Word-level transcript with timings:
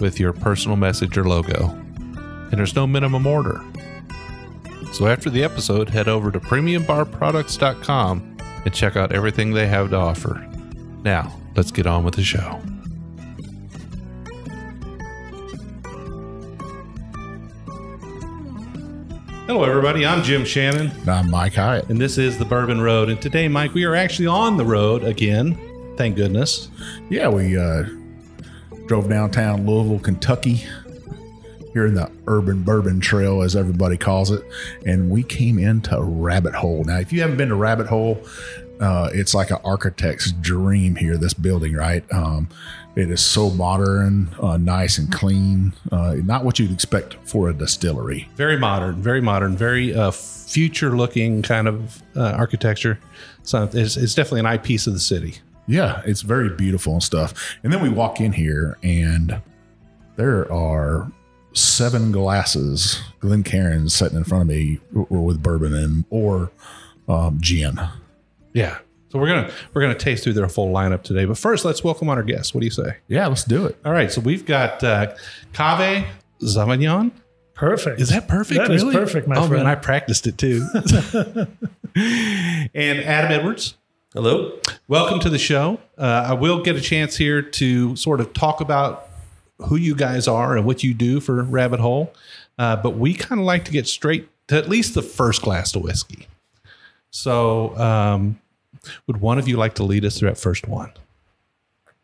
with 0.00 0.18
your 0.20 0.32
personal 0.32 0.76
message 0.76 1.16
or 1.18 1.24
logo. 1.24 1.68
And 1.70 2.52
there's 2.52 2.74
no 2.74 2.86
minimum 2.86 3.26
order. 3.26 3.62
So 4.92 5.06
after 5.06 5.28
the 5.28 5.44
episode, 5.44 5.90
head 5.90 6.08
over 6.08 6.30
to 6.30 6.40
premiumbarproducts.com 6.40 8.36
and 8.64 8.74
check 8.74 8.96
out 8.96 9.12
everything 9.12 9.52
they 9.52 9.66
have 9.66 9.90
to 9.90 9.96
offer. 9.96 10.44
Now, 11.04 11.38
let's 11.56 11.70
get 11.70 11.86
on 11.86 12.04
with 12.04 12.14
the 12.14 12.24
show. 12.24 12.60
Hello, 19.46 19.64
everybody. 19.64 20.04
I'm 20.04 20.22
Jim 20.22 20.44
Shannon, 20.44 20.92
I'm 21.08 21.30
Mike 21.30 21.54
Hyatt. 21.54 21.88
and 21.88 21.98
this 21.98 22.18
is 22.18 22.36
the 22.38 22.44
Bourbon 22.44 22.82
Road. 22.82 23.08
And 23.08 23.20
today, 23.20 23.48
Mike, 23.48 23.72
we 23.72 23.84
are 23.84 23.94
actually 23.94 24.26
on 24.26 24.58
the 24.58 24.64
road 24.64 25.02
again. 25.04 25.58
Thank 25.96 26.16
goodness. 26.16 26.70
Yeah, 27.08 27.28
we 27.28 27.56
uh, 27.56 27.84
drove 28.88 29.08
downtown 29.08 29.66
Louisville, 29.66 30.00
Kentucky, 30.00 30.64
here 31.74 31.86
in 31.86 31.94
the 31.94 32.10
Urban 32.26 32.62
Bourbon 32.62 32.98
Trail, 32.98 33.42
as 33.42 33.54
everybody 33.54 33.96
calls 33.96 34.30
it, 34.30 34.42
and 34.86 35.10
we 35.10 35.22
came 35.22 35.58
into 35.58 36.00
Rabbit 36.00 36.54
Hole. 36.54 36.82
Now, 36.84 36.98
if 36.98 37.12
you 37.12 37.20
haven't 37.20 37.36
been 37.36 37.50
to 37.50 37.54
Rabbit 37.54 37.86
Hole, 37.86 38.20
uh, 38.80 39.10
it's 39.12 39.34
like 39.34 39.50
an 39.50 39.58
architect's 39.64 40.32
dream 40.32 40.96
here. 40.96 41.16
This 41.16 41.34
building, 41.34 41.74
right? 41.74 42.02
Um, 42.12 42.48
it 42.96 43.10
is 43.10 43.24
so 43.24 43.50
modern, 43.50 44.28
uh, 44.40 44.56
nice 44.56 44.98
and 44.98 45.12
clean. 45.12 45.72
Uh, 45.92 46.14
not 46.24 46.44
what 46.44 46.58
you'd 46.58 46.72
expect 46.72 47.14
for 47.24 47.48
a 47.48 47.52
distillery. 47.54 48.28
Very 48.34 48.58
modern, 48.58 49.02
very 49.02 49.20
modern, 49.20 49.56
very 49.56 49.94
uh, 49.94 50.10
future 50.10 50.96
looking 50.96 51.42
kind 51.42 51.68
of 51.68 52.02
uh, 52.16 52.32
architecture. 52.32 52.98
So 53.42 53.68
it's, 53.72 53.96
it's 53.96 54.14
definitely 54.14 54.40
an 54.40 54.46
eyepiece 54.46 54.86
of 54.86 54.94
the 54.94 55.00
city. 55.00 55.36
Yeah, 55.68 56.02
it's 56.04 56.22
very 56.22 56.48
beautiful 56.48 56.94
and 56.94 57.02
stuff. 57.02 57.56
And 57.62 57.72
then 57.72 57.82
we 57.82 57.90
walk 57.90 58.20
in 58.20 58.32
here, 58.32 58.78
and 58.82 59.40
there 60.16 60.50
are 60.50 61.12
seven 61.52 62.10
glasses, 62.10 63.00
Glencairns, 63.20 63.90
sitting 63.92 64.16
in 64.16 64.24
front 64.24 64.42
of 64.42 64.48
me, 64.48 64.80
or 64.94 65.24
with 65.24 65.42
bourbon 65.42 65.74
and 65.74 66.04
or 66.10 66.50
um, 67.08 67.38
gin. 67.40 67.78
Yeah. 68.54 68.78
So 69.10 69.18
we're 69.18 69.28
gonna 69.28 69.50
we're 69.72 69.80
gonna 69.80 69.94
taste 69.94 70.24
through 70.24 70.34
their 70.34 70.48
full 70.48 70.72
lineup 70.72 71.02
today. 71.02 71.24
But 71.24 71.38
first, 71.38 71.64
let's 71.64 71.82
welcome 71.82 72.10
on 72.10 72.18
our 72.18 72.22
guests. 72.22 72.52
What 72.52 72.60
do 72.60 72.66
you 72.66 72.70
say? 72.70 72.96
Yeah, 73.08 73.26
let's 73.26 73.44
do 73.44 73.64
it. 73.64 73.78
All 73.84 73.92
right. 73.92 74.12
So 74.12 74.20
we've 74.20 74.44
got 74.44 74.84
uh, 74.84 75.14
Kaveh 75.52 76.06
Zamanian. 76.42 77.12
Perfect. 77.54 78.00
Is 78.00 78.10
that 78.10 78.28
perfect? 78.28 78.58
That 78.58 78.70
is 78.70 78.82
really? 78.84 78.94
perfect, 78.94 79.26
my 79.26 79.36
oh 79.36 79.48
friend. 79.48 79.64
man, 79.64 79.66
I 79.66 79.74
practiced 79.74 80.26
it 80.26 80.38
too. 80.38 80.64
and 81.96 83.00
Adam 83.00 83.32
Edwards. 83.32 83.77
Hello. 84.14 84.58
Welcome 84.88 85.20
to 85.20 85.28
the 85.28 85.38
show. 85.38 85.78
Uh, 85.98 86.28
I 86.28 86.32
will 86.32 86.62
get 86.62 86.76
a 86.76 86.80
chance 86.80 87.18
here 87.18 87.42
to 87.42 87.94
sort 87.94 88.22
of 88.22 88.32
talk 88.32 88.62
about 88.62 89.06
who 89.58 89.76
you 89.76 89.94
guys 89.94 90.26
are 90.26 90.56
and 90.56 90.64
what 90.64 90.82
you 90.82 90.94
do 90.94 91.20
for 91.20 91.42
Rabbit 91.42 91.78
Hole. 91.78 92.14
Uh, 92.58 92.76
but 92.76 92.96
we 92.96 93.12
kind 93.12 93.38
of 93.38 93.44
like 93.44 93.66
to 93.66 93.70
get 93.70 93.86
straight 93.86 94.26
to 94.48 94.56
at 94.56 94.66
least 94.66 94.94
the 94.94 95.02
first 95.02 95.42
glass 95.42 95.74
of 95.74 95.82
whiskey. 95.82 96.26
So, 97.10 97.76
um, 97.76 98.40
would 99.06 99.18
one 99.20 99.38
of 99.38 99.46
you 99.46 99.58
like 99.58 99.74
to 99.74 99.82
lead 99.82 100.06
us 100.06 100.18
through 100.18 100.30
that 100.30 100.38
first 100.38 100.66
one? 100.66 100.90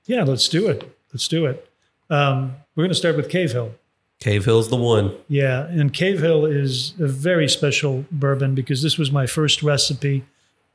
Yeah, 0.04 0.25
let's 0.25 0.47
do 0.47 0.69
it. 0.69 0.94
Let's 1.10 1.26
do 1.26 1.47
it. 1.47 1.66
Um, 2.10 2.56
we're 2.76 2.82
going 2.82 2.91
to 2.91 2.97
start 2.97 3.16
with 3.16 3.31
Cave 3.31 3.53
Hill. 3.53 3.76
Cave 4.20 4.44
Hill's 4.44 4.69
the 4.69 4.76
one. 4.76 5.16
Yeah, 5.28 5.66
and 5.69 5.91
Cave 5.91 6.20
Hill 6.20 6.44
is 6.44 6.93
a 7.00 7.06
very 7.06 7.48
special 7.48 8.04
bourbon 8.10 8.54
because 8.54 8.82
this 8.82 8.98
was 8.98 9.10
my 9.10 9.26
first 9.26 9.62
recipe 9.62 10.26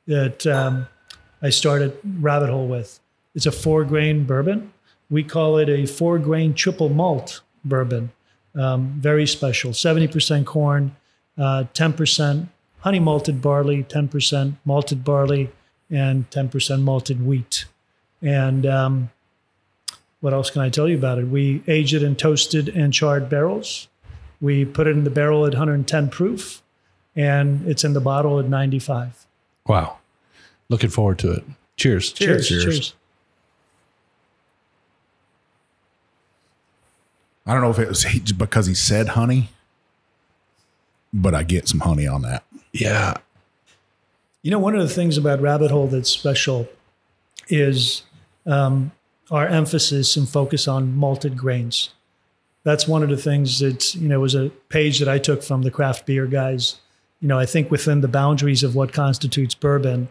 that 0.07 0.47
um, 0.47 0.87
I 1.41 1.49
started 1.49 1.97
Rabbit 2.19 2.49
Hole 2.49 2.67
with. 2.67 2.99
It's 3.35 3.45
a 3.45 3.51
four 3.51 3.83
grain 3.83 4.25
bourbon. 4.25 4.73
We 5.09 5.23
call 5.23 5.57
it 5.57 5.69
a 5.69 5.85
four 5.85 6.19
grain 6.19 6.53
triple 6.53 6.89
malt 6.89 7.41
bourbon. 7.63 8.11
Um, 8.55 8.95
very 8.97 9.27
special 9.27 9.71
70% 9.71 10.45
corn, 10.45 10.95
uh, 11.37 11.65
10% 11.73 12.47
honey 12.79 12.99
malted 12.99 13.41
barley, 13.41 13.83
10% 13.83 14.55
malted 14.65 15.03
barley, 15.03 15.51
and 15.89 16.29
10% 16.29 16.81
malted 16.81 17.25
wheat. 17.25 17.65
And 18.21 18.65
um, 18.65 19.11
what 20.19 20.33
else 20.33 20.49
can 20.49 20.61
I 20.61 20.69
tell 20.69 20.89
you 20.89 20.97
about 20.97 21.19
it? 21.19 21.27
We 21.27 21.63
age 21.67 21.93
it 21.93 22.03
in 22.03 22.15
toasted 22.15 22.69
and 22.69 22.93
charred 22.93 23.29
barrels. 23.29 23.87
We 24.41 24.65
put 24.65 24.87
it 24.87 24.91
in 24.91 25.03
the 25.03 25.09
barrel 25.09 25.45
at 25.45 25.53
110 25.53 26.09
proof, 26.09 26.61
and 27.15 27.67
it's 27.67 27.83
in 27.83 27.93
the 27.93 28.01
bottle 28.01 28.39
at 28.39 28.47
95. 28.47 29.25
Wow. 29.67 29.97
Looking 30.69 30.89
forward 30.89 31.19
to 31.19 31.31
it. 31.31 31.43
Cheers. 31.77 32.11
Cheers. 32.11 32.47
Cheers. 32.47 32.63
Cheers. 32.63 32.93
I 37.45 37.53
don't 37.53 37.61
know 37.63 37.71
if 37.71 37.79
it 37.79 37.87
was 37.87 38.05
because 38.33 38.67
he 38.67 38.75
said 38.75 39.09
honey, 39.09 39.49
but 41.11 41.33
I 41.33 41.41
get 41.41 41.67
some 41.67 41.79
honey 41.79 42.05
on 42.05 42.21
that. 42.21 42.43
Yeah. 42.71 43.15
You 44.43 44.51
know, 44.51 44.59
one 44.59 44.75
of 44.75 44.87
the 44.87 44.93
things 44.93 45.17
about 45.17 45.41
Rabbit 45.41 45.71
Hole 45.71 45.87
that's 45.87 46.11
special 46.11 46.69
is 47.47 48.03
um, 48.45 48.91
our 49.31 49.47
emphasis 49.47 50.15
and 50.15 50.29
focus 50.29 50.67
on 50.67 50.95
malted 50.95 51.37
grains. 51.37 51.89
That's 52.63 52.87
one 52.87 53.01
of 53.01 53.09
the 53.09 53.17
things 53.17 53.57
that, 53.59 53.95
you 53.95 54.07
know, 54.07 54.19
was 54.19 54.35
a 54.35 54.49
page 54.69 54.99
that 54.99 55.07
I 55.09 55.17
took 55.17 55.41
from 55.41 55.63
the 55.63 55.71
craft 55.71 56.05
beer 56.05 56.27
guys. 56.27 56.75
You 57.19 57.27
know, 57.27 57.39
I 57.39 57.47
think 57.47 57.71
within 57.71 58.01
the 58.01 58.07
boundaries 58.07 58.63
of 58.63 58.75
what 58.75 58.93
constitutes 58.93 59.55
bourbon, 59.55 60.09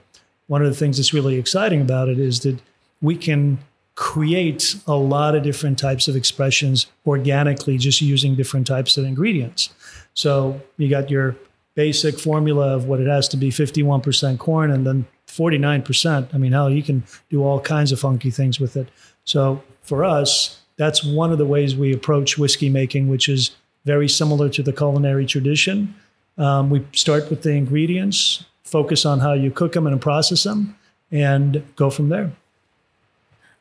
one 0.48 0.62
of 0.62 0.68
the 0.68 0.74
things 0.74 0.96
that's 0.96 1.14
really 1.14 1.36
exciting 1.36 1.80
about 1.80 2.08
it 2.08 2.18
is 2.18 2.40
that 2.40 2.58
we 3.00 3.16
can 3.16 3.58
create 3.94 4.76
a 4.86 4.94
lot 4.94 5.34
of 5.34 5.42
different 5.42 5.78
types 5.78 6.08
of 6.08 6.16
expressions 6.16 6.86
organically 7.06 7.78
just 7.78 8.00
using 8.00 8.34
different 8.34 8.66
types 8.66 8.96
of 8.96 9.04
ingredients. 9.04 9.70
So 10.14 10.60
you 10.76 10.88
got 10.88 11.10
your 11.10 11.36
basic 11.74 12.18
formula 12.18 12.74
of 12.74 12.86
what 12.86 13.00
it 13.00 13.06
has 13.06 13.28
to 13.28 13.36
be 13.36 13.50
51% 13.50 14.38
corn 14.38 14.70
and 14.70 14.86
then 14.86 15.06
49%. 15.28 16.34
I 16.34 16.38
mean, 16.38 16.52
hell, 16.52 16.70
you 16.70 16.82
can 16.82 17.04
do 17.28 17.44
all 17.44 17.60
kinds 17.60 17.92
of 17.92 18.00
funky 18.00 18.30
things 18.30 18.58
with 18.58 18.76
it. 18.76 18.88
So 19.24 19.62
for 19.82 20.04
us, 20.04 20.60
that's 20.76 21.04
one 21.04 21.32
of 21.32 21.38
the 21.38 21.46
ways 21.46 21.76
we 21.76 21.92
approach 21.92 22.38
whiskey 22.38 22.70
making, 22.70 23.08
which 23.08 23.28
is 23.28 23.50
very 23.84 24.08
similar 24.08 24.48
to 24.48 24.62
the 24.62 24.72
culinary 24.72 25.26
tradition. 25.26 25.94
Um, 26.36 26.70
we 26.70 26.86
start 26.92 27.30
with 27.30 27.42
the 27.42 27.50
ingredients, 27.50 28.44
focus 28.70 29.04
on 29.06 29.20
how 29.20 29.32
you 29.32 29.50
cook 29.50 29.72
them 29.72 29.86
and 29.86 30.00
process 30.00 30.42
them, 30.44 30.76
and 31.10 31.62
go 31.76 31.90
from 31.90 32.08
there. 32.08 32.32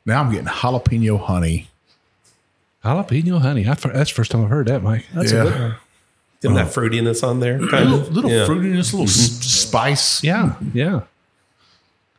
Now 0.06 0.22
I'm 0.22 0.32
getting 0.32 0.48
jalapeno 0.48 1.20
honey. 1.20 1.68
Jalapeno 2.84 3.42
honey. 3.42 3.66
I, 3.68 3.74
that's 3.74 3.84
the 4.12 4.16
first 4.16 4.32
time 4.32 4.44
I've 4.44 4.50
heard 4.50 4.68
that, 4.68 4.84
Mike. 4.84 5.06
That's 5.14 5.32
Yeah. 5.32 5.42
a 5.42 5.44
good 5.46 5.60
one. 5.62 5.76
Getting 6.42 6.56
that 6.58 6.68
fruitiness 6.68 7.28
on 7.28 7.40
there, 7.40 7.58
kind 7.58 7.90
Little, 7.90 8.00
of. 8.02 8.14
little 8.14 8.32
Yeah. 8.32 8.46
fruitiness, 8.46 8.94
little 8.94 9.04
s- 9.08 9.14
spice. 9.44 10.24
Yeah, 10.24 10.54
yeah. 10.74 11.02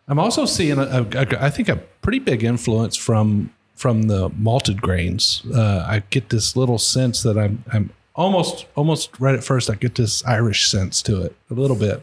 I'm 0.08 0.18
also 0.18 0.44
seeing, 0.44 0.78
a, 0.78 0.82
a, 0.82 1.02
a, 1.14 1.44
I 1.44 1.50
think, 1.50 1.68
a 1.68 1.76
pretty 2.02 2.18
big 2.18 2.42
influence 2.42 2.96
from 2.96 3.50
from 3.76 4.02
the 4.08 4.28
malted 4.30 4.82
grains. 4.82 5.42
Uh, 5.54 5.84
I 5.88 6.02
get 6.10 6.30
this 6.30 6.56
little 6.56 6.78
sense 6.78 7.22
that 7.22 7.38
I'm, 7.38 7.62
I'm 7.72 7.90
almost, 8.16 8.66
almost 8.74 9.10
right 9.20 9.36
at 9.36 9.44
first. 9.44 9.70
I 9.70 9.76
get 9.76 9.94
this 9.94 10.24
Irish 10.26 10.66
sense 10.66 11.00
to 11.02 11.22
it 11.22 11.36
a 11.48 11.54
little 11.54 11.76
bit. 11.76 12.02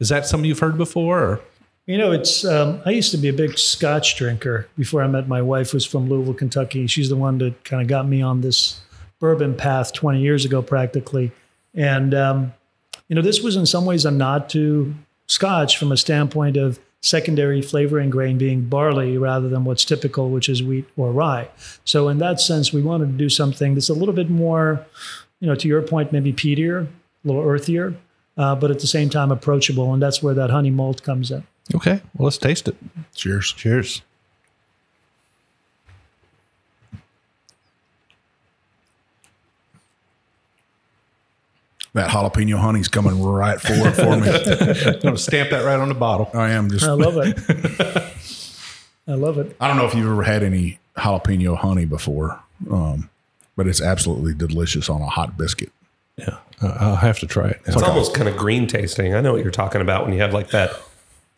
Is 0.00 0.08
that 0.08 0.26
something 0.26 0.48
you've 0.48 0.58
heard 0.58 0.76
before? 0.76 1.20
Or? 1.20 1.40
You 1.86 1.98
know, 1.98 2.12
it's. 2.12 2.44
Um, 2.44 2.80
I 2.84 2.90
used 2.90 3.10
to 3.12 3.18
be 3.18 3.28
a 3.28 3.32
big 3.32 3.58
Scotch 3.58 4.16
drinker 4.16 4.68
before 4.76 5.02
I 5.02 5.06
met 5.06 5.28
my 5.28 5.42
wife. 5.42 5.72
Was 5.72 5.84
from 5.84 6.08
Louisville, 6.08 6.34
Kentucky. 6.34 6.86
She's 6.86 7.08
the 7.08 7.16
one 7.16 7.38
that 7.38 7.64
kind 7.64 7.82
of 7.82 7.88
got 7.88 8.08
me 8.08 8.22
on 8.22 8.40
this 8.40 8.80
bourbon 9.18 9.54
path 9.54 9.92
20 9.92 10.20
years 10.20 10.44
ago, 10.44 10.62
practically. 10.62 11.32
And 11.74 12.14
um, 12.14 12.52
you 13.08 13.16
know, 13.16 13.22
this 13.22 13.40
was 13.42 13.56
in 13.56 13.66
some 13.66 13.84
ways 13.84 14.04
a 14.04 14.10
nod 14.10 14.48
to 14.50 14.94
Scotch 15.26 15.76
from 15.76 15.92
a 15.92 15.96
standpoint 15.96 16.56
of 16.56 16.78
secondary 17.02 17.62
flavoring 17.62 18.10
grain 18.10 18.38
being 18.38 18.68
barley 18.68 19.16
rather 19.16 19.48
than 19.48 19.64
what's 19.64 19.84
typical, 19.84 20.30
which 20.30 20.48
is 20.48 20.62
wheat 20.62 20.86
or 20.96 21.10
rye. 21.12 21.48
So 21.84 22.08
in 22.08 22.18
that 22.18 22.40
sense, 22.40 22.72
we 22.72 22.82
wanted 22.82 23.06
to 23.06 23.12
do 23.12 23.28
something 23.28 23.74
that's 23.74 23.88
a 23.88 23.94
little 23.94 24.14
bit 24.14 24.30
more, 24.30 24.84
you 25.40 25.48
know, 25.48 25.54
to 25.54 25.66
your 25.66 25.82
point, 25.82 26.12
maybe 26.12 26.32
peatier, 26.32 26.86
a 26.86 26.88
little 27.26 27.42
earthier, 27.42 27.94
uh, 28.36 28.54
but 28.54 28.70
at 28.70 28.80
the 28.80 28.86
same 28.86 29.10
time 29.10 29.30
approachable. 29.30 29.92
And 29.92 30.02
that's 30.02 30.22
where 30.22 30.34
that 30.34 30.50
honey 30.50 30.70
malt 30.70 31.02
comes 31.02 31.30
in. 31.30 31.44
Okay, 31.74 32.00
well, 32.16 32.24
let's 32.24 32.38
taste 32.38 32.68
it. 32.68 32.76
Cheers. 33.14 33.52
Cheers. 33.52 34.02
That 41.92 42.10
jalapeno 42.10 42.56
honey's 42.56 42.86
coming 42.86 43.20
right 43.20 43.60
forward 43.60 43.94
for 43.94 44.16
me. 44.16 44.28
I'm 44.28 45.00
going 45.00 45.16
to 45.16 45.18
stamp 45.18 45.50
that 45.50 45.64
right 45.64 45.78
on 45.78 45.88
the 45.88 45.94
bottle. 45.94 46.30
I 46.34 46.50
am 46.50 46.70
just. 46.70 46.84
I 46.86 46.92
love 46.92 47.16
it. 47.16 47.36
I 49.08 49.14
love 49.14 49.38
it. 49.38 49.56
I 49.60 49.66
don't 49.66 49.76
know 49.76 49.86
if 49.86 49.94
you've 49.94 50.06
ever 50.06 50.22
had 50.22 50.44
any 50.44 50.78
jalapeno 50.96 51.56
honey 51.56 51.84
before, 51.86 52.40
um, 52.70 53.10
but 53.56 53.66
it's 53.66 53.80
absolutely 53.80 54.34
delicious 54.34 54.88
on 54.88 55.02
a 55.02 55.06
hot 55.06 55.36
biscuit. 55.36 55.72
Yeah, 56.20 56.38
uh, 56.62 56.76
I'll 56.80 56.96
have 56.96 57.18
to 57.20 57.26
try 57.26 57.48
it. 57.48 57.60
It's 57.66 57.76
almost 57.76 58.14
kind 58.14 58.28
of 58.28 58.36
green 58.36 58.66
tasting. 58.66 59.14
I 59.14 59.20
know 59.20 59.32
what 59.32 59.42
you're 59.42 59.50
talking 59.50 59.80
about 59.80 60.04
when 60.04 60.12
you 60.12 60.20
have 60.20 60.32
like 60.32 60.50
that, 60.50 60.72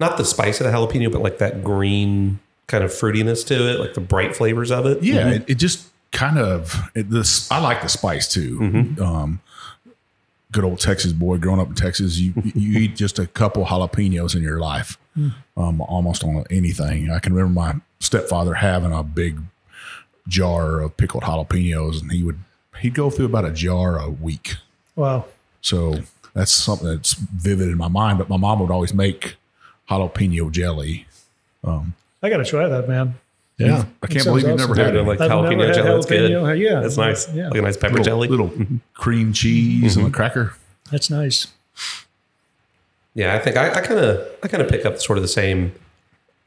not 0.01 0.17
the 0.17 0.25
spice 0.25 0.61
of 0.61 0.67
the 0.67 0.73
jalapeno, 0.73 1.11
but 1.11 1.23
like 1.23 1.39
that 1.39 1.63
green 1.65 2.41
kind 2.67 2.85
of 2.85 2.91
fruitiness 2.91 3.47
to 3.47 3.69
it, 3.69 3.81
like 3.81 3.95
the 3.95 4.01
bright 4.01 4.35
flavors 4.35 4.71
of 4.71 4.87
it. 4.87 5.03
Yeah, 5.03 5.31
it, 5.31 5.45
it 5.49 5.55
just 5.57 5.89
kind 6.11 6.39
of 6.39 6.81
it, 6.95 7.11
this. 7.11 7.51
I 7.51 7.61
like 7.61 7.83
the 7.83 7.89
spice 7.89 8.27
too. 8.33 8.95
Um, 9.01 9.41
good 10.53 10.65
old 10.65 10.79
Texas 10.81 11.13
boy, 11.13 11.39
growing 11.39 11.61
up 11.61 11.69
in 11.69 11.75
Texas, 11.75 12.19
you 12.19 12.35
you 12.55 12.79
eat 12.79 12.97
just 12.97 13.19
a 13.19 13.27
couple 13.27 13.65
jalapenos 13.65 14.37
in 14.37 14.43
your 14.43 14.61
life, 14.61 14.99
um, 15.57 15.81
almost 15.81 16.23
on 16.23 16.45
anything. 16.51 17.11
I 17.11 17.19
can 17.19 17.33
remember 17.33 17.61
my 17.61 17.75
stepfather 18.01 18.55
having 18.55 18.93
a 18.93 19.03
big 19.03 19.41
jar 20.29 20.81
of 20.81 20.97
pickled 20.97 21.25
jalapenos, 21.25 22.01
and 22.01 22.13
he 22.13 22.23
would 22.23 22.39
he'd 22.81 22.95
go 22.95 23.11
through 23.11 23.27
about 23.27 23.45
a 23.45 23.51
jar 23.51 23.99
a 23.99 24.09
week. 24.11 24.57
Wow. 24.97 25.27
So 25.61 26.01
that's 26.35 26.53
something 26.53 26.89
that's 26.89 27.15
vivid 27.15 27.69
in 27.69 27.77
my 27.77 27.89
mind. 27.89 28.19
But 28.19 28.29
my 28.29 28.37
mom 28.37 28.61
would 28.61 28.71
always 28.71 28.95
make 28.95 29.37
jalapeno 29.89 30.51
jelly. 30.51 31.07
Um, 31.65 31.95
I 32.23 32.29
got 32.31 32.39
to 32.39 32.45
try 32.45 32.69
that, 32.69 32.89
man. 32.89 33.15
yeah. 33.59 33.85
I 34.03 34.07
can't 34.07 34.25
believe 34.25 34.45
you've 34.45 34.55
awesome. 34.55 34.71
never 34.71 34.85
had 34.85 34.95
Yeah, 34.95 35.01
it. 35.01 35.07
like 35.07 35.21
I've 35.21 35.31
jalapeno 35.31 35.67
had 35.67 35.75
jelly. 35.75 35.89
That's 35.89 36.07
good. 36.07 36.61
Yeah, 36.61 36.81
That's 36.81 36.97
nice. 36.97 37.33
Yeah. 37.33 37.49
Like 37.49 37.59
a 37.59 37.63
nice 37.63 37.77
pepper 37.77 37.95
little, 37.95 38.05
jelly. 38.05 38.29
little 38.29 38.53
cream 38.95 39.33
cheese 39.33 39.97
and 39.97 40.05
a 40.05 40.09
mm-hmm. 40.09 40.15
cracker. 40.15 40.55
That's 40.91 41.11
nice. 41.11 41.47
Yeah, 43.15 43.35
I 43.35 43.39
think 43.39 43.57
I 43.57 43.81
kind 43.83 44.01
of 44.01 44.27
I 44.43 44.49
kind 44.49 44.63
of 44.63 44.71
pick 44.71 44.87
up 44.87 44.99
sort 44.99 45.19
of 45.19 45.23
the 45.23 45.29
same. 45.29 45.75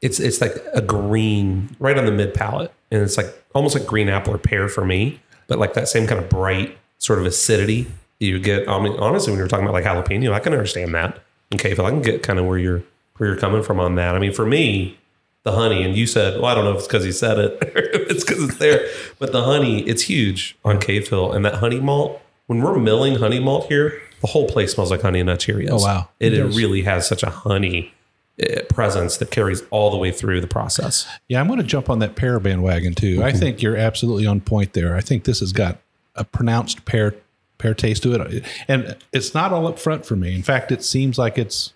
It's 0.02 0.18
it's 0.18 0.40
like 0.40 0.56
a 0.72 0.80
green 0.80 1.74
right 1.78 1.96
on 1.96 2.06
the 2.06 2.12
mid 2.12 2.34
palate, 2.34 2.72
and 2.90 3.02
it's 3.02 3.16
like 3.16 3.32
almost 3.54 3.76
like 3.76 3.86
green 3.86 4.08
apple 4.08 4.34
or 4.34 4.38
pear 4.38 4.68
for 4.68 4.84
me, 4.84 5.20
but 5.46 5.58
like 5.58 5.74
that 5.74 5.88
same 5.88 6.06
kind 6.08 6.20
of 6.20 6.28
bright 6.28 6.76
sort 6.98 7.18
of 7.20 7.26
acidity 7.26 7.86
you 8.20 8.38
get. 8.38 8.68
I 8.68 8.80
mean, 8.80 8.94
honestly, 8.98 9.30
when 9.32 9.38
you're 9.38 9.48
talking 9.48 9.66
about 9.66 9.74
like 9.74 9.84
jalapeno, 9.84 10.32
I 10.32 10.40
can 10.40 10.52
understand 10.52 10.94
that. 10.94 11.22
Okay, 11.54 11.74
Phil, 11.74 11.86
I 11.86 11.90
can 11.90 12.02
get 12.02 12.22
kind 12.22 12.38
of 12.38 12.46
where 12.46 12.58
you're 12.58 12.82
where 13.16 13.30
you're 13.30 13.38
coming 13.38 13.62
from 13.62 13.80
on 13.80 13.94
that. 13.96 14.14
I 14.14 14.18
mean, 14.18 14.32
for 14.32 14.46
me, 14.46 14.98
the 15.44 15.52
honey, 15.52 15.82
and 15.84 15.96
you 15.96 16.06
said, 16.06 16.40
well, 16.40 16.46
I 16.46 16.54
don't 16.54 16.64
know 16.64 16.72
if 16.72 16.78
it's 16.78 16.86
because 16.86 17.04
he 17.04 17.12
said 17.12 17.38
it, 17.38 17.62
or 17.62 17.78
if 17.94 18.10
it's 18.10 18.24
because 18.24 18.42
it's 18.42 18.58
there, 18.58 18.86
but 19.18 19.32
the 19.32 19.44
honey, 19.44 19.82
it's 19.82 20.02
huge 20.02 20.56
on 20.64 20.80
Cave 20.80 21.08
Hill, 21.08 21.32
and 21.32 21.44
that 21.44 21.54
honey 21.56 21.80
malt. 21.80 22.20
When 22.46 22.60
we're 22.60 22.78
milling 22.78 23.16
honey 23.16 23.40
malt 23.40 23.66
here, 23.66 24.00
the 24.20 24.28
whole 24.28 24.48
place 24.48 24.72
smells 24.74 24.90
like 24.90 25.02
honey 25.02 25.18
and 25.18 25.26
nut 25.26 25.40
Cheerios. 25.40 25.70
Oh, 25.70 25.84
wow. 25.84 26.08
It, 26.20 26.32
It 26.32 26.38
it 26.38 26.56
really 26.56 26.82
has 26.82 27.08
such 27.08 27.24
a 27.24 27.30
honey 27.30 27.92
uh, 28.40 28.62
presence 28.68 29.16
that 29.16 29.30
carries 29.30 29.62
all 29.70 29.90
the 29.90 29.96
way 29.96 30.12
through 30.12 30.40
the 30.40 30.46
process. 30.46 31.06
Yeah, 31.28 31.40
I'm 31.40 31.48
going 31.48 31.58
to 31.58 31.64
jump 31.64 31.90
on 31.90 31.98
that 32.00 32.14
pear 32.14 32.38
bandwagon 32.38 32.94
too. 32.94 33.22
I 33.22 33.32
think 33.32 33.62
you're 33.62 33.76
absolutely 33.76 34.26
on 34.26 34.40
point 34.40 34.74
there. 34.74 34.94
I 34.96 35.00
think 35.00 35.24
this 35.24 35.40
has 35.40 35.52
got 35.52 35.78
a 36.14 36.24
pronounced 36.24 36.84
pear 36.84 37.14
pear 37.58 37.74
taste 37.74 38.02
to 38.04 38.14
it, 38.14 38.44
and 38.68 38.96
it's 39.12 39.34
not 39.34 39.52
all 39.52 39.66
up 39.66 39.78
front 39.78 40.04
for 40.06 40.16
me. 40.16 40.34
In 40.34 40.42
fact, 40.42 40.72
it 40.72 40.84
seems 40.84 41.18
like 41.18 41.38
it's 41.38 41.72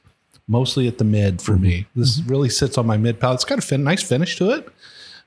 mostly 0.47 0.88
at 0.88 0.99
the 0.99 1.05
mid 1.05 1.41
for 1.41 1.56
me. 1.56 1.82
Mm-hmm. 1.82 2.00
This 2.00 2.21
mm-hmm. 2.21 2.31
really 2.31 2.49
sits 2.49 2.77
on 2.77 2.87
my 2.87 2.97
mid 2.97 3.21
palate. 3.21 3.37
It's 3.37 3.44
got 3.44 3.59
a 3.59 3.62
fin- 3.62 3.85
nice 3.85 4.03
finish 4.03 4.37
to 4.38 4.50
it, 4.50 4.69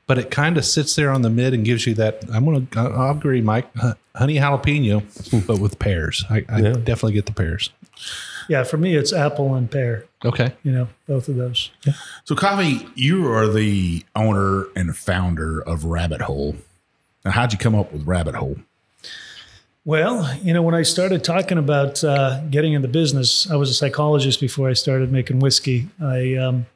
but 0.05 0.17
it 0.17 0.29
kind 0.29 0.57
of 0.57 0.65
sits 0.65 0.95
there 0.95 1.09
on 1.09 1.21
the 1.21 1.29
mid 1.29 1.53
and 1.53 1.63
gives 1.63 1.87
you 1.87 1.93
that. 1.95 2.23
I'm 2.31 2.45
going 2.45 2.67
to. 2.67 2.79
I'll 2.79 3.11
agree, 3.17 3.41
Mike. 3.41 3.67
Honey 4.15 4.35
jalapeno, 4.35 5.47
but 5.47 5.59
with 5.59 5.79
pears. 5.79 6.23
I, 6.29 6.45
I 6.49 6.59
Yeah. 6.59 6.73
definitely 6.73 7.13
get 7.13 7.25
the 7.25 7.33
pears. 7.33 7.71
Yeah, 8.49 8.63
for 8.63 8.77
me, 8.77 8.95
it's 8.95 9.13
apple 9.13 9.55
and 9.55 9.71
pear. 9.71 10.05
Okay. 10.25 10.53
You 10.63 10.71
know, 10.71 10.87
both 11.07 11.29
of 11.29 11.37
those. 11.37 11.71
So, 12.25 12.35
Kaveh, 12.35 12.91
you 12.95 13.31
are 13.31 13.47
the 13.47 14.05
owner 14.15 14.65
and 14.75 14.95
founder 14.95 15.61
of 15.61 15.85
Rabbit 15.85 16.21
Hole. 16.21 16.57
Now, 17.23 17.31
how'd 17.31 17.53
you 17.53 17.57
come 17.57 17.73
up 17.73 17.93
with 17.93 18.05
Rabbit 18.05 18.35
Hole? 18.35 18.57
Well, 19.85 20.33
you 20.37 20.53
know, 20.53 20.61
when 20.61 20.75
I 20.75 20.83
started 20.83 21.25
talking 21.25 21.57
about 21.57 22.05
uh, 22.05 22.39
getting 22.49 22.71
in 22.71 22.81
the 22.81 22.87
business, 22.87 23.51
I 23.51 23.57
was 23.57 23.69
a 23.69 23.73
psychologist 23.73 24.39
before 24.39 24.69
I 24.69 24.73
started 24.73 25.11
making 25.11 25.39
whiskey. 25.39 25.89
I, 26.01 26.35
um, 26.35 26.67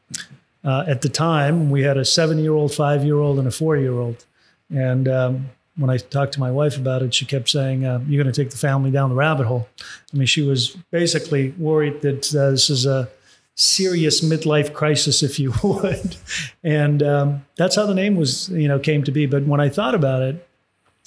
uh, 0.61 0.83
at 0.85 1.01
the 1.01 1.07
time, 1.07 1.69
we 1.69 1.83
had 1.83 1.95
a 1.95 2.03
seven-year-old, 2.03 2.73
five-year-old, 2.73 3.39
and 3.39 3.47
a 3.47 3.51
four-year-old. 3.51 4.25
And 4.69 5.07
um, 5.07 5.49
when 5.77 5.89
I 5.89 5.95
talked 5.95 6.33
to 6.33 6.41
my 6.41 6.51
wife 6.51 6.75
about 6.75 7.01
it, 7.01 7.13
she 7.13 7.25
kept 7.25 7.47
saying, 7.47 7.85
uh, 7.85 8.01
"You're 8.09 8.21
going 8.21 8.33
to 8.33 8.43
take 8.43 8.51
the 8.51 8.57
family 8.57 8.91
down 8.91 9.09
the 9.09 9.15
rabbit 9.15 9.47
hole." 9.47 9.69
I 10.13 10.17
mean, 10.17 10.27
she 10.27 10.41
was 10.41 10.75
basically 10.91 11.51
worried 11.51 12.01
that 12.01 12.35
uh, 12.35 12.51
this 12.51 12.69
is 12.69 12.85
a 12.85 13.07
serious 13.55 14.19
midlife 14.19 14.73
crisis, 14.73 15.23
if 15.23 15.39
you 15.39 15.53
would. 15.63 16.17
And 16.61 17.01
um, 17.01 17.45
that's 17.55 17.77
how 17.77 17.85
the 17.85 17.95
name 17.95 18.17
was, 18.17 18.49
you 18.49 18.67
know, 18.67 18.79
came 18.79 19.05
to 19.05 19.11
be. 19.11 19.27
But 19.27 19.43
when 19.43 19.61
I 19.61 19.69
thought 19.69 19.95
about 19.95 20.23
it, 20.23 20.45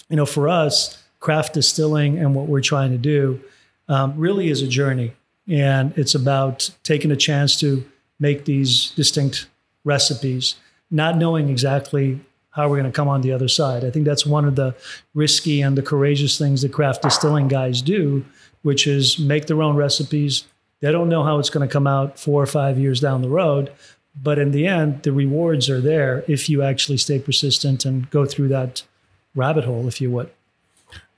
you 0.08 0.17
know, 0.17 0.26
for 0.26 0.49
us, 0.49 1.00
craft 1.20 1.55
distilling 1.55 2.19
and 2.19 2.34
what 2.34 2.46
we're 2.46 2.61
trying 2.61 2.90
to 2.90 2.99
do 2.99 3.40
um, 3.88 4.14
really 4.17 4.49
is 4.49 4.62
a 4.62 4.67
journey. 4.67 5.12
And 5.49 5.96
it's 5.96 6.14
about 6.14 6.70
taking 6.82 7.11
a 7.11 7.17
chance 7.17 7.58
to 7.61 7.84
make 8.19 8.44
these 8.44 8.90
distinct 8.90 9.49
recipes, 9.84 10.56
not 10.90 11.17
knowing 11.17 11.49
exactly 11.49 12.20
how 12.50 12.69
we're 12.69 12.76
going 12.76 12.90
to 12.90 12.96
come 12.96 13.08
on 13.08 13.20
the 13.20 13.32
other 13.32 13.49
side. 13.49 13.84
I 13.84 13.90
think 13.90 14.05
that's 14.05 14.26
one 14.26 14.44
of 14.44 14.56
the 14.56 14.75
risky 15.14 15.61
and 15.61 15.76
the 15.76 15.82
courageous 15.82 16.37
things 16.37 16.62
that 16.62 16.72
craft 16.72 17.02
distilling 17.02 17.49
guys 17.49 17.81
do, 17.81 18.25
which 18.62 18.87
is 18.87 19.19
make 19.19 19.46
their 19.46 19.62
own 19.62 19.76
recipes. 19.76 20.44
They 20.81 20.90
don't 20.90 21.08
know 21.08 21.22
how 21.22 21.38
it's 21.38 21.50
going 21.50 21.67
to 21.67 21.72
come 21.72 21.87
out 21.87 22.19
four 22.19 22.43
or 22.43 22.46
five 22.46 22.78
years 22.78 23.00
down 23.00 23.22
the 23.22 23.28
road. 23.28 23.72
But 24.20 24.38
in 24.38 24.50
the 24.50 24.67
end, 24.67 25.05
the 25.05 25.12
rewards 25.12 25.70
are 25.70 25.81
there 25.81 26.25
if 26.26 26.50
you 26.50 26.62
actually 26.62 26.99
stay 26.99 27.19
persistent 27.19 27.84
and 27.84 28.11
go 28.11 28.26
through 28.26 28.49
that 28.49 28.82
rabbit 29.34 29.64
hole, 29.64 29.87
if 29.87 30.00
you 30.00 30.11
would. 30.11 30.31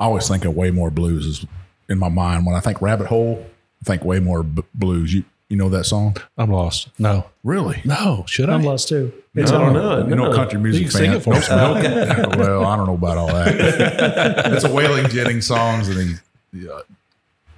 I 0.01 0.05
always 0.05 0.27
think 0.29 0.45
of 0.45 0.55
way 0.57 0.71
more 0.71 0.91
blues 0.91 1.27
is 1.27 1.47
in 1.89 1.99
my 1.99 2.09
mind. 2.09 2.47
When 2.47 2.55
I 2.55 2.61
think 2.61 2.81
Rabbit 2.83 3.07
Hole, 3.09 3.45
I 3.83 3.85
think 3.85 4.05
way 4.05 4.21
more 4.21 4.43
b- 4.43 4.63
blues. 4.75 5.13
You 5.15 5.25
you 5.49 5.57
know 5.59 5.69
that 5.69 5.85
song? 5.85 6.17
I'm 6.39 6.51
lost. 6.51 6.89
No. 6.99 7.27
Really? 7.45 7.83
No. 7.85 8.25
Should 8.27 8.49
I? 8.49 8.55
I'm 8.55 8.63
lost 8.63 8.89
too. 8.89 9.13
It's 9.35 9.51
I 9.53 9.59
don't 9.59 9.69
on- 9.69 9.73
know. 9.75 10.09
You 10.09 10.15
know, 10.15 10.31
No. 10.31 10.35
country 10.35 10.59
music 10.59 10.81
You 10.83 10.89
can 10.89 10.93
sing 10.99 11.07
fan. 11.11 11.17
it 11.19 11.23
for 11.23 11.35
us, 11.35 11.49
Nope. 11.51 12.37
well, 12.39 12.65
I 12.65 12.77
don't 12.77 12.87
know 12.87 12.95
about 12.95 13.19
all 13.19 13.27
that. 13.27 13.49
it's 14.53 14.65
a 14.65 14.69
Waylon 14.69 15.11
Jennings 15.11 15.47
songs, 15.47 15.89
and 15.89 16.21
he 16.55 16.69
uh, 16.69 16.81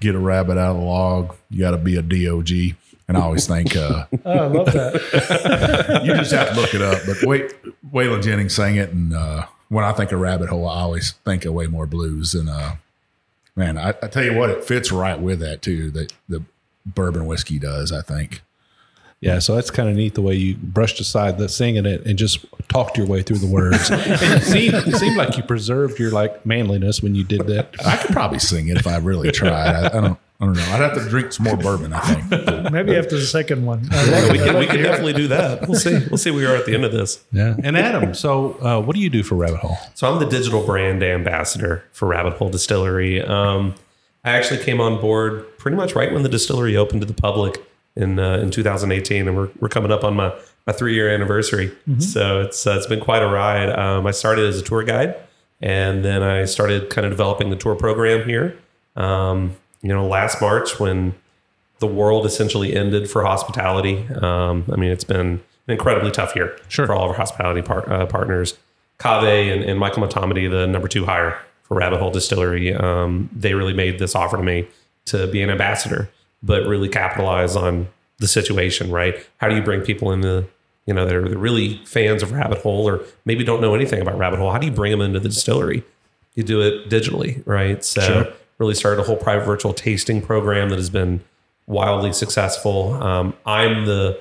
get 0.00 0.14
a 0.16 0.18
rabbit 0.18 0.58
out 0.58 0.72
of 0.74 0.76
the 0.78 0.82
log. 0.82 1.36
You 1.50 1.60
got 1.60 1.70
to 1.70 1.78
be 1.78 1.96
a 1.96 2.02
dog. 2.02 2.50
And 3.06 3.16
I 3.16 3.20
always 3.20 3.46
think 3.46 3.76
uh, 3.76 4.06
Oh, 4.24 4.30
I 4.32 4.46
love 4.46 4.72
that. 4.72 6.00
you 6.04 6.14
just 6.14 6.32
have 6.32 6.54
to 6.54 6.60
look 6.60 6.74
it 6.74 6.82
up. 6.82 6.98
But 7.06 7.22
wait, 7.22 7.54
Waylon 7.92 8.22
Jennings 8.24 8.54
sang 8.56 8.76
it, 8.76 8.90
and 8.90 9.12
uh, 9.14 9.46
when 9.68 9.84
I 9.84 9.92
think 9.92 10.12
of 10.12 10.20
Rabbit 10.20 10.48
Hole, 10.48 10.68
I 10.68 10.80
always 10.80 11.12
think 11.24 11.44
of 11.44 11.54
way 11.54 11.66
more 11.66 11.86
blues. 11.86 12.34
And 12.34 12.48
uh, 12.48 12.76
man, 13.56 13.78
I, 13.78 13.90
I 14.02 14.08
tell 14.08 14.24
you 14.24 14.34
what, 14.34 14.50
it 14.50 14.64
fits 14.64 14.92
right 14.92 15.18
with 15.18 15.40
that 15.40 15.62
too. 15.62 15.90
That 15.90 16.12
the 16.28 16.42
bourbon 16.86 17.26
whiskey 17.26 17.58
does. 17.58 17.92
I 17.92 18.02
think. 18.02 18.42
Yeah, 19.24 19.38
so 19.38 19.54
that's 19.54 19.70
kind 19.70 19.88
of 19.88 19.96
neat 19.96 20.14
the 20.14 20.20
way 20.20 20.34
you 20.34 20.54
brushed 20.56 21.00
aside 21.00 21.38
the 21.38 21.48
singing 21.48 21.86
it 21.86 22.04
and 22.04 22.18
just 22.18 22.44
talked 22.68 22.98
your 22.98 23.06
way 23.06 23.22
through 23.22 23.38
the 23.38 23.46
words. 23.46 23.88
it 23.90 24.42
seemed, 24.42 24.74
it 24.74 24.96
seemed 24.96 25.16
like 25.16 25.38
you 25.38 25.42
preserved 25.42 25.98
your 25.98 26.10
like 26.10 26.44
manliness 26.44 27.02
when 27.02 27.14
you 27.14 27.24
did 27.24 27.46
that. 27.46 27.74
I 27.86 27.96
could 27.96 28.10
probably 28.10 28.38
sing 28.38 28.68
it 28.68 28.76
if 28.76 28.86
I 28.86 28.98
really 28.98 29.30
tried. 29.32 29.76
I, 29.76 29.86
I 29.86 30.00
don't. 30.02 30.18
I 30.44 30.46
don't 30.46 30.56
know. 30.56 30.62
I'd 30.74 30.80
have 30.80 30.94
to 31.02 31.08
drink 31.08 31.32
some 31.32 31.44
more 31.44 31.56
bourbon. 31.56 31.92
I 31.92 32.00
think. 32.00 32.70
Maybe 32.72 32.96
after 32.96 33.16
the 33.16 33.26
second 33.26 33.64
one. 33.66 33.88
Yeah, 33.92 34.30
we 34.30 34.38
it. 34.38 34.44
can, 34.44 34.58
we 34.58 34.66
can 34.66 34.76
definitely 34.82 35.14
do 35.14 35.28
that. 35.28 35.66
We'll 35.68 35.78
see. 35.78 35.98
We'll 36.10 36.18
see 36.18 36.30
where 36.30 36.40
we 36.40 36.46
are 36.46 36.56
at 36.56 36.66
the 36.66 36.74
end 36.74 36.84
of 36.84 36.92
this. 36.92 37.24
Yeah. 37.32 37.56
And 37.62 37.76
Adam, 37.76 38.14
so 38.14 38.52
uh, 38.60 38.80
what 38.80 38.94
do 38.94 39.00
you 39.02 39.10
do 39.10 39.22
for 39.22 39.34
Rabbit 39.34 39.60
Hole? 39.60 39.76
So 39.94 40.10
I'm 40.12 40.18
the 40.20 40.26
digital 40.28 40.64
brand 40.64 41.02
ambassador 41.02 41.84
for 41.92 42.06
Rabbit 42.08 42.34
Hole 42.34 42.50
Distillery. 42.50 43.22
Um, 43.22 43.74
I 44.24 44.30
actually 44.32 44.62
came 44.62 44.80
on 44.80 45.00
board 45.00 45.46
pretty 45.58 45.76
much 45.76 45.94
right 45.94 46.12
when 46.12 46.22
the 46.22 46.28
distillery 46.28 46.76
opened 46.76 47.00
to 47.02 47.06
the 47.06 47.14
public 47.14 47.64
in 47.96 48.18
uh, 48.18 48.38
in 48.38 48.50
2018, 48.50 49.28
and 49.28 49.36
we're, 49.36 49.50
we're 49.60 49.68
coming 49.68 49.92
up 49.92 50.02
on 50.04 50.14
my, 50.14 50.34
my 50.66 50.72
three 50.72 50.94
year 50.94 51.08
anniversary. 51.08 51.72
So 51.98 52.40
it's 52.40 52.66
uh, 52.66 52.74
it's 52.76 52.86
been 52.86 53.00
quite 53.00 53.22
a 53.22 53.28
ride. 53.28 53.70
Um, 53.70 54.06
I 54.06 54.10
started 54.10 54.46
as 54.46 54.58
a 54.58 54.62
tour 54.62 54.82
guide, 54.82 55.14
and 55.60 56.04
then 56.04 56.22
I 56.22 56.44
started 56.44 56.90
kind 56.90 57.06
of 57.06 57.12
developing 57.12 57.50
the 57.50 57.56
tour 57.56 57.74
program 57.74 58.26
here. 58.28 58.58
Um, 58.96 59.56
you 59.84 59.90
know, 59.90 60.06
last 60.06 60.40
March 60.40 60.80
when 60.80 61.14
the 61.78 61.86
world 61.86 62.24
essentially 62.24 62.74
ended 62.74 63.10
for 63.10 63.22
hospitality. 63.24 64.06
Um, 64.22 64.64
I 64.72 64.76
mean, 64.76 64.90
it's 64.90 65.04
been 65.04 65.20
an 65.20 65.40
incredibly 65.68 66.10
tough 66.10 66.34
year 66.34 66.58
Sure. 66.68 66.86
for 66.86 66.94
all 66.94 67.04
of 67.04 67.10
our 67.10 67.16
hospitality 67.16 67.60
par- 67.62 67.88
uh, 67.92 68.06
partners. 68.06 68.56
Kaveh 68.98 69.52
and, 69.52 69.62
and 69.62 69.78
Michael 69.78 70.02
Matomedy, 70.06 70.50
the 70.50 70.66
number 70.66 70.88
two 70.88 71.04
hire 71.04 71.38
for 71.64 71.76
Rabbit 71.76 71.98
Hole 72.00 72.10
Distillery, 72.10 72.72
um, 72.74 73.28
they 73.36 73.54
really 73.54 73.74
made 73.74 73.98
this 73.98 74.14
offer 74.14 74.36
to 74.38 74.42
me 74.42 74.66
to 75.06 75.26
be 75.26 75.42
an 75.42 75.50
ambassador, 75.50 76.08
but 76.42 76.66
really 76.66 76.88
capitalize 76.88 77.54
on 77.56 77.88
the 78.18 78.28
situation, 78.28 78.90
right? 78.90 79.14
How 79.38 79.48
do 79.48 79.54
you 79.56 79.62
bring 79.62 79.82
people 79.82 80.12
in 80.12 80.22
the, 80.22 80.46
you 80.86 80.94
know, 80.94 81.04
that 81.04 81.14
are 81.14 81.20
really 81.20 81.84
fans 81.84 82.22
of 82.22 82.32
Rabbit 82.32 82.58
Hole 82.58 82.88
or 82.88 83.02
maybe 83.26 83.44
don't 83.44 83.60
know 83.60 83.74
anything 83.74 84.00
about 84.00 84.16
Rabbit 84.16 84.38
Hole? 84.38 84.50
How 84.52 84.58
do 84.58 84.66
you 84.66 84.72
bring 84.72 84.92
them 84.92 85.02
into 85.02 85.20
the 85.20 85.28
distillery? 85.28 85.82
You 86.36 86.42
do 86.42 86.62
it 86.62 86.88
digitally, 86.88 87.42
right? 87.44 87.84
So 87.84 88.00
Sure. 88.00 88.26
Really 88.58 88.74
started 88.74 89.00
a 89.00 89.04
whole 89.04 89.16
private 89.16 89.44
virtual 89.44 89.72
tasting 89.72 90.20
program 90.22 90.68
that 90.70 90.78
has 90.78 90.90
been 90.90 91.22
wildly 91.66 92.12
successful. 92.12 92.94
Um, 92.94 93.34
I'm 93.46 93.86
the 93.86 94.18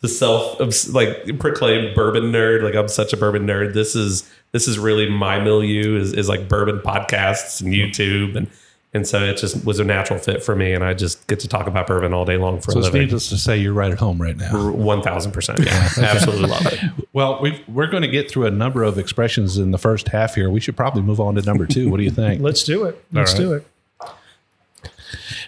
the 0.00 0.08
self 0.08 0.58
like 0.94 1.38
proclaimed 1.38 1.94
bourbon 1.94 2.32
nerd. 2.32 2.62
Like 2.62 2.74
I'm 2.74 2.88
such 2.88 3.12
a 3.12 3.16
bourbon 3.16 3.46
nerd. 3.46 3.74
This 3.74 3.94
is 3.94 4.28
this 4.52 4.66
is 4.66 4.78
really 4.78 5.08
my 5.08 5.38
milieu 5.38 5.96
is, 6.00 6.12
is 6.12 6.28
like 6.28 6.48
bourbon 6.48 6.78
podcasts 6.80 7.60
and 7.60 7.72
YouTube 7.72 8.36
and 8.36 8.48
and 8.92 9.06
so 9.06 9.22
it 9.22 9.36
just 9.36 9.64
was 9.64 9.78
a 9.78 9.84
natural 9.84 10.18
fit 10.18 10.42
for 10.42 10.56
me 10.56 10.72
and 10.72 10.82
I 10.82 10.94
just 10.94 11.24
get 11.28 11.38
to 11.40 11.48
talk 11.48 11.68
about 11.68 11.86
bourbon 11.86 12.12
all 12.12 12.24
day 12.24 12.36
long 12.38 12.60
for 12.60 12.72
So 12.72 12.78
a 12.78 12.80
it's 12.80 12.86
living. 12.86 13.02
needless 13.02 13.28
to 13.28 13.38
say, 13.38 13.56
you're 13.56 13.72
right 13.72 13.92
at 13.92 13.98
home 14.00 14.20
right 14.20 14.36
now. 14.36 14.70
One 14.72 15.00
thousand 15.02 15.30
percent. 15.32 15.60
Yeah, 15.60 15.88
absolutely 15.98 16.48
love 16.48 16.66
it. 16.66 16.80
Well, 17.12 17.40
we 17.40 17.62
we're 17.68 17.86
going 17.86 18.02
to 18.02 18.08
get 18.08 18.28
through 18.30 18.46
a 18.46 18.50
number 18.50 18.82
of 18.82 18.98
expressions 18.98 19.58
in 19.58 19.70
the 19.70 19.78
first 19.78 20.08
half 20.08 20.34
here. 20.34 20.50
We 20.50 20.58
should 20.60 20.76
probably 20.76 21.02
move 21.02 21.20
on 21.20 21.34
to 21.36 21.42
number 21.42 21.66
two. 21.66 21.88
What 21.90 21.98
do 21.98 22.04
you 22.04 22.10
think? 22.10 22.40
Let's 22.42 22.64
do 22.64 22.84
it. 22.84 23.04
Let's 23.12 23.32
right. 23.34 23.38
do 23.38 23.52
it. 23.52 23.66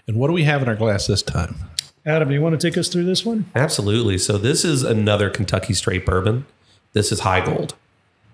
And 0.06 0.16
what 0.16 0.28
do 0.28 0.32
we 0.32 0.44
have 0.44 0.62
in 0.62 0.68
our 0.68 0.76
glass 0.76 1.06
this 1.06 1.23
time? 1.23 1.56
Adam, 2.04 2.28
do 2.28 2.35
you 2.35 2.42
want 2.42 2.59
to 2.59 2.71
take 2.71 2.76
us 2.76 2.88
through 2.88 3.04
this 3.04 3.25
one? 3.25 3.47
Absolutely. 3.54 4.18
So 4.18 4.37
this 4.37 4.64
is 4.64 4.82
another 4.82 5.30
Kentucky 5.30 5.75
straight 5.75 6.04
bourbon. 6.04 6.47
This 6.92 7.12
is 7.12 7.21
Heigold. 7.21 7.73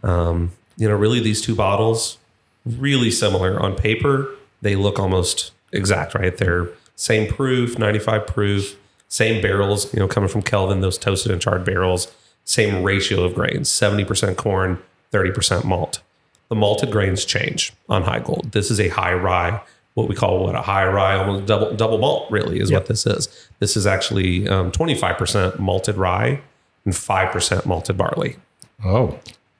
Um, 0.02 0.52
you 0.76 0.88
know, 0.88 0.94
really 0.94 1.20
these 1.20 1.42
two 1.42 1.54
bottles 1.54 2.18
really 2.64 3.10
similar 3.10 3.60
on 3.60 3.74
paper. 3.74 4.28
They 4.62 4.76
look 4.76 4.98
almost 4.98 5.52
exact, 5.72 6.14
right? 6.14 6.36
They're 6.36 6.68
same 6.96 7.32
proof, 7.32 7.78
95 7.78 8.26
proof, 8.26 8.76
same 9.08 9.40
barrels, 9.40 9.92
you 9.94 10.00
know, 10.00 10.08
coming 10.08 10.28
from 10.28 10.42
Kelvin, 10.42 10.80
those 10.80 10.98
toasted 10.98 11.32
and 11.32 11.40
charred 11.40 11.64
barrels, 11.64 12.14
same 12.44 12.82
ratio 12.82 13.22
of 13.22 13.34
grains, 13.34 13.70
70% 13.70 14.36
corn, 14.36 14.78
30% 15.12 15.64
malt. 15.64 16.02
The 16.48 16.56
malted 16.56 16.90
grains 16.90 17.24
change 17.24 17.72
on 17.88 18.04
Heigold. 18.04 18.52
This 18.52 18.70
is 18.70 18.80
a 18.80 18.88
high 18.88 19.12
rye, 19.12 19.60
what 19.98 20.08
we 20.08 20.14
call 20.14 20.44
what 20.44 20.54
a 20.54 20.62
high 20.62 20.86
rye, 20.86 21.16
almost 21.16 21.46
double 21.46 21.74
double 21.74 21.98
malt, 21.98 22.30
really 22.30 22.60
is 22.60 22.70
what 22.70 22.86
this 22.86 23.04
is. 23.04 23.48
This 23.58 23.76
is 23.76 23.84
actually 23.84 24.48
um, 24.48 24.70
25% 24.70 25.58
malted 25.58 25.96
rye 25.96 26.40
and 26.84 26.94
5% 26.94 27.66
malted 27.66 27.96
barley. 27.96 28.36
Oh, 28.84 29.18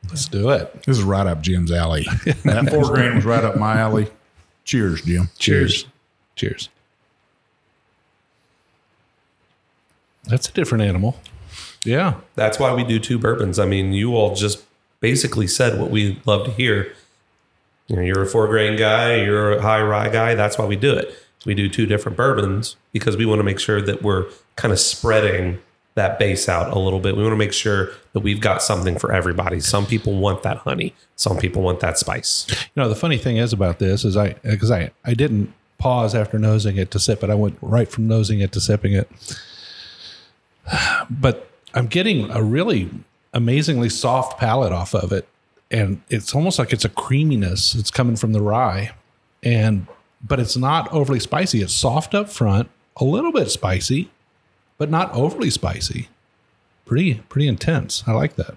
let's 0.09 0.29
do 0.29 0.51
it. 0.51 0.85
This 0.85 0.99
is 0.99 1.03
right 1.03 1.27
up 1.27 1.43
Jim's 1.43 1.73
alley. 1.73 2.07
that 2.45 2.71
four 2.71 2.85
grain 2.85 3.17
was 3.17 3.25
right 3.25 3.43
up 3.43 3.57
my 3.57 3.79
alley. 3.79 4.09
Cheers, 4.65 5.03
Jim. 5.03 5.29
Cheers. 5.39 5.87
Cheers. 6.37 6.69
That's 10.25 10.49
a 10.49 10.53
different 10.53 10.85
animal. 10.85 11.17
Yeah. 11.85 12.15
That's 12.37 12.61
why 12.61 12.73
we 12.75 12.85
do 12.85 13.01
two 13.01 13.19
bourbons. 13.19 13.59
I 13.59 13.67
mean, 13.67 13.93
you 13.93 14.15
all 14.15 14.37
just 14.37 14.63
basically 15.01 15.49
said 15.49 15.81
what 15.81 15.91
we 15.91 16.21
love 16.27 16.45
to 16.45 16.53
hear. 16.53 16.93
You 17.89 17.97
know, 17.97 18.03
you're 18.03 18.23
a 18.23 18.27
four 18.27 18.47
grain 18.49 18.77
guy, 18.79 19.17
you're 19.17 19.53
a 19.53 19.63
high 19.63 19.83
rye 19.83 20.11
guy. 20.11 20.35
That's 20.35 20.59
why 20.59 20.67
we 20.67 20.77
do 20.77 20.95
it. 20.95 21.15
We 21.45 21.55
do 21.55 21.69
two 21.69 21.87
different 21.87 22.17
bourbons 22.17 22.77
because 22.93 23.17
we 23.17 23.25
want 23.25 23.39
to 23.39 23.45
make 23.45 23.59
sure 23.59 23.81
that 23.81 24.03
we're 24.03 24.27
kind 24.57 24.73
of 24.73 24.79
spreading 24.79 25.59
that 25.95 26.19
base 26.19 26.49
out 26.49 26.73
a 26.73 26.79
little 26.79 27.01
bit. 27.01 27.17
We 27.17 27.23
want 27.23 27.33
to 27.33 27.39
make 27.39 27.53
sure 27.53 27.91
that 28.13 28.21
we've 28.21 28.41
got 28.41 28.63
something 28.63 28.99
for 28.99 29.13
everybody. 29.13 29.61
Some 29.61 29.87
people 29.87 30.15
want 30.15 30.43
that 30.43 30.59
honey, 30.59 30.95
some 31.17 31.39
people 31.39 31.63
want 31.63 31.81
that 31.81 31.99
spice. 31.99 32.47
You 32.51 32.83
know, 32.83 32.89
the 32.89 32.95
funny 32.95 33.19
thing 33.19 33.37
is 33.37 33.53
about 33.53 33.79
this 33.79 34.05
is 34.05 34.17
I, 34.17 34.35
because 34.45 34.71
I, 34.71 34.91
I 35.05 35.15
didn't 35.15 35.53
pause 35.79 36.15
after 36.15 36.39
nosing 36.39 36.77
it 36.77 36.91
to 36.93 36.99
sip 36.99 37.23
it. 37.23 37.31
I 37.31 37.35
went 37.35 37.59
right 37.61 37.89
from 37.89 38.07
nosing 38.07 38.41
it 38.41 38.53
to 38.53 38.61
sipping 38.61 38.93
it. 38.93 39.11
But 41.11 41.51
I'm 41.73 41.87
getting 41.87 42.31
a 42.31 42.43
really 42.43 42.91
amazingly 43.33 43.89
soft 43.89 44.39
palate 44.39 44.73
off 44.73 44.95
of 44.95 45.13
it. 45.13 45.27
And 45.71 46.03
it's 46.09 46.35
almost 46.35 46.59
like 46.59 46.73
it's 46.73 46.85
a 46.85 46.89
creaminess. 46.89 47.75
It's 47.75 47.91
coming 47.91 48.17
from 48.17 48.33
the 48.33 48.41
rye. 48.41 48.93
And, 49.43 49.87
but 50.23 50.41
it's 50.41 50.57
not 50.57 50.91
overly 50.93 51.21
spicy. 51.21 51.63
It's 51.63 51.75
soft 51.75 52.15
up 52.15 52.29
front, 52.31 52.71
a 52.97 53.05
little 53.05 53.33
bit 53.33 53.51
spicy, 53.51 54.11
but 54.79 54.91
not 54.91 55.13
overly 55.13 55.51
spicy. 55.51 56.09
Pretty, 56.87 57.15
pretty 57.29 57.49
intense. 57.49 58.03
I 58.07 58.13
like 58.13 58.37
that. 58.37 58.57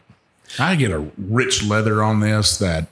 I 0.57 0.75
get 0.75 0.91
a 0.91 1.11
rich 1.17 1.63
leather 1.63 2.03
on 2.03 2.19
this 2.19 2.57
that 2.57 2.87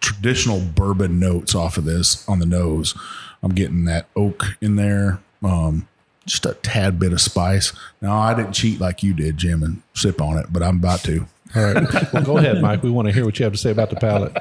traditional 0.00 0.60
bourbon 0.60 1.18
notes 1.18 1.54
off 1.54 1.78
of 1.78 1.84
this 1.84 2.28
on 2.28 2.38
the 2.38 2.46
nose. 2.46 2.94
I'm 3.42 3.52
getting 3.52 3.84
that 3.84 4.08
oak 4.16 4.56
in 4.60 4.76
there. 4.76 5.20
Um, 5.42 5.86
just 6.24 6.44
a 6.44 6.54
tad 6.54 6.98
bit 6.98 7.12
of 7.12 7.20
spice. 7.20 7.72
Now 8.00 8.18
I 8.18 8.34
didn't 8.34 8.52
cheat 8.52 8.80
like 8.80 9.02
you 9.02 9.14
did, 9.14 9.36
Jim, 9.36 9.62
and 9.62 9.82
sip 9.94 10.20
on 10.20 10.38
it, 10.38 10.52
but 10.52 10.62
I'm 10.62 10.76
about 10.78 11.04
to. 11.04 11.26
All 11.54 11.62
right. 11.62 11.86
Well, 12.12 12.24
go 12.24 12.38
ahead, 12.38 12.60
Mike. 12.60 12.82
We 12.82 12.90
want 12.90 13.08
to 13.08 13.14
hear 13.14 13.24
what 13.24 13.38
you 13.38 13.44
have 13.44 13.52
to 13.52 13.58
say 13.58 13.70
about 13.70 13.90
the 13.90 13.96
palate. 13.96 14.36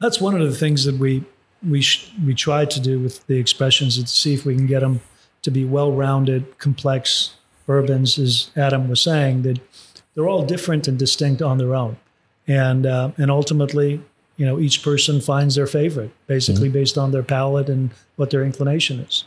That's 0.00 0.20
one 0.20 0.40
of 0.40 0.48
the 0.48 0.56
things 0.56 0.84
that 0.84 0.96
we 0.96 1.24
we 1.68 1.82
sh- 1.82 2.10
we 2.24 2.34
try 2.34 2.64
to 2.64 2.80
do 2.80 2.98
with 2.98 3.26
the 3.26 3.36
expressions 3.36 3.98
is 3.98 4.04
to 4.04 4.10
see 4.10 4.34
if 4.34 4.46
we 4.46 4.54
can 4.54 4.66
get 4.66 4.80
them 4.80 5.00
to 5.42 5.50
be 5.50 5.64
well-rounded, 5.64 6.58
complex 6.58 7.34
bourbons. 7.66 8.18
As 8.18 8.50
Adam 8.56 8.88
was 8.88 9.00
saying, 9.00 9.42
that 9.42 9.60
they're 10.14 10.28
all 10.28 10.44
different 10.44 10.88
and 10.88 10.98
distinct 10.98 11.42
on 11.42 11.58
their 11.58 11.74
own, 11.74 11.96
and 12.46 12.86
uh, 12.86 13.10
and 13.18 13.30
ultimately, 13.30 14.00
you 14.36 14.46
know, 14.46 14.58
each 14.58 14.82
person 14.82 15.20
finds 15.20 15.54
their 15.54 15.66
favorite 15.66 16.10
basically 16.26 16.68
based 16.68 16.96
on 16.96 17.10
their 17.10 17.22
palate 17.22 17.68
and 17.68 17.90
what 18.16 18.30
their 18.30 18.44
inclination 18.44 19.00
is. 19.00 19.24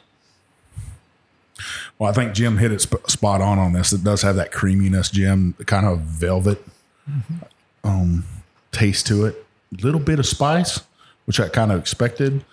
Well, 2.03 2.11
I 2.11 2.13
think 2.13 2.33
Jim 2.33 2.57
hit 2.57 2.73
it 2.73 2.81
sp- 2.83 3.07
spot 3.07 3.39
on 3.39 3.57
on 3.59 3.71
this. 3.71 3.93
It 3.93 4.03
does 4.03 4.23
have 4.23 4.35
that 4.35 4.51
creaminess, 4.51 5.09
Jim, 5.09 5.55
kind 5.65 5.85
of 5.85 5.99
velvet 5.99 6.61
um, 7.85 8.25
taste 8.73 9.07
to 9.07 9.25
it. 9.25 9.45
Little 9.81 10.01
bit 10.01 10.19
of 10.19 10.25
spice, 10.25 10.81
which 11.23 11.39
I 11.39 11.47
kind 11.47 11.71
of 11.71 11.79
expected. 11.79 12.43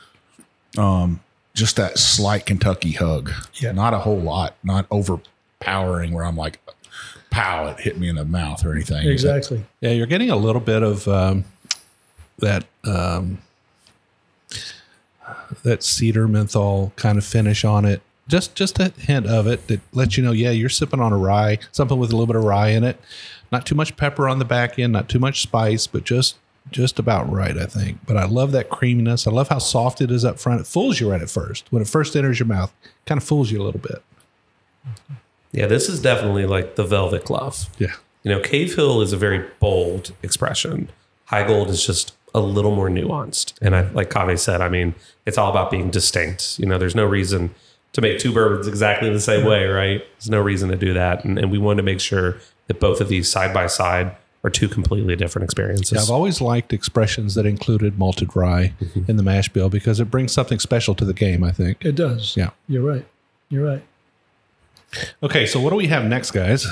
Um, 0.78 1.18
just 1.52 1.74
that 1.74 1.98
slight 1.98 2.46
Kentucky 2.46 2.92
hug. 2.92 3.32
Yeah. 3.54 3.72
Not 3.72 3.92
a 3.92 3.98
whole 3.98 4.20
lot, 4.20 4.54
not 4.62 4.86
overpowering 4.88 6.12
where 6.12 6.24
I'm 6.24 6.36
like, 6.36 6.60
pow, 7.30 7.66
it 7.66 7.80
hit 7.80 7.98
me 7.98 8.08
in 8.08 8.14
the 8.14 8.24
mouth 8.24 8.64
or 8.64 8.70
anything. 8.70 9.08
Exactly. 9.08 9.64
Yeah, 9.80 9.90
you're 9.90 10.06
getting 10.06 10.30
a 10.30 10.36
little 10.36 10.60
bit 10.60 10.84
of 10.84 11.08
um, 11.08 11.44
that 12.38 12.66
um, 12.84 13.38
that 15.64 15.82
cedar 15.82 16.28
menthol 16.28 16.92
kind 16.94 17.18
of 17.18 17.24
finish 17.24 17.64
on 17.64 17.84
it. 17.84 18.00
Just 18.30 18.54
just 18.54 18.78
a 18.78 18.92
hint 18.96 19.26
of 19.26 19.46
it 19.46 19.66
that 19.66 19.80
lets 19.92 20.16
you 20.16 20.22
know, 20.22 20.32
yeah, 20.32 20.50
you're 20.50 20.68
sipping 20.68 21.00
on 21.00 21.12
a 21.12 21.18
rye, 21.18 21.58
something 21.72 21.98
with 21.98 22.12
a 22.12 22.16
little 22.16 22.26
bit 22.26 22.36
of 22.36 22.44
rye 22.44 22.68
in 22.68 22.84
it. 22.84 22.98
Not 23.52 23.66
too 23.66 23.74
much 23.74 23.96
pepper 23.96 24.28
on 24.28 24.38
the 24.38 24.44
back 24.44 24.78
end, 24.78 24.92
not 24.92 25.08
too 25.08 25.18
much 25.18 25.42
spice, 25.42 25.86
but 25.86 26.04
just 26.04 26.36
just 26.70 26.98
about 26.98 27.30
right, 27.30 27.58
I 27.58 27.66
think. 27.66 27.98
But 28.06 28.16
I 28.16 28.24
love 28.24 28.52
that 28.52 28.70
creaminess. 28.70 29.26
I 29.26 29.30
love 29.30 29.48
how 29.48 29.58
soft 29.58 30.00
it 30.00 30.10
is 30.10 30.24
up 30.24 30.38
front. 30.38 30.60
It 30.60 30.66
fools 30.66 31.00
you 31.00 31.10
right 31.10 31.20
at 31.20 31.30
first. 31.30 31.70
When 31.72 31.82
it 31.82 31.88
first 31.88 32.14
enters 32.14 32.38
your 32.38 32.46
mouth, 32.46 32.72
kind 33.06 33.18
of 33.18 33.24
fools 33.24 33.50
you 33.50 33.60
a 33.60 33.64
little 33.64 33.80
bit. 33.80 34.02
Yeah, 35.52 35.66
this 35.66 35.88
is 35.88 36.00
definitely 36.00 36.46
like 36.46 36.76
the 36.76 36.84
velvet 36.84 37.24
glove. 37.24 37.68
Yeah. 37.78 37.94
You 38.22 38.30
know, 38.30 38.40
Cave 38.40 38.76
Hill 38.76 39.00
is 39.00 39.12
a 39.12 39.16
very 39.16 39.44
bold 39.58 40.12
expression. 40.22 40.90
Heigold 41.30 41.68
is 41.68 41.84
just 41.84 42.14
a 42.34 42.40
little 42.40 42.74
more 42.74 42.88
nuanced. 42.88 43.54
And 43.60 43.74
I, 43.74 43.82
like 43.90 44.10
Kaveh 44.10 44.38
said, 44.38 44.60
I 44.60 44.68
mean, 44.68 44.94
it's 45.26 45.38
all 45.38 45.50
about 45.50 45.70
being 45.70 45.90
distinct. 45.90 46.58
You 46.58 46.66
know, 46.66 46.78
there's 46.78 46.94
no 46.94 47.04
reason 47.04 47.54
to 47.92 48.00
make 48.00 48.18
two 48.18 48.32
bourbons 48.32 48.66
exactly 48.66 49.10
the 49.10 49.20
same 49.20 49.44
way, 49.44 49.66
right? 49.66 50.04
There's 50.18 50.30
no 50.30 50.40
reason 50.40 50.68
to 50.70 50.76
do 50.76 50.94
that. 50.94 51.24
And, 51.24 51.38
and 51.38 51.50
we 51.50 51.58
wanted 51.58 51.78
to 51.78 51.82
make 51.82 52.00
sure 52.00 52.36
that 52.68 52.80
both 52.80 53.00
of 53.00 53.08
these 53.08 53.30
side 53.30 53.52
by 53.52 53.66
side 53.66 54.16
are 54.42 54.50
two 54.50 54.68
completely 54.68 55.16
different 55.16 55.44
experiences. 55.44 55.92
Yeah, 55.92 56.02
I've 56.02 56.10
always 56.10 56.40
liked 56.40 56.72
expressions 56.72 57.34
that 57.34 57.44
included 57.46 57.98
malted 57.98 58.34
rye 58.34 58.72
mm-hmm. 58.80 59.10
in 59.10 59.16
the 59.16 59.22
mash 59.22 59.48
bill 59.48 59.68
because 59.68 60.00
it 60.00 60.10
brings 60.10 60.32
something 60.32 60.58
special 60.58 60.94
to 60.94 61.04
the 61.04 61.12
game, 61.12 61.44
I 61.44 61.50
think. 61.50 61.84
It 61.84 61.94
does. 61.94 62.36
Yeah. 62.36 62.50
You're 62.68 62.82
right. 62.82 63.06
You're 63.48 63.66
right. 63.66 63.84
Okay, 65.22 65.46
so 65.46 65.60
what 65.60 65.70
do 65.70 65.76
we 65.76 65.88
have 65.88 66.04
next, 66.04 66.30
guys? 66.30 66.66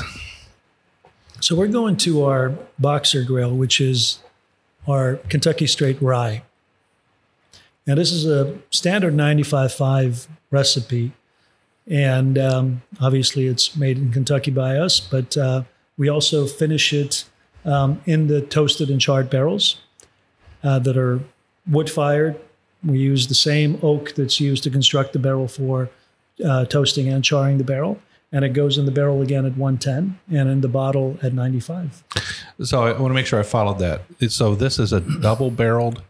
So 1.41 1.55
we're 1.55 1.69
going 1.69 1.97
to 1.99 2.25
our 2.25 2.55
Boxergrail, 2.81 3.57
which 3.57 3.81
is 3.81 4.21
our 4.89 5.17
Kentucky 5.29 5.67
Straight 5.67 6.01
Rye. 6.01 6.43
Now, 7.89 7.95
this 7.95 8.13
is 8.13 8.27
a 8.27 8.59
standard 8.69 9.15
95.5 9.15 10.29
recipe. 10.51 11.13
And 11.87 12.37
um, 12.37 12.83
obviously, 13.01 13.47
it's 13.47 13.75
made 13.75 13.97
in 13.97 14.13
Kentucky 14.13 14.51
by 14.51 14.77
us, 14.77 15.01
but 15.01 15.39
uh, 15.39 15.63
we 15.97 16.11
also 16.11 16.47
finish 16.47 16.93
it 16.93 17.25
um, 17.65 18.03
in 18.05 18.27
the 18.27 18.43
toasted 18.43 18.91
and 18.91 19.01
charred 19.01 19.31
barrels 19.31 19.81
uh, 20.63 20.79
that 20.81 20.99
are 20.99 21.21
wood 21.67 21.91
fired. 21.91 22.39
We 22.85 22.99
use 22.99 23.27
the 23.27 23.35
same 23.35 23.79
oak 23.83 24.15
that's 24.15 24.39
used 24.39 24.65
to 24.65 24.71
construct 24.71 25.15
the 25.15 25.19
barrel 25.19 25.49
for 25.49 25.89
uh, 26.45 26.67
toasting 26.67 27.09
and 27.09 27.25
charring 27.25 27.57
the 27.57 27.65
barrel. 27.65 27.99
And 28.31 28.45
it 28.45 28.51
goes 28.51 28.77
in 28.77 28.85
the 28.85 28.93
barrel 28.93 29.23
again 29.23 29.47
at 29.47 29.57
110 29.57 30.19
and 30.31 30.51
in 30.51 30.61
the 30.61 30.69
bottle 30.69 31.19
at 31.23 31.33
95. 31.33 32.05
So 32.63 32.83
I 32.83 32.93
want 33.01 33.11
to 33.11 33.15
make 33.15 33.25
sure 33.25 33.41
I 33.41 33.45
followed 33.45 33.79
that. 33.79 34.03
So 34.31 34.55
this 34.55 34.79
is 34.79 34.93
a 34.93 35.01
double 35.01 35.51
barreled 35.51 36.03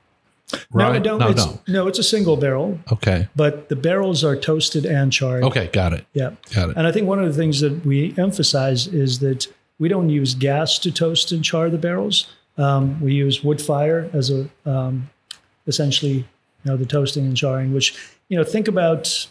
rye? 0.72 0.88
No, 0.88 0.94
I 0.94 0.98
don't. 0.98 1.18
No, 1.18 1.28
it's, 1.28 1.46
no. 1.46 1.60
no, 1.68 1.86
it's 1.88 1.98
a 1.98 2.02
single 2.02 2.36
barrel, 2.36 2.78
Okay. 2.92 3.28
but 3.36 3.68
the 3.68 3.76
barrels 3.76 4.24
are 4.24 4.36
toasted 4.36 4.84
and 4.86 5.12
charred. 5.12 5.44
Okay, 5.44 5.68
got 5.72 5.92
it. 5.92 6.06
Yeah. 6.14 6.30
Got 6.54 6.70
it. 6.70 6.76
And 6.76 6.86
I 6.86 6.92
think 6.92 7.06
one 7.06 7.18
of 7.18 7.26
the 7.26 7.38
things 7.38 7.60
that 7.60 7.84
we 7.84 8.14
emphasize 8.18 8.86
is 8.86 9.18
that 9.20 9.46
we 9.78 9.88
don't 9.88 10.10
use 10.10 10.34
gas 10.34 10.78
to 10.80 10.90
toast 10.90 11.32
and 11.32 11.44
char 11.44 11.70
the 11.70 11.78
barrels. 11.78 12.26
Um, 12.56 13.00
we 13.00 13.14
use 13.14 13.44
wood 13.44 13.62
fire 13.62 14.10
as 14.12 14.30
a 14.30 14.48
um, 14.66 15.08
essentially 15.66 16.26
you 16.64 16.72
know, 16.72 16.76
the 16.76 16.86
toasting 16.86 17.24
and 17.24 17.36
charring, 17.36 17.72
which, 17.72 17.96
you 18.28 18.36
know, 18.36 18.42
think 18.44 18.66
about 18.66 19.28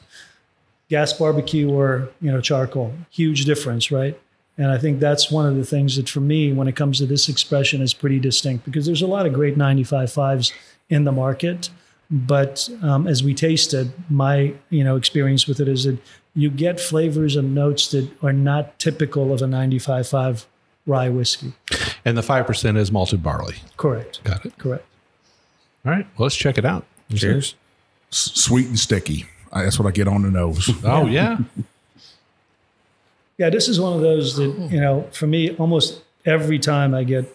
gas 0.90 1.12
barbecue 1.12 1.70
or, 1.70 2.10
you 2.22 2.32
know, 2.32 2.40
charcoal. 2.40 2.94
Huge 3.10 3.44
difference, 3.44 3.92
right? 3.92 4.18
And 4.58 4.72
I 4.72 4.78
think 4.78 5.00
that's 5.00 5.30
one 5.30 5.46
of 5.46 5.56
the 5.56 5.66
things 5.66 5.98
that 5.98 6.10
for 6.10 6.20
me, 6.22 6.52
when 6.54 6.68
it 6.68 6.76
comes 6.76 6.98
to 7.00 7.06
this 7.06 7.30
expression, 7.30 7.82
is 7.82 7.94
pretty 7.94 8.20
distinct 8.20 8.66
because 8.66 8.86
there's 8.86 9.02
a 9.02 9.08
lot 9.08 9.26
of 9.26 9.34
great 9.34 9.58
95.5s 9.58 10.52
in 10.90 11.04
the 11.04 11.12
market. 11.12 11.70
But 12.10 12.70
um, 12.82 13.06
as 13.08 13.24
we 13.24 13.34
tasted, 13.34 13.92
my 14.10 14.54
you 14.70 14.84
know 14.84 14.96
experience 14.96 15.48
with 15.48 15.60
it 15.60 15.68
is 15.68 15.84
that 15.84 15.98
you 16.36 16.50
get 16.50 16.80
flavors 16.80 17.36
and 17.36 17.54
notes 17.56 17.90
that 17.92 18.10
are 18.24 18.32
not 18.34 18.78
typical 18.80 19.34
of 19.34 19.42
a 19.42 19.46
95.5 19.46 20.46
rye 20.86 21.10
whiskey. 21.10 21.54
And 22.06 22.16
the 22.16 22.22
5% 22.22 22.78
is 22.78 22.92
malted 22.92 23.24
barley. 23.24 23.56
Correct. 23.76 24.24
Got 24.24 24.46
it. 24.46 24.58
Correct. 24.60 24.86
All 25.84 25.92
right. 25.92 26.06
Well, 26.18 26.26
let's 26.28 26.36
check 26.36 26.58
it 26.60 26.64
out. 26.64 26.86
Cheers. 27.14 27.56
S- 28.12 28.32
Sweet 28.36 28.68
and 28.68 28.78
sticky. 28.78 29.26
That's 29.52 29.80
what 29.80 29.88
I 29.88 29.92
get 29.92 30.08
on 30.08 30.22
the 30.22 30.30
nose. 30.32 30.70
Oh, 30.86 31.08
yeah. 31.08 31.40
Yeah, 33.38 33.50
this 33.50 33.68
is 33.68 33.80
one 33.80 33.94
of 33.94 34.02
those 34.02 34.36
that 34.38 34.50
you 34.72 34.80
know, 34.80 35.08
for 35.12 35.28
me, 35.28 35.56
almost 35.58 36.02
every 36.26 36.60
time 36.60 36.94
I 36.96 37.04
get, 37.04 37.26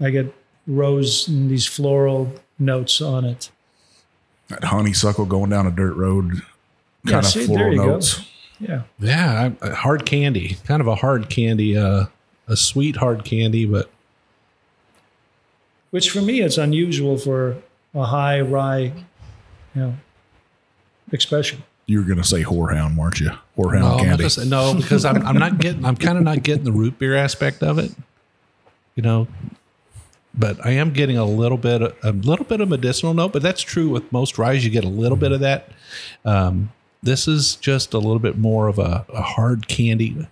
I 0.00 0.10
get 0.10 0.32
rose 0.66 1.28
and 1.28 1.50
these 1.50 1.66
floral 1.66 2.32
notes 2.58 3.00
on 3.00 3.24
it. 3.24 3.50
that 4.48 4.64
honeysuckle 4.64 5.24
going 5.24 5.50
down 5.50 5.66
a 5.66 5.70
dirt 5.70 5.94
road, 5.94 6.42
Yeah, 7.04 7.12
kind 7.12 7.24
of 7.24 7.30
see, 7.32 7.46
floral 7.46 7.72
you 7.72 7.78
go. 7.78 7.86
notes. 7.86 8.20
Yeah, 8.60 8.82
Yeah. 9.00 9.50
Hard 9.74 10.04
candy. 10.06 10.58
Kind 10.66 10.80
of 10.80 10.86
a 10.86 10.94
hard 10.96 11.28
candy, 11.30 11.76
uh, 11.76 12.06
a 12.46 12.56
sweet 12.56 12.96
hard 12.96 13.24
candy, 13.24 13.64
but 13.66 13.90
which 15.90 16.10
for 16.10 16.20
me 16.20 16.40
it's 16.40 16.58
unusual 16.58 17.16
for 17.16 17.56
a 17.94 18.04
high 18.04 18.40
rye, 18.40 18.92
you 19.74 19.80
know, 19.80 19.94
expression. 21.12 21.62
You 21.86 21.98
were 21.98 22.04
going 22.04 22.18
to 22.18 22.24
say 22.24 22.42
horehound, 22.42 22.96
weren't 22.96 23.20
you? 23.20 23.30
Horehound 23.58 23.98
no, 23.98 23.98
candy. 23.98 24.28
say- 24.28 24.46
no, 24.48 24.74
because 24.74 25.04
I'm, 25.04 25.24
I'm 25.26 25.38
not 25.38 25.58
getting, 25.58 25.84
I'm 25.84 25.96
kind 25.96 26.16
of 26.18 26.24
not 26.24 26.42
getting 26.42 26.64
the 26.64 26.72
root 26.72 26.98
beer 26.98 27.14
aspect 27.16 27.62
of 27.62 27.78
it, 27.78 27.92
you 28.94 29.02
know, 29.02 29.26
but 30.36 30.64
I 30.64 30.70
am 30.70 30.92
getting 30.92 31.16
a 31.16 31.24
little 31.24 31.58
bit, 31.58 31.80
a 32.02 32.12
little 32.12 32.44
bit 32.44 32.60
of 32.60 32.68
medicinal 32.68 33.14
note, 33.14 33.32
but 33.32 33.42
that's 33.42 33.62
true 33.62 33.88
with 33.88 34.10
most 34.12 34.38
rye. 34.38 34.52
You 34.52 34.70
get 34.70 34.84
a 34.84 34.88
little 34.88 35.16
bit 35.16 35.32
of 35.32 35.40
that. 35.40 35.68
Um, 36.24 36.72
this 37.02 37.28
is 37.28 37.56
just 37.56 37.94
a 37.94 37.98
little 37.98 38.18
bit 38.18 38.38
more 38.38 38.68
of 38.68 38.78
a, 38.78 39.04
a 39.12 39.22
hard 39.22 39.68
candy. 39.68 40.26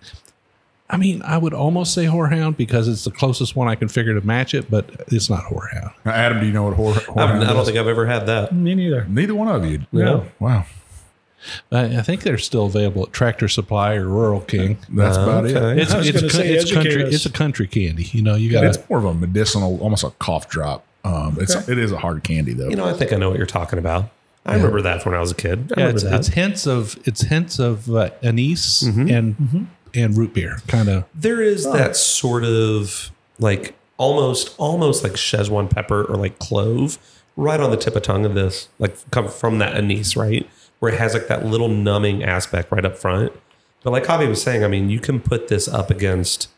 I 0.89 0.97
mean, 0.97 1.21
I 1.23 1.37
would 1.37 1.53
almost 1.53 1.93
say 1.93 2.05
horehound 2.05 2.57
because 2.57 2.87
it's 2.87 3.03
the 3.03 3.11
closest 3.11 3.55
one 3.55 3.67
I 3.67 3.75
can 3.75 3.87
figure 3.87 4.13
to 4.19 4.25
match 4.25 4.53
it, 4.53 4.69
but 4.69 4.89
it's 5.07 5.29
not 5.29 5.43
horehound. 5.45 5.93
Adam, 6.05 6.39
do 6.39 6.45
you 6.45 6.51
know 6.51 6.63
what 6.63 6.77
whore, 6.77 6.95
I'm, 7.17 7.39
horehound 7.39 7.45
I 7.45 7.53
don't 7.53 7.61
is? 7.61 7.67
think 7.67 7.77
I've 7.77 7.87
ever 7.87 8.05
had 8.05 8.27
that. 8.27 8.53
Me 8.53 8.75
neither. 8.75 9.05
Neither 9.05 9.33
one 9.33 9.47
of 9.47 9.65
you. 9.65 9.81
No. 9.91 10.25
Wow. 10.39 10.65
I, 11.71 11.97
I 11.97 12.01
think 12.01 12.21
they're 12.23 12.37
still 12.37 12.65
available 12.65 13.03
at 13.03 13.13
Tractor 13.13 13.47
Supply 13.47 13.95
or 13.95 14.07
Rural 14.07 14.41
King. 14.41 14.77
That's 14.89 15.17
about 15.17 15.45
it. 15.45 15.55
okay. 15.55 15.81
It's 15.81 15.91
I 15.91 15.99
it's, 16.01 16.35
say, 16.35 16.53
it's 16.53 16.71
country. 16.73 17.03
us. 17.03 17.13
It's 17.13 17.25
a 17.25 17.31
country 17.31 17.67
candy. 17.67 18.09
You 18.11 18.21
know, 18.21 18.35
you 18.35 18.51
got 18.51 18.63
It's 18.65 18.77
more 18.89 18.99
of 18.99 19.05
a 19.05 19.13
medicinal, 19.13 19.79
almost 19.81 20.03
a 20.03 20.11
cough 20.11 20.49
drop. 20.49 20.85
Um, 21.03 21.37
it's 21.41 21.55
Okay. 21.55 21.71
it 21.73 21.77
is 21.77 21.91
a 21.91 21.97
hard 21.97 22.23
candy 22.23 22.53
though. 22.53 22.69
You 22.69 22.75
know, 22.77 22.85
I 22.85 22.93
think 22.93 23.11
I 23.11 23.17
know 23.17 23.29
what 23.29 23.37
you're 23.37 23.45
talking 23.45 23.77
about. 23.79 24.09
I 24.45 24.55
remember 24.55 24.81
that 24.81 25.01
from 25.01 25.11
when 25.13 25.17
I 25.17 25.21
was 25.21 25.31
a 25.31 25.35
kid. 25.35 25.71
I 25.77 25.81
Yeah, 25.81 25.89
it's, 25.89 26.03
it's 26.03 26.27
hints 26.29 26.67
of 26.67 26.97
it's 27.05 27.21
hints 27.21 27.59
of 27.59 27.89
uh, 27.93 28.09
anise 28.21 28.81
and 28.81 29.67
and 29.93 30.17
root 30.17 30.33
beer, 30.33 30.57
kind 30.67 30.89
of. 30.89 31.05
there 31.13 31.41
is 31.41 31.63
that 31.71 31.95
sort 31.95 32.43
of 32.43 33.11
like 33.39 33.75
almost 33.97 34.53
almost 34.57 35.03
like 35.03 35.13
Szechuan 35.13 35.69
pepper 35.69 36.03
or 36.03 36.15
like 36.17 36.39
clove 36.39 36.97
right 37.37 37.59
on 37.59 37.71
the 37.71 37.77
tip 37.77 37.95
of 37.95 38.01
tongue 38.03 38.25
of 38.25 38.33
this, 38.33 38.67
like 38.79 38.95
come 39.11 39.27
from 39.27 39.59
that 39.59 39.75
anise, 39.75 40.15
right? 40.15 40.49
Where 40.83 40.91
it 40.91 40.99
has 40.99 41.13
like 41.13 41.29
that 41.29 41.45
little 41.45 41.69
numbing 41.69 42.25
aspect 42.25 42.69
right 42.69 42.83
up 42.83 42.97
front. 42.97 43.31
But 43.83 43.91
like 43.91 44.03
Javi 44.03 44.27
was 44.27 44.41
saying, 44.41 44.65
I 44.65 44.67
mean, 44.67 44.89
you 44.89 44.99
can 44.99 45.21
put 45.21 45.47
this 45.47 45.69
up 45.69 45.89
against 45.89 46.49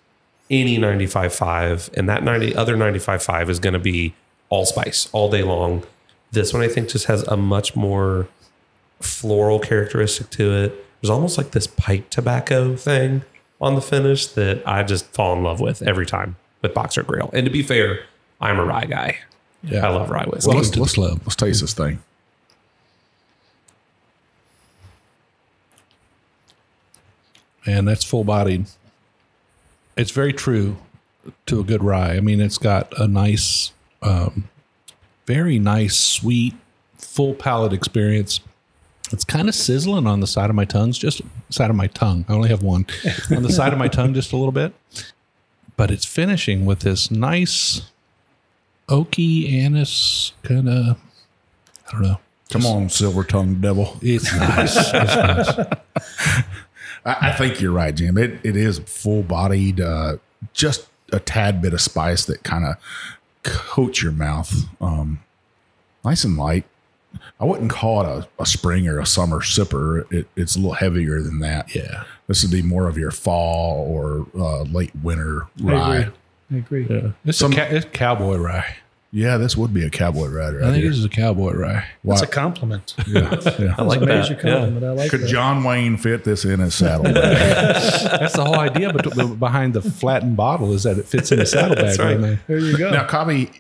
any 0.49 0.79
95.5, 0.79 1.93
and 1.95 2.09
that 2.09 2.23
90 2.23 2.55
other 2.55 2.75
95.5 2.75 3.49
is 3.49 3.59
going 3.59 3.73
to 3.73 3.79
be 3.79 4.15
allspice 4.49 5.09
all 5.11 5.29
day 5.29 5.43
long. 5.43 5.83
This 6.31 6.53
one 6.53 6.63
I 6.63 6.67
think 6.69 6.89
just 6.89 7.05
has 7.05 7.21
a 7.27 7.37
much 7.37 7.75
more 7.75 8.27
floral 8.99 9.59
characteristic 9.59 10.31
to 10.31 10.51
it. 10.55 10.85
There's 11.01 11.11
almost 11.11 11.37
like 11.37 11.51
this 11.51 11.67
pipe 11.67 12.09
tobacco 12.09 12.75
thing 12.75 13.21
on 13.61 13.75
the 13.75 13.81
finish 13.81 14.25
that 14.25 14.67
I 14.67 14.81
just 14.81 15.05
fall 15.13 15.37
in 15.37 15.43
love 15.43 15.59
with 15.59 15.83
every 15.83 16.07
time 16.07 16.35
with 16.63 16.73
Boxergrail. 16.73 17.31
And 17.31 17.45
to 17.45 17.51
be 17.51 17.61
fair, 17.61 17.99
I'm 18.41 18.57
a 18.57 18.65
rye 18.65 18.85
guy. 18.85 19.19
Yeah. 19.61 19.85
I 19.85 19.91
love 19.91 20.09
rye 20.09 20.25
whiskey. 20.25 20.47
Welcome 20.47 20.63
let's, 20.63 20.77
let's, 20.77 20.93
club. 20.95 21.21
let's 21.25 21.35
taste 21.35 21.61
this 21.61 21.75
thing. 21.75 21.99
And 27.65 27.87
that's 27.87 28.03
full 28.03 28.23
bodied. 28.23 28.65
It's 29.97 30.11
very 30.11 30.33
true 30.33 30.77
to 31.47 31.59
a 31.59 31.63
good 31.63 31.83
rye. 31.83 32.15
I 32.15 32.19
mean, 32.19 32.39
it's 32.39 32.57
got 32.57 32.93
a 32.99 33.07
nice, 33.07 33.71
um, 34.01 34.49
very 35.25 35.57
nice, 35.59 35.97
sweet, 35.97 36.53
full 36.97 37.33
palate 37.33 37.73
experience. 37.73 38.39
It's 39.11 39.23
kind 39.23 39.47
of 39.47 39.55
sizzling 39.55 40.07
on 40.07 40.19
the 40.19 40.27
side 40.27 40.49
of 40.49 40.55
my 40.55 40.65
tongues, 40.65 40.97
just 40.97 41.21
side 41.49 41.69
of 41.69 41.75
my 41.75 41.87
tongue. 41.87 42.25
I 42.27 42.33
only 42.33 42.49
have 42.49 42.63
one 42.63 42.85
on 43.31 43.43
the 43.43 43.51
side 43.51 43.71
of 43.71 43.79
my 43.79 43.87
tongue, 43.87 44.13
just 44.13 44.33
a 44.33 44.37
little 44.37 44.51
bit. 44.51 44.73
But 45.77 45.91
it's 45.91 46.05
finishing 46.05 46.65
with 46.65 46.79
this 46.79 47.11
nice 47.11 47.81
oaky 48.87 49.51
anise 49.51 50.33
kind 50.43 50.69
of. 50.69 50.97
I 51.87 51.91
don't 51.91 52.01
know. 52.01 52.19
Come 52.49 52.65
on, 52.65 52.89
silver 52.89 53.23
tongued 53.23 53.61
devil. 53.61 53.97
It's 54.01 54.33
nice. 54.35 54.75
It's 54.75 54.93
nice. 54.93 55.57
I, 57.05 57.29
I 57.29 57.31
think 57.33 57.61
you're 57.61 57.71
right, 57.71 57.93
Jim. 57.95 58.17
It 58.17 58.39
it 58.43 58.55
is 58.55 58.79
full 58.79 59.23
bodied, 59.23 59.79
uh, 59.79 60.17
just 60.53 60.87
a 61.13 61.19
tad 61.19 61.61
bit 61.61 61.73
of 61.73 61.81
spice 61.81 62.25
that 62.25 62.43
kind 62.43 62.65
of 62.65 62.75
coats 63.43 64.01
your 64.01 64.11
mouth. 64.11 64.53
Um, 64.81 65.19
nice 66.03 66.23
and 66.23 66.35
light. 66.37 66.65
I 67.39 67.45
wouldn't 67.45 67.71
call 67.71 68.01
it 68.01 68.07
a, 68.07 68.27
a 68.41 68.45
spring 68.45 68.87
or 68.87 68.99
a 68.99 69.05
summer 69.05 69.39
sipper. 69.39 70.11
It, 70.11 70.27
it's 70.35 70.55
a 70.55 70.59
little 70.59 70.73
heavier 70.73 71.21
than 71.21 71.39
that. 71.39 71.73
Yeah. 71.75 72.03
This 72.27 72.41
would 72.43 72.51
be 72.51 72.61
more 72.61 72.87
of 72.87 72.97
your 72.97 73.11
fall 73.11 73.85
or 73.87 74.25
uh, 74.35 74.63
late 74.63 74.91
winter 75.01 75.43
I 75.65 75.71
rye. 75.71 75.95
agree. 75.97 76.13
I 76.51 76.55
agree. 76.57 76.87
Yeah. 76.89 77.11
It's, 77.23 77.37
Some- 77.37 77.53
a 77.53 77.55
ca- 77.55 77.67
it's 77.69 77.85
cowboy 77.93 78.37
rye. 78.37 78.75
Yeah, 79.15 79.37
this 79.37 79.55
would 79.55 79.73
be 79.73 79.85
a 79.85 79.89
cowboy 79.89 80.27
ride 80.27 80.55
I 80.57 80.71
think 80.71 80.75
here. 80.75 80.89
this 80.89 80.97
is 80.97 81.05
a 81.05 81.09
cowboy 81.09 81.53
rye. 81.53 81.87
That's 82.03 82.21
a 82.21 82.27
compliment. 82.27 82.95
yeah, 83.07 83.33
yeah. 83.57 83.73
I 83.77 83.83
like 83.83 84.01
It's 84.01 84.03
a 84.03 84.05
that. 84.07 84.29
major 84.29 84.39
Yeah. 84.43 84.89
I 84.89 84.91
like 84.91 85.09
Could 85.09 85.21
that. 85.21 85.27
John 85.27 85.63
Wayne 85.63 85.95
fit 85.95 86.25
this 86.25 86.43
in 86.43 86.59
his 86.59 86.75
saddle? 86.75 87.05
That's 87.13 88.33
the 88.35 88.43
whole 88.43 88.59
idea 88.59 88.91
behind 89.39 89.73
the 89.73 89.81
flattened 89.81 90.35
bottle 90.35 90.73
is 90.73 90.83
that 90.83 90.97
it 90.97 91.05
fits 91.05 91.31
in 91.31 91.39
the 91.39 91.45
saddlebag. 91.45 91.85
That's 91.85 91.97
right. 91.97 92.07
right 92.15 92.21
there. 92.21 92.41
there 92.47 92.59
you 92.59 92.77
go. 92.77 92.91
now, 92.91 93.05
Cobby, 93.07 93.51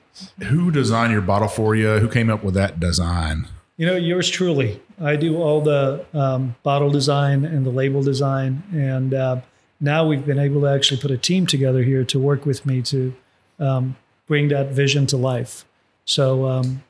who 0.43 0.71
designed 0.71 1.13
your 1.13 1.21
bottle 1.21 1.47
for 1.47 1.73
you? 1.73 1.99
Who 1.99 2.09
came 2.09 2.29
up 2.29 2.43
with 2.43 2.55
that 2.55 2.81
design? 2.81 3.47
You 3.77 3.85
know, 3.85 3.95
yours 3.95 4.29
truly. 4.29 4.81
I 5.01 5.15
do 5.15 5.37
all 5.41 5.61
the 5.61 6.05
um, 6.13 6.55
bottle 6.63 6.89
design 6.89 7.45
and 7.45 7.65
the 7.65 7.69
label 7.71 8.03
design, 8.03 8.61
and 8.73 9.13
uh, 9.13 9.39
now 9.79 10.05
we've 10.05 10.25
been 10.25 10.39
able 10.39 10.59
to 10.61 10.67
actually 10.67 10.99
put 10.99 11.11
a 11.11 11.17
team 11.17 11.45
together 11.45 11.81
here 11.83 12.03
to 12.03 12.19
work 12.19 12.45
with 12.45 12.65
me 12.65 12.81
to 12.81 13.13
um, 13.59 13.95
bring 14.27 14.47
that 14.49 14.71
vision 14.71 15.05
to 15.07 15.17
life. 15.17 15.65
So, 16.05 16.45
um, 16.45 16.83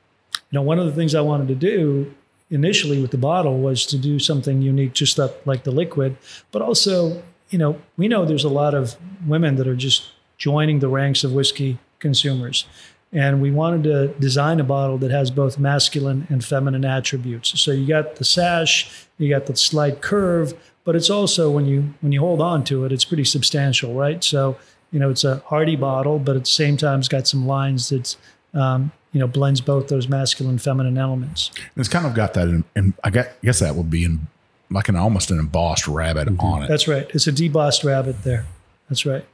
you 0.50 0.58
know, 0.58 0.62
one 0.62 0.78
of 0.78 0.86
the 0.86 0.92
things 0.92 1.14
I 1.14 1.20
wanted 1.20 1.48
to 1.48 1.54
do 1.54 2.14
initially 2.50 3.00
with 3.00 3.10
the 3.10 3.18
bottle 3.18 3.58
was 3.58 3.84
to 3.86 3.98
do 3.98 4.18
something 4.18 4.62
unique, 4.62 4.92
just 4.92 5.18
like 5.18 5.64
the 5.64 5.70
liquid, 5.70 6.16
but 6.52 6.62
also, 6.62 7.22
you 7.50 7.58
know, 7.58 7.80
we 7.96 8.08
know 8.08 8.24
there's 8.24 8.44
a 8.44 8.48
lot 8.48 8.74
of 8.74 8.96
women 9.26 9.56
that 9.56 9.66
are 9.66 9.76
just 9.76 10.10
joining 10.38 10.78
the 10.78 10.88
ranks 10.88 11.24
of 11.24 11.32
whiskey 11.32 11.78
consumers. 11.98 12.66
And 13.12 13.40
we 13.40 13.50
wanted 13.50 13.84
to 13.84 14.08
design 14.20 14.60
a 14.60 14.64
bottle 14.64 14.98
that 14.98 15.10
has 15.10 15.30
both 15.30 15.58
masculine 15.58 16.26
and 16.28 16.44
feminine 16.44 16.84
attributes. 16.84 17.58
So 17.60 17.70
you 17.70 17.86
got 17.86 18.16
the 18.16 18.24
sash, 18.24 19.06
you 19.16 19.28
got 19.28 19.46
the 19.46 19.56
slight 19.56 20.02
curve, 20.02 20.54
but 20.84 20.94
it's 20.94 21.08
also 21.08 21.50
when 21.50 21.66
you 21.66 21.94
when 22.00 22.12
you 22.12 22.20
hold 22.20 22.40
on 22.40 22.62
to 22.64 22.84
it, 22.84 22.92
it's 22.92 23.04
pretty 23.04 23.24
substantial, 23.24 23.94
right? 23.94 24.22
So 24.22 24.56
you 24.92 24.98
know 24.98 25.10
it's 25.10 25.24
a 25.24 25.42
hardy 25.46 25.76
bottle, 25.76 26.18
but 26.18 26.36
at 26.36 26.42
the 26.44 26.50
same 26.50 26.76
time, 26.76 27.00
it's 27.00 27.08
got 27.08 27.26
some 27.26 27.46
lines 27.46 27.88
that 27.90 28.16
um, 28.54 28.92
you 29.12 29.20
know 29.20 29.26
blends 29.26 29.60
both 29.60 29.88
those 29.88 30.08
masculine 30.08 30.52
and 30.54 30.62
feminine 30.62 30.98
elements. 30.98 31.50
It's 31.76 31.88
kind 31.88 32.06
of 32.06 32.14
got 32.14 32.34
that, 32.34 32.48
in, 32.48 32.64
in 32.74 32.94
I 33.04 33.10
guess, 33.10 33.28
guess 33.42 33.58
that 33.60 33.74
would 33.74 33.90
be 33.90 34.04
in 34.04 34.26
like 34.70 34.88
an 34.88 34.96
almost 34.96 35.30
an 35.30 35.38
embossed 35.38 35.86
rabbit 35.86 36.28
on 36.38 36.62
it. 36.64 36.68
That's 36.68 36.88
right. 36.88 37.08
It's 37.14 37.26
a 37.26 37.32
debossed 37.32 37.84
rabbit 37.84 38.22
there. 38.24 38.46
That's 38.88 39.06
right. 39.06 39.24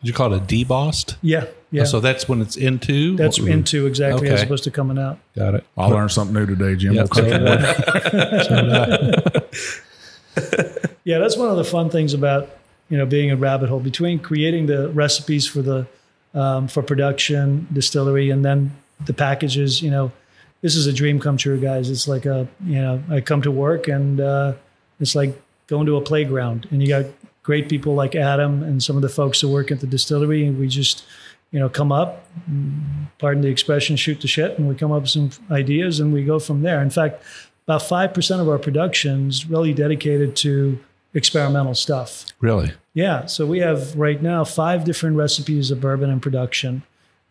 Did 0.00 0.08
you 0.08 0.14
call 0.14 0.32
it 0.32 0.38
a 0.38 0.44
debossed? 0.44 1.16
Yeah, 1.20 1.46
yeah. 1.70 1.84
So 1.84 2.00
that's 2.00 2.26
when 2.26 2.40
it's 2.40 2.56
into. 2.56 3.16
That's 3.16 3.38
into 3.38 3.86
exactly 3.86 4.30
as 4.30 4.42
opposed 4.42 4.64
to 4.64 4.70
coming 4.70 4.98
out. 4.98 5.18
Got 5.36 5.56
it. 5.56 5.66
I 5.76 5.86
learned 5.86 6.10
something 6.10 6.34
new 6.34 6.46
today, 6.46 6.74
Jim. 6.74 6.94
Yeah, 6.94 7.02
We'll 7.02 7.08
so 7.08 7.22
cut 7.22 7.28
did 7.28 7.42
that. 7.46 8.14
I. 8.14 8.42
So 10.36 10.42
did 10.62 10.86
I. 10.86 10.86
Yeah, 11.04 11.18
that's 11.18 11.36
one 11.36 11.48
of 11.48 11.56
the 11.56 11.64
fun 11.64 11.90
things 11.90 12.14
about 12.14 12.50
you 12.90 12.98
know 12.98 13.06
being 13.06 13.30
a 13.30 13.36
rabbit 13.36 13.70
hole 13.70 13.80
between 13.80 14.18
creating 14.18 14.66
the 14.66 14.90
recipes 14.90 15.46
for 15.46 15.62
the 15.62 15.86
um, 16.34 16.68
for 16.68 16.82
production 16.82 17.66
distillery 17.72 18.30
and 18.30 18.44
then 18.44 18.76
the 19.06 19.14
packages. 19.14 19.80
You 19.80 19.90
know, 19.90 20.12
this 20.60 20.76
is 20.76 20.86
a 20.86 20.92
dream 20.92 21.18
come 21.18 21.36
true, 21.36 21.58
guys. 21.58 21.88
It's 21.88 22.06
like 22.06 22.26
a 22.26 22.46
you 22.66 22.80
know 22.80 23.02
I 23.10 23.20
come 23.20 23.42
to 23.42 23.50
work 23.50 23.88
and 23.88 24.20
uh, 24.20 24.52
it's 24.98 25.14
like 25.14 25.40
going 25.66 25.86
to 25.86 25.96
a 25.96 26.02
playground, 26.02 26.68
and 26.70 26.82
you 26.82 26.88
got 26.88 27.06
great 27.42 27.68
people 27.68 27.94
like 27.94 28.14
Adam 28.14 28.62
and 28.62 28.82
some 28.82 28.96
of 28.96 29.02
the 29.02 29.08
folks 29.08 29.40
that 29.40 29.48
work 29.48 29.70
at 29.70 29.80
the 29.80 29.86
distillery, 29.86 30.44
and 30.44 30.58
we 30.58 30.68
just 30.68 31.04
you 31.52 31.58
know 31.58 31.68
come 31.68 31.92
up, 31.92 32.26
pardon 33.18 33.42
the 33.42 33.48
expression, 33.48 33.96
shoot 33.96 34.20
the 34.20 34.28
shit, 34.28 34.58
and 34.58 34.68
we 34.68 34.74
come 34.74 34.92
up 34.92 35.02
with 35.02 35.10
some 35.10 35.30
ideas, 35.50 36.00
and 36.00 36.12
we 36.12 36.24
go 36.24 36.38
from 36.38 36.62
there. 36.62 36.82
In 36.82 36.90
fact, 36.90 37.22
about 37.66 37.82
five 37.82 38.12
percent 38.12 38.40
of 38.40 38.48
our 38.48 38.58
productions 38.58 39.46
really 39.46 39.72
dedicated 39.72 40.36
to 40.36 40.78
experimental 41.14 41.74
stuff. 41.74 42.26
Really? 42.40 42.72
Yeah. 42.94 43.26
So 43.26 43.46
we 43.46 43.60
have 43.60 43.96
right 43.96 44.20
now 44.20 44.44
five 44.44 44.84
different 44.84 45.16
recipes 45.16 45.70
of 45.70 45.80
bourbon 45.80 46.10
in 46.10 46.20
production, 46.20 46.82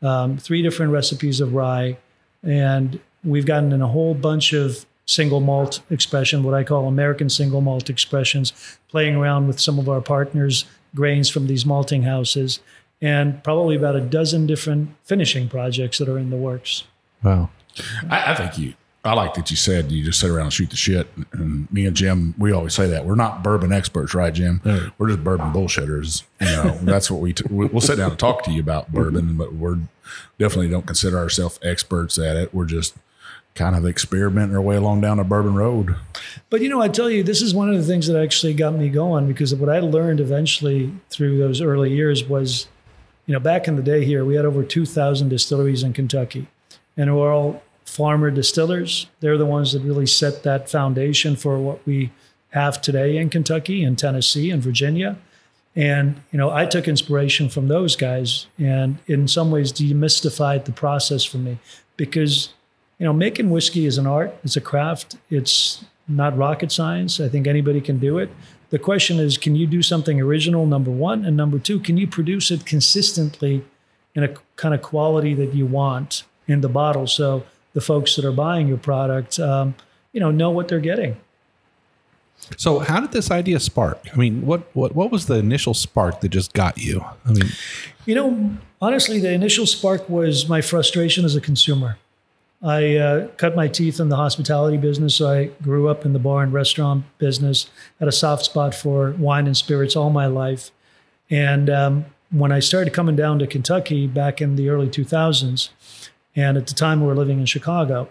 um, 0.01 0.37
three 0.37 0.61
different 0.61 0.91
recipes 0.91 1.41
of 1.41 1.53
rye, 1.53 1.97
and 2.43 2.99
we've 3.23 3.45
gotten 3.45 3.71
in 3.71 3.81
a 3.81 3.87
whole 3.87 4.13
bunch 4.13 4.53
of 4.53 4.85
single 5.05 5.39
malt 5.41 5.81
expression, 5.89 6.43
what 6.43 6.53
I 6.53 6.63
call 6.63 6.87
American 6.87 7.29
single 7.29 7.61
malt 7.61 7.89
expressions, 7.89 8.77
playing 8.89 9.15
around 9.15 9.47
with 9.47 9.59
some 9.59 9.79
of 9.79 9.89
our 9.89 10.01
partners' 10.01 10.65
grains 10.95 11.29
from 11.29 11.47
these 11.47 11.65
malting 11.65 12.03
houses, 12.03 12.59
and 13.01 13.43
probably 13.43 13.75
about 13.75 13.95
a 13.95 14.01
dozen 14.01 14.45
different 14.45 14.95
finishing 15.03 15.49
projects 15.49 15.97
that 15.97 16.07
are 16.07 16.17
in 16.17 16.29
the 16.29 16.37
works. 16.37 16.83
Wow. 17.23 17.49
I, 18.09 18.31
I 18.31 18.35
think 18.35 18.57
you. 18.57 18.73
I 19.03 19.13
like 19.13 19.33
that 19.35 19.49
you 19.49 19.55
said 19.55 19.91
you 19.91 20.03
just 20.03 20.19
sit 20.19 20.29
around 20.29 20.45
and 20.45 20.53
shoot 20.53 20.69
the 20.69 20.75
shit. 20.75 21.07
And 21.31 21.71
me 21.71 21.85
and 21.85 21.95
Jim, 21.95 22.35
we 22.37 22.51
always 22.51 22.73
say 22.73 22.87
that 22.87 23.05
we're 23.05 23.15
not 23.15 23.43
bourbon 23.43 23.71
experts, 23.71 24.13
right, 24.13 24.33
Jim? 24.33 24.61
We're 24.97 25.07
just 25.07 25.23
bourbon 25.23 25.53
bullshitters. 25.53 26.23
You 26.41 26.47
know, 26.47 26.77
that's 26.81 27.09
what 27.09 27.21
we 27.21 27.33
t- 27.33 27.45
we- 27.49 27.67
we'll 27.67 27.81
sit 27.81 27.97
down 27.97 28.11
and 28.11 28.19
talk 28.19 28.43
to 28.43 28.51
you 28.51 28.59
about 28.59 28.87
mm-hmm. 28.87 28.95
bourbon, 28.95 29.37
but 29.37 29.53
we're 29.53 29.77
definitely 30.37 30.69
don't 30.69 30.85
consider 30.85 31.17
ourselves 31.17 31.59
experts 31.63 32.17
at 32.17 32.35
it. 32.35 32.53
We're 32.53 32.65
just 32.65 32.95
kind 33.55 33.75
of 33.75 33.85
experimenting 33.85 34.55
our 34.55 34.61
way 34.61 34.75
along 34.75 35.01
down 35.01 35.19
a 35.19 35.23
bourbon 35.23 35.55
road. 35.55 35.95
But 36.49 36.61
you 36.61 36.69
know, 36.69 36.81
I 36.81 36.87
tell 36.89 37.09
you, 37.09 37.23
this 37.23 37.41
is 37.41 37.53
one 37.53 37.69
of 37.69 37.75
the 37.75 37.83
things 37.83 38.07
that 38.07 38.21
actually 38.21 38.53
got 38.53 38.73
me 38.73 38.89
going 38.89 39.27
because 39.27 39.53
what 39.55 39.69
I 39.69 39.79
learned 39.79 40.19
eventually 40.19 40.93
through 41.09 41.37
those 41.37 41.61
early 41.61 41.93
years 41.93 42.23
was, 42.25 42.67
you 43.25 43.33
know, 43.33 43.39
back 43.39 43.67
in 43.67 43.75
the 43.75 43.83
day 43.83 44.03
here, 44.03 44.25
we 44.25 44.35
had 44.35 44.45
over 44.45 44.63
2,000 44.63 45.29
distilleries 45.29 45.83
in 45.83 45.93
Kentucky, 45.93 46.47
and 46.97 47.15
we're 47.15 47.33
all 47.33 47.63
farmer 47.99 48.31
distillers. 48.31 49.07
They're 49.19 49.37
the 49.37 49.45
ones 49.45 49.73
that 49.73 49.81
really 49.81 50.05
set 50.05 50.43
that 50.43 50.69
foundation 50.69 51.35
for 51.35 51.59
what 51.59 51.85
we 51.85 52.11
have 52.51 52.81
today 52.81 53.17
in 53.17 53.29
Kentucky 53.29 53.83
and 53.83 53.99
Tennessee 53.99 54.49
and 54.51 54.63
Virginia. 54.63 55.17
And 55.75 56.21
you 56.31 56.37
know, 56.37 56.49
I 56.49 56.65
took 56.65 56.87
inspiration 56.87 57.49
from 57.49 57.67
those 57.67 57.97
guys, 57.97 58.47
and 58.57 58.99
in 59.07 59.27
some 59.27 59.51
ways 59.51 59.73
demystified 59.73 60.63
the 60.63 60.71
process 60.71 61.25
for 61.25 61.39
me, 61.39 61.57
because 61.97 62.53
you 62.99 63.05
know, 63.05 63.11
making 63.11 63.49
whiskey 63.49 63.85
is 63.85 63.97
an 63.97 64.07
art, 64.07 64.33
it's 64.45 64.55
a 64.55 64.61
craft, 64.61 65.17
it's 65.29 65.83
not 66.07 66.37
rocket 66.37 66.71
science. 66.71 67.19
I 67.19 67.27
think 67.27 67.47
anybody 67.47 67.81
can 67.81 67.99
do 67.99 68.17
it. 68.17 68.29
The 68.69 68.79
question 68.79 69.19
is, 69.19 69.37
can 69.37 69.55
you 69.57 69.67
do 69.67 69.81
something 69.81 70.21
original? 70.21 70.65
Number 70.65 70.91
one, 70.91 71.25
and 71.25 71.35
number 71.35 71.59
two, 71.59 71.81
can 71.81 71.97
you 71.97 72.07
produce 72.07 72.49
it 72.49 72.65
consistently 72.65 73.65
in 74.15 74.23
a 74.23 74.29
kind 74.55 74.73
of 74.73 74.81
quality 74.81 75.33
that 75.33 75.53
you 75.53 75.65
want 75.65 76.23
in 76.47 76.61
the 76.61 76.69
bottle? 76.69 77.05
So 77.05 77.43
the 77.79 77.85
folks 77.85 78.17
that 78.17 78.25
are 78.25 78.33
buying 78.33 78.67
your 78.67 78.77
product, 78.77 79.39
um, 79.39 79.73
you 80.11 80.19
know, 80.19 80.31
know 80.31 80.49
what 80.49 80.67
they're 80.67 80.81
getting. 80.81 81.15
So, 82.57 82.79
how 82.79 82.99
did 82.99 83.11
this 83.11 83.31
idea 83.31 83.59
spark? 83.59 83.99
I 84.13 84.17
mean, 84.17 84.45
what 84.45 84.63
what 84.73 84.95
what 84.95 85.11
was 85.11 85.27
the 85.27 85.35
initial 85.35 85.73
spark 85.73 86.19
that 86.21 86.29
just 86.29 86.53
got 86.53 86.77
you? 86.77 87.03
I 87.25 87.31
mean, 87.31 87.49
You 88.05 88.15
know, 88.15 88.57
honestly, 88.81 89.19
the 89.19 89.31
initial 89.31 89.65
spark 89.65 90.09
was 90.09 90.49
my 90.49 90.61
frustration 90.61 91.23
as 91.25 91.35
a 91.35 91.41
consumer. 91.41 91.97
I 92.61 92.97
uh, 92.97 93.27
cut 93.37 93.55
my 93.55 93.69
teeth 93.69 94.01
in 94.01 94.09
the 94.09 94.17
hospitality 94.17 94.75
business. 94.75 95.15
So 95.15 95.29
I 95.29 95.45
grew 95.63 95.87
up 95.87 96.05
in 96.05 96.11
the 96.11 96.19
bar 96.19 96.43
and 96.43 96.51
restaurant 96.51 97.05
business, 97.17 97.69
had 97.99 98.09
a 98.09 98.11
soft 98.11 98.43
spot 98.43 98.75
for 98.75 99.11
wine 99.11 99.47
and 99.47 99.55
spirits 99.55 99.95
all 99.95 100.09
my 100.09 100.25
life. 100.25 100.71
And 101.29 101.69
um, 101.69 102.05
when 102.31 102.51
I 102.51 102.59
started 102.59 102.93
coming 102.93 103.15
down 103.15 103.39
to 103.39 103.47
Kentucky 103.47 104.07
back 104.07 104.41
in 104.41 104.57
the 104.57 104.67
early 104.67 104.89
2000s, 104.89 105.69
and 106.39 106.57
at 106.57 106.67
the 106.67 106.73
time 106.73 107.01
we 107.01 107.07
were 107.07 107.15
living 107.15 107.39
in 107.39 107.45
Chicago, 107.45 108.07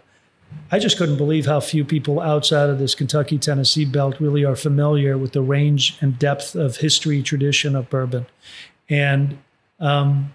I 0.71 0.79
just 0.79 0.99
couldn't 0.99 1.17
believe 1.17 1.47
how 1.47 1.61
few 1.61 1.83
people 1.83 2.21
outside 2.21 2.69
of 2.69 2.79
this 2.79 2.95
Kentucky 2.95 3.39
Tennessee 3.39 3.87
belt 3.87 4.21
really 4.21 4.45
are 4.45 4.55
familiar 4.55 5.17
with 5.17 5.33
the 5.33 5.41
range 5.41 5.97
and 6.03 6.19
depth 6.19 6.55
of 6.55 6.77
history, 6.77 7.23
tradition 7.23 7.75
of 7.75 7.89
bourbon. 7.89 8.27
And 8.91 9.39
um, 9.81 10.35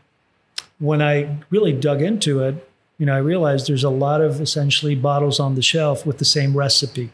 when 0.79 1.03
I 1.03 1.38
really 1.51 1.71
dug 1.71 2.01
into 2.01 2.41
it, 2.41 2.67
you 2.97 3.06
know, 3.06 3.13
I 3.13 3.19
realized 3.19 3.67
there's 3.67 3.84
a 3.84 3.91
lot 3.91 4.21
of 4.21 4.41
essentially 4.41 4.95
bottles 4.95 5.39
on 5.39 5.53
the 5.53 5.62
shelf 5.62 6.03
with 6.03 6.17
the 6.17 6.25
same 6.25 6.58
recipe. 6.58 7.12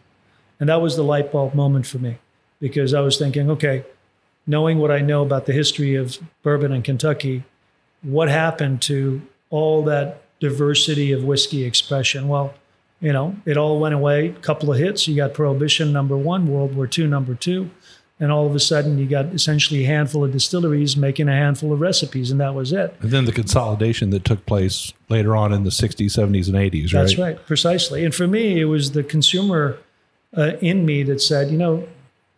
And 0.59 0.69
that 0.69 0.81
was 0.81 0.95
the 0.95 1.03
light 1.03 1.31
bulb 1.31 1.53
moment 1.53 1.87
for 1.87 1.97
me 1.97 2.19
because 2.61 2.93
I 2.93 3.01
was 3.01 3.17
thinking, 3.17 3.49
okay, 3.51 3.83
knowing 4.47 4.79
what 4.79 4.91
I 4.91 4.99
know 4.99 5.23
about 5.23 5.45
the 5.45 5.53
history 5.53 5.95
of 5.95 6.19
bourbon 6.41 6.71
in 6.71 6.83
Kentucky, 6.83 7.43
what 8.01 8.29
happened 8.29 8.81
to 8.83 9.21
all 9.49 9.83
that 9.83 10.21
diversity 10.39 11.11
of 11.11 11.23
whiskey 11.23 11.63
expression? 11.63 12.27
Well, 12.27 12.53
you 13.01 13.13
know, 13.13 13.35
it 13.45 13.57
all 13.57 13.79
went 13.79 13.95
away. 13.95 14.29
A 14.29 14.33
couple 14.33 14.71
of 14.71 14.77
hits. 14.77 15.07
You 15.07 15.15
got 15.15 15.33
Prohibition 15.33 15.93
number 15.93 16.17
one, 16.17 16.47
World 16.47 16.75
War 16.75 16.89
II 16.97 17.07
number 17.07 17.35
two. 17.35 17.69
And 18.21 18.33
all 18.33 18.45
of 18.45 18.53
a 18.53 18.59
sudden, 18.59 18.97
you 18.97 19.05
got 19.05 19.27
essentially 19.27 19.85
a 19.85 19.87
handful 19.87 20.25
of 20.25 20.33
distilleries 20.33 20.97
making 20.97 21.29
a 21.29 21.33
handful 21.33 21.71
of 21.71 21.79
recipes, 21.79 22.31
and 22.31 22.39
that 22.41 22.53
was 22.53 22.73
it. 22.73 22.93
and 22.99 23.11
then 23.11 23.23
the 23.23 23.31
consolidation 23.31 24.09
that 24.09 24.25
took 24.25 24.45
place 24.45 24.91
later 25.07 25.37
on 25.37 25.53
in 25.53 25.63
the 25.63 25.69
60s, 25.69 26.07
70s, 26.07 26.47
and 26.47 26.55
80s, 26.57 26.93
right? 26.93 26.99
That's 26.99 27.17
right, 27.17 27.45
precisely. 27.45 28.03
And 28.03 28.13
for 28.13 28.27
me, 28.27 28.59
it 28.59 28.65
was 28.65 28.91
the 28.91 29.03
consumer 29.03 29.77
uh, 30.35 30.57
in 30.59 30.85
me 30.85 31.01
that 31.03 31.21
said, 31.21 31.49
you 31.49 31.57
know, 31.57 31.87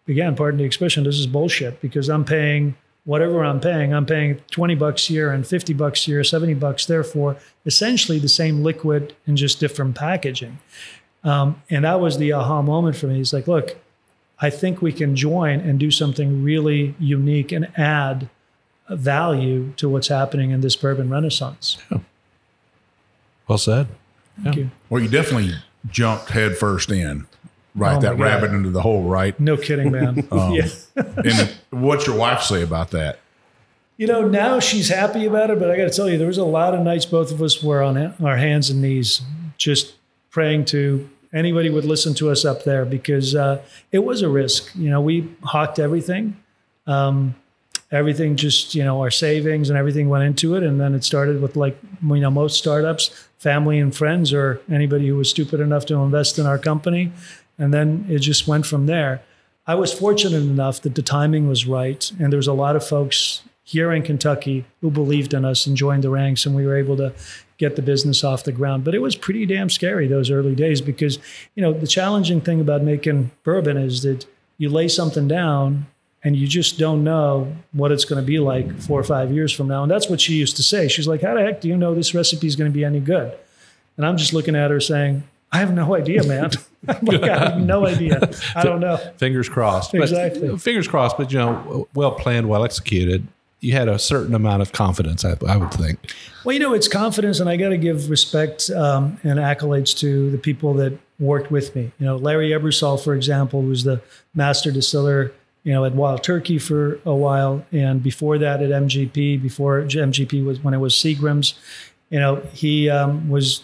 again, 0.07 0.35
pardon 0.35 0.59
the 0.59 0.65
expression, 0.65 1.03
this 1.03 1.17
is 1.17 1.25
bullshit 1.25 1.81
because 1.81 2.09
I'm 2.09 2.25
paying 2.25 2.75
whatever 3.03 3.43
I'm 3.43 3.59
paying. 3.59 3.93
I'm 3.93 4.05
paying 4.05 4.35
20 4.51 4.75
bucks 4.75 5.07
here 5.07 5.31
and 5.31 5.45
50 5.45 5.73
bucks 5.73 6.05
here, 6.05 6.23
70 6.23 6.53
bucks 6.55 6.85
there 6.85 7.03
for 7.03 7.37
essentially 7.65 8.19
the 8.19 8.29
same 8.29 8.63
liquid 8.63 9.15
and 9.25 9.37
just 9.37 9.59
different 9.59 9.95
packaging. 9.95 10.59
Um, 11.23 11.61
and 11.69 11.85
that 11.85 11.99
was 11.99 12.17
the 12.17 12.31
aha 12.33 12.61
moment 12.61 12.95
for 12.95 13.07
me. 13.07 13.19
It's 13.19 13.33
like, 13.33 13.47
look, 13.47 13.77
I 14.39 14.49
think 14.49 14.81
we 14.81 14.91
can 14.91 15.15
join 15.15 15.59
and 15.59 15.79
do 15.79 15.91
something 15.91 16.43
really 16.43 16.95
unique 16.99 17.51
and 17.51 17.67
add 17.77 18.29
value 18.89 19.71
to 19.77 19.87
what's 19.87 20.07
happening 20.07 20.49
in 20.51 20.61
this 20.61 20.75
bourbon 20.75 21.09
renaissance. 21.09 21.77
Well 23.47 23.57
said. 23.57 23.87
Thank 24.43 24.55
Yeah. 24.55 24.63
you. 24.63 24.71
Well, 24.89 25.01
you 25.01 25.09
definitely 25.09 25.55
jumped 25.89 26.29
headfirst 26.29 26.91
in, 26.91 27.25
right? 27.75 27.97
Oh, 27.97 28.01
that 28.01 28.17
God. 28.17 28.19
rabbit 28.19 28.51
into 28.51 28.69
the 28.69 28.81
hole, 28.81 29.03
right? 29.03 29.39
No 29.39 29.57
kidding, 29.57 29.91
man. 29.91 30.27
yeah. 30.31 30.67
and 30.95 31.55
what's 31.69 32.07
your 32.07 32.17
wife 32.17 32.41
say 32.41 32.61
about 32.63 32.91
that? 32.91 33.19
You 33.97 34.07
know, 34.07 34.27
now 34.27 34.59
she's 34.59 34.89
happy 34.89 35.25
about 35.25 35.51
it, 35.51 35.59
but 35.59 35.69
I 35.69 35.77
got 35.77 35.83
to 35.83 35.91
tell 35.91 36.09
you, 36.09 36.17
there 36.17 36.27
was 36.27 36.37
a 36.37 36.43
lot 36.43 36.73
of 36.73 36.81
nights 36.81 37.05
both 37.05 37.31
of 37.31 37.41
us 37.41 37.61
were 37.61 37.83
on 37.83 37.97
our 38.23 38.37
hands 38.37 38.69
and 38.69 38.81
knees, 38.81 39.21
just 39.57 39.93
praying 40.31 40.65
to 40.65 41.07
anybody 41.33 41.69
would 41.69 41.85
listen 41.85 42.13
to 42.15 42.29
us 42.29 42.43
up 42.43 42.63
there 42.63 42.85
because 42.85 43.35
uh, 43.35 43.61
it 43.91 43.99
was 43.99 44.21
a 44.21 44.29
risk. 44.29 44.71
You 44.75 44.89
know, 44.89 45.01
we 45.01 45.29
hawked 45.43 45.79
everything, 45.79 46.37
um, 46.87 47.35
everything 47.91 48.35
just 48.35 48.73
you 48.73 48.83
know 48.83 49.01
our 49.01 49.11
savings 49.11 49.69
and 49.69 49.77
everything 49.77 50.09
went 50.09 50.23
into 50.23 50.55
it, 50.55 50.63
and 50.63 50.79
then 50.79 50.95
it 50.95 51.03
started 51.03 51.41
with 51.41 51.55
like 51.55 51.77
you 52.01 52.19
know 52.19 52.31
most 52.31 52.57
startups, 52.57 53.09
family 53.37 53.79
and 53.79 53.95
friends, 53.95 54.33
or 54.33 54.61
anybody 54.69 55.07
who 55.07 55.15
was 55.15 55.29
stupid 55.29 55.59
enough 55.59 55.85
to 55.87 55.95
invest 55.95 56.39
in 56.39 56.45
our 56.45 56.57
company, 56.57 57.11
and 57.57 57.73
then 57.73 58.05
it 58.09 58.19
just 58.19 58.47
went 58.47 58.65
from 58.65 58.85
there. 58.85 59.21
I 59.67 59.75
was 59.75 59.93
fortunate 59.93 60.41
enough 60.41 60.81
that 60.81 60.95
the 60.95 61.01
timing 61.01 61.47
was 61.47 61.67
right, 61.67 62.11
and 62.19 62.31
there 62.31 62.37
was 62.37 62.47
a 62.47 62.53
lot 62.53 62.75
of 62.75 62.85
folks 62.85 63.43
here 63.63 63.91
in 63.91 64.01
Kentucky 64.01 64.65
who 64.81 64.89
believed 64.89 65.33
in 65.33 65.45
us 65.45 65.65
and 65.65 65.77
joined 65.77 66.03
the 66.03 66.09
ranks, 66.09 66.45
and 66.45 66.55
we 66.55 66.65
were 66.65 66.75
able 66.75 66.97
to 66.97 67.13
get 67.57 67.75
the 67.75 67.81
business 67.81 68.23
off 68.23 68.43
the 68.43 68.51
ground. 68.51 68.83
But 68.83 68.95
it 68.95 69.01
was 69.01 69.15
pretty 69.15 69.45
damn 69.45 69.69
scary 69.69 70.07
those 70.07 70.31
early 70.31 70.55
days 70.55 70.81
because, 70.81 71.19
you 71.55 71.61
know, 71.61 71.71
the 71.71 71.87
challenging 71.87 72.41
thing 72.41 72.59
about 72.59 72.81
making 72.81 73.31
bourbon 73.43 73.77
is 73.77 74.01
that 74.01 74.25
you 74.57 74.69
lay 74.69 74.87
something 74.87 75.27
down 75.27 75.85
and 76.23 76.35
you 76.35 76.47
just 76.47 76.77
don't 76.77 77.03
know 77.03 77.55
what 77.71 77.91
it's 77.91 78.05
going 78.05 78.21
to 78.21 78.25
be 78.25 78.39
like 78.39 78.79
four 78.79 78.99
or 78.99 79.03
five 79.03 79.31
years 79.31 79.51
from 79.51 79.67
now. 79.67 79.83
And 79.83 79.91
that's 79.91 80.09
what 80.09 80.21
she 80.21 80.33
used 80.33 80.55
to 80.57 80.63
say. 80.63 80.87
She's 80.87 81.07
like, 81.07 81.21
How 81.21 81.35
the 81.35 81.41
heck 81.41 81.61
do 81.61 81.67
you 81.67 81.77
know 81.77 81.95
this 81.95 82.13
recipe 82.13 82.47
is 82.47 82.55
going 82.55 82.69
to 82.69 82.73
be 82.73 82.83
any 82.85 82.99
good? 82.99 83.37
And 83.97 84.05
I'm 84.05 84.17
just 84.17 84.33
looking 84.33 84.55
at 84.55 84.71
her 84.71 84.79
saying, 84.79 85.23
I 85.51 85.59
have 85.59 85.73
no 85.73 85.95
idea, 85.95 86.23
man. 86.23 86.51
Like, 87.03 87.21
I 87.21 87.37
have 87.37 87.59
no 87.59 87.85
idea. 87.85 88.19
I 88.55 88.63
don't 88.63 88.79
know. 88.79 88.97
Fingers 89.17 89.47
crossed. 89.47 89.91
But- 89.91 90.01
Exactly. 90.01 90.57
fingers 90.57 90.87
crossed, 90.87 91.15
but 91.15 91.31
you 91.31 91.37
know, 91.37 91.87
well 91.93 92.13
planned, 92.13 92.49
well 92.49 92.63
executed. 92.63 93.27
You 93.59 93.73
had 93.73 93.87
a 93.87 93.99
certain 93.99 94.33
amount 94.33 94.63
of 94.63 94.71
confidence, 94.71 95.23
I, 95.23 95.37
I 95.47 95.57
would 95.57 95.71
think. 95.71 95.99
Well, 96.43 96.53
you 96.53 96.59
know, 96.59 96.73
it's 96.73 96.87
confidence, 96.87 97.39
and 97.39 97.47
I 97.47 97.55
got 97.57 97.69
to 97.69 97.77
give 97.77 98.09
respect 98.09 98.71
um, 98.71 99.19
and 99.21 99.37
accolades 99.37 99.95
to 99.99 100.31
the 100.31 100.39
people 100.39 100.73
that 100.75 100.97
worked 101.19 101.51
with 101.51 101.75
me. 101.75 101.91
You 101.99 102.07
know, 102.07 102.15
Larry 102.15 102.49
Ebersold, 102.49 103.03
for 103.03 103.13
example, 103.13 103.61
was 103.61 103.83
the 103.83 104.01
master 104.33 104.71
distiller, 104.71 105.31
you 105.63 105.73
know, 105.73 105.85
at 105.85 105.93
Wild 105.93 106.23
Turkey 106.23 106.57
for 106.57 106.99
a 107.05 107.13
while, 107.13 107.63
and 107.71 108.01
before 108.01 108.39
that 108.39 108.63
at 108.63 108.71
MGP, 108.71 109.39
before 109.39 109.83
MGP 109.83 110.43
was 110.43 110.59
when 110.63 110.73
it 110.73 110.79
was 110.79 110.95
Seagram's. 110.95 111.53
You 112.09 112.19
know, 112.19 112.37
he 112.53 112.89
um, 112.89 113.29
was 113.29 113.63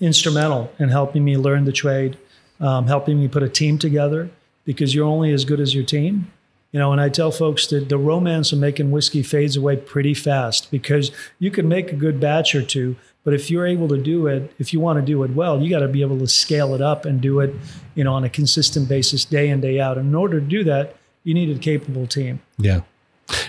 instrumental 0.00 0.72
in 0.78 0.88
helping 0.88 1.24
me 1.24 1.36
learn 1.36 1.64
the 1.64 1.72
trade, 1.72 2.16
um, 2.60 2.86
helping 2.86 3.18
me 3.18 3.28
put 3.28 3.42
a 3.42 3.48
team 3.48 3.78
together 3.78 4.30
because 4.64 4.94
you're 4.94 5.06
only 5.06 5.32
as 5.32 5.44
good 5.44 5.60
as 5.60 5.74
your 5.74 5.84
team. 5.84 6.30
You 6.72 6.78
know, 6.78 6.92
and 6.92 7.00
I 7.00 7.08
tell 7.08 7.30
folks 7.30 7.66
that 7.68 7.88
the 7.88 7.96
romance 7.96 8.52
of 8.52 8.58
making 8.58 8.90
whiskey 8.90 9.22
fades 9.22 9.56
away 9.56 9.76
pretty 9.76 10.12
fast 10.12 10.70
because 10.70 11.10
you 11.38 11.50
can 11.50 11.66
make 11.66 11.90
a 11.92 11.96
good 11.96 12.20
batch 12.20 12.54
or 12.54 12.62
two, 12.62 12.94
but 13.24 13.32
if 13.32 13.50
you're 13.50 13.66
able 13.66 13.88
to 13.88 13.96
do 13.96 14.26
it, 14.26 14.52
if 14.58 14.74
you 14.74 14.78
want 14.80 14.98
to 14.98 15.04
do 15.04 15.22
it 15.22 15.30
well, 15.30 15.62
you 15.62 15.70
got 15.70 15.78
to 15.80 15.88
be 15.88 16.02
able 16.02 16.18
to 16.18 16.26
scale 16.28 16.74
it 16.74 16.82
up 16.82 17.06
and 17.06 17.22
do 17.22 17.40
it, 17.40 17.54
you 17.94 18.04
know, 18.04 18.12
on 18.12 18.22
a 18.22 18.28
consistent 18.28 18.86
basis, 18.86 19.24
day 19.24 19.48
in 19.48 19.62
day 19.62 19.80
out. 19.80 19.96
And 19.96 20.08
in 20.08 20.14
order 20.14 20.40
to 20.40 20.46
do 20.46 20.62
that, 20.64 20.96
you 21.24 21.32
need 21.32 21.54
a 21.56 21.58
capable 21.58 22.06
team. 22.06 22.40
Yeah. 22.58 22.82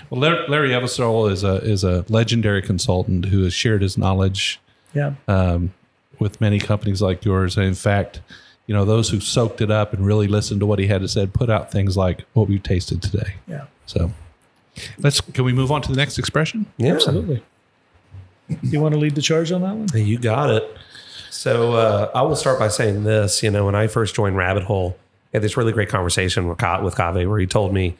Well, 0.08 0.20
Larry, 0.20 0.48
Larry 0.48 0.68
Ebersold 0.70 1.30
is 1.30 1.44
a 1.44 1.56
is 1.56 1.84
a 1.84 2.06
legendary 2.08 2.62
consultant 2.62 3.26
who 3.26 3.42
has 3.44 3.52
shared 3.52 3.82
his 3.82 3.98
knowledge 3.98 4.60
Yeah. 4.94 5.12
um, 5.28 5.72
with 6.20 6.40
many 6.40 6.58
companies 6.58 7.02
like 7.02 7.24
yours. 7.24 7.56
And 7.56 7.66
in 7.66 7.74
fact, 7.74 8.20
you 8.66 8.74
know, 8.74 8.84
those 8.84 9.08
who 9.08 9.18
soaked 9.18 9.60
it 9.60 9.70
up 9.70 9.92
and 9.92 10.06
really 10.06 10.28
listened 10.28 10.60
to 10.60 10.66
what 10.66 10.78
he 10.78 10.86
had 10.86 11.00
to 11.00 11.08
say 11.08 11.26
put 11.26 11.50
out 11.50 11.72
things 11.72 11.96
like 11.96 12.24
what 12.34 12.48
we've 12.48 12.62
tasted 12.62 13.02
today. 13.02 13.34
Yeah. 13.48 13.64
So 13.86 14.12
let's 14.98 15.20
can 15.20 15.44
we 15.44 15.52
move 15.52 15.72
on 15.72 15.82
to 15.82 15.90
the 15.90 15.96
next 15.96 16.18
expression? 16.18 16.66
Yeah. 16.76 16.94
Absolutely. 16.94 17.42
You 18.62 18.80
want 18.80 18.94
to 18.94 19.00
lead 19.00 19.14
the 19.14 19.22
charge 19.22 19.50
on 19.52 19.62
that 19.62 19.74
one? 19.74 19.88
You 19.94 20.18
got 20.18 20.50
it. 20.50 20.76
So 21.30 21.74
uh, 21.74 22.10
I 22.14 22.22
will 22.22 22.36
start 22.36 22.58
by 22.58 22.68
saying 22.68 23.04
this. 23.04 23.42
You 23.42 23.50
know, 23.50 23.64
when 23.66 23.74
I 23.74 23.86
first 23.86 24.14
joined 24.14 24.36
Rabbit 24.36 24.64
Hole, 24.64 24.96
I 25.32 25.36
had 25.36 25.42
this 25.42 25.56
really 25.56 25.72
great 25.72 25.88
conversation 25.88 26.48
with 26.48 26.58
Ka- 26.58 26.82
with 26.82 26.96
Kaveh 26.96 27.28
where 27.28 27.38
he 27.38 27.46
told 27.46 27.72
me, 27.72 27.96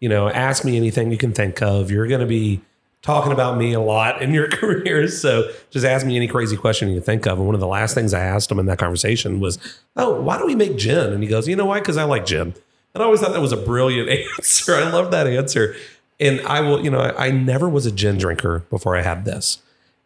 you 0.00 0.08
know, 0.08 0.28
ask 0.28 0.64
me 0.64 0.76
anything 0.76 1.10
you 1.10 1.18
can 1.18 1.32
think 1.32 1.62
of. 1.62 1.90
You're 1.90 2.06
going 2.06 2.20
to 2.20 2.26
be 2.26 2.62
talking 3.02 3.32
about 3.32 3.56
me 3.56 3.72
a 3.72 3.80
lot 3.80 4.20
in 4.22 4.32
your 4.32 4.48
career, 4.50 5.08
so 5.08 5.50
just 5.70 5.84
ask 5.84 6.06
me 6.06 6.16
any 6.16 6.28
crazy 6.28 6.56
question 6.56 6.90
you 6.90 7.00
think 7.00 7.26
of. 7.26 7.38
And 7.38 7.46
one 7.46 7.54
of 7.54 7.60
the 7.60 7.66
last 7.66 7.94
things 7.94 8.14
I 8.14 8.20
asked 8.20 8.50
him 8.50 8.58
in 8.58 8.66
that 8.66 8.78
conversation 8.78 9.40
was, 9.40 9.58
"Oh, 9.96 10.20
why 10.20 10.38
do 10.38 10.46
we 10.46 10.54
make 10.54 10.76
gin?" 10.76 11.12
And 11.12 11.22
he 11.22 11.28
goes, 11.28 11.48
"You 11.48 11.56
know 11.56 11.66
why? 11.66 11.80
Because 11.80 11.96
I 11.96 12.04
like 12.04 12.26
gin." 12.26 12.54
And 12.94 13.02
I 13.02 13.06
always 13.06 13.20
thought 13.20 13.32
that 13.32 13.40
was 13.40 13.52
a 13.52 13.56
brilliant 13.56 14.08
answer. 14.38 14.74
I 14.74 14.90
love 14.90 15.10
that 15.10 15.26
answer. 15.26 15.76
And 16.18 16.40
I 16.42 16.60
will, 16.60 16.84
you 16.84 16.90
know, 16.90 17.00
I, 17.00 17.26
I 17.26 17.30
never 17.30 17.68
was 17.68 17.86
a 17.86 17.92
gin 17.92 18.18
drinker 18.18 18.60
before 18.70 18.96
I 18.96 19.02
had 19.02 19.24
this. 19.24 19.62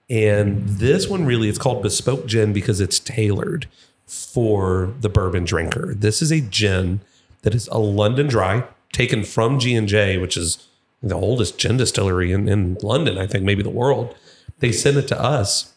And 0.08 0.68
this 0.68 1.08
one 1.08 1.24
really, 1.24 1.48
it's 1.48 1.58
called 1.58 1.82
bespoke 1.82 2.26
gin 2.26 2.52
because 2.52 2.80
it's 2.80 2.98
tailored 2.98 3.66
for 4.06 4.92
the 5.00 5.08
bourbon 5.08 5.44
drinker. 5.44 5.94
This 5.94 6.20
is 6.20 6.30
a 6.30 6.40
gin 6.40 7.00
that 7.42 7.54
is 7.54 7.68
a 7.68 7.78
London 7.78 8.26
dry 8.26 8.64
taken 8.92 9.24
from 9.24 9.58
G 9.58 9.74
and 9.74 9.88
J, 9.88 10.18
which 10.18 10.36
is 10.36 10.66
the 11.08 11.14
oldest 11.14 11.58
gin 11.58 11.76
distillery 11.76 12.32
in, 12.32 12.48
in 12.48 12.74
London, 12.82 13.18
I 13.18 13.26
think 13.26 13.44
maybe 13.44 13.62
the 13.62 13.70
world. 13.70 14.14
They 14.60 14.72
send 14.72 14.96
it 14.96 15.06
to 15.08 15.20
us. 15.20 15.72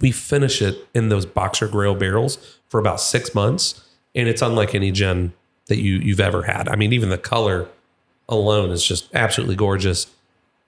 We 0.00 0.10
finish 0.12 0.62
it 0.62 0.86
in 0.94 1.08
those 1.08 1.26
Boxergrail 1.26 1.98
barrels 1.98 2.38
for 2.68 2.78
about 2.78 3.00
six 3.00 3.34
months, 3.34 3.82
and 4.14 4.28
it's 4.28 4.40
unlike 4.42 4.74
any 4.74 4.90
gin 4.92 5.32
that 5.66 5.78
you 5.78 5.94
you've 5.96 6.20
ever 6.20 6.42
had. 6.44 6.68
I 6.68 6.76
mean, 6.76 6.92
even 6.92 7.08
the 7.08 7.18
color 7.18 7.68
alone 8.28 8.70
is 8.70 8.84
just 8.84 9.08
absolutely 9.14 9.56
gorgeous. 9.56 10.06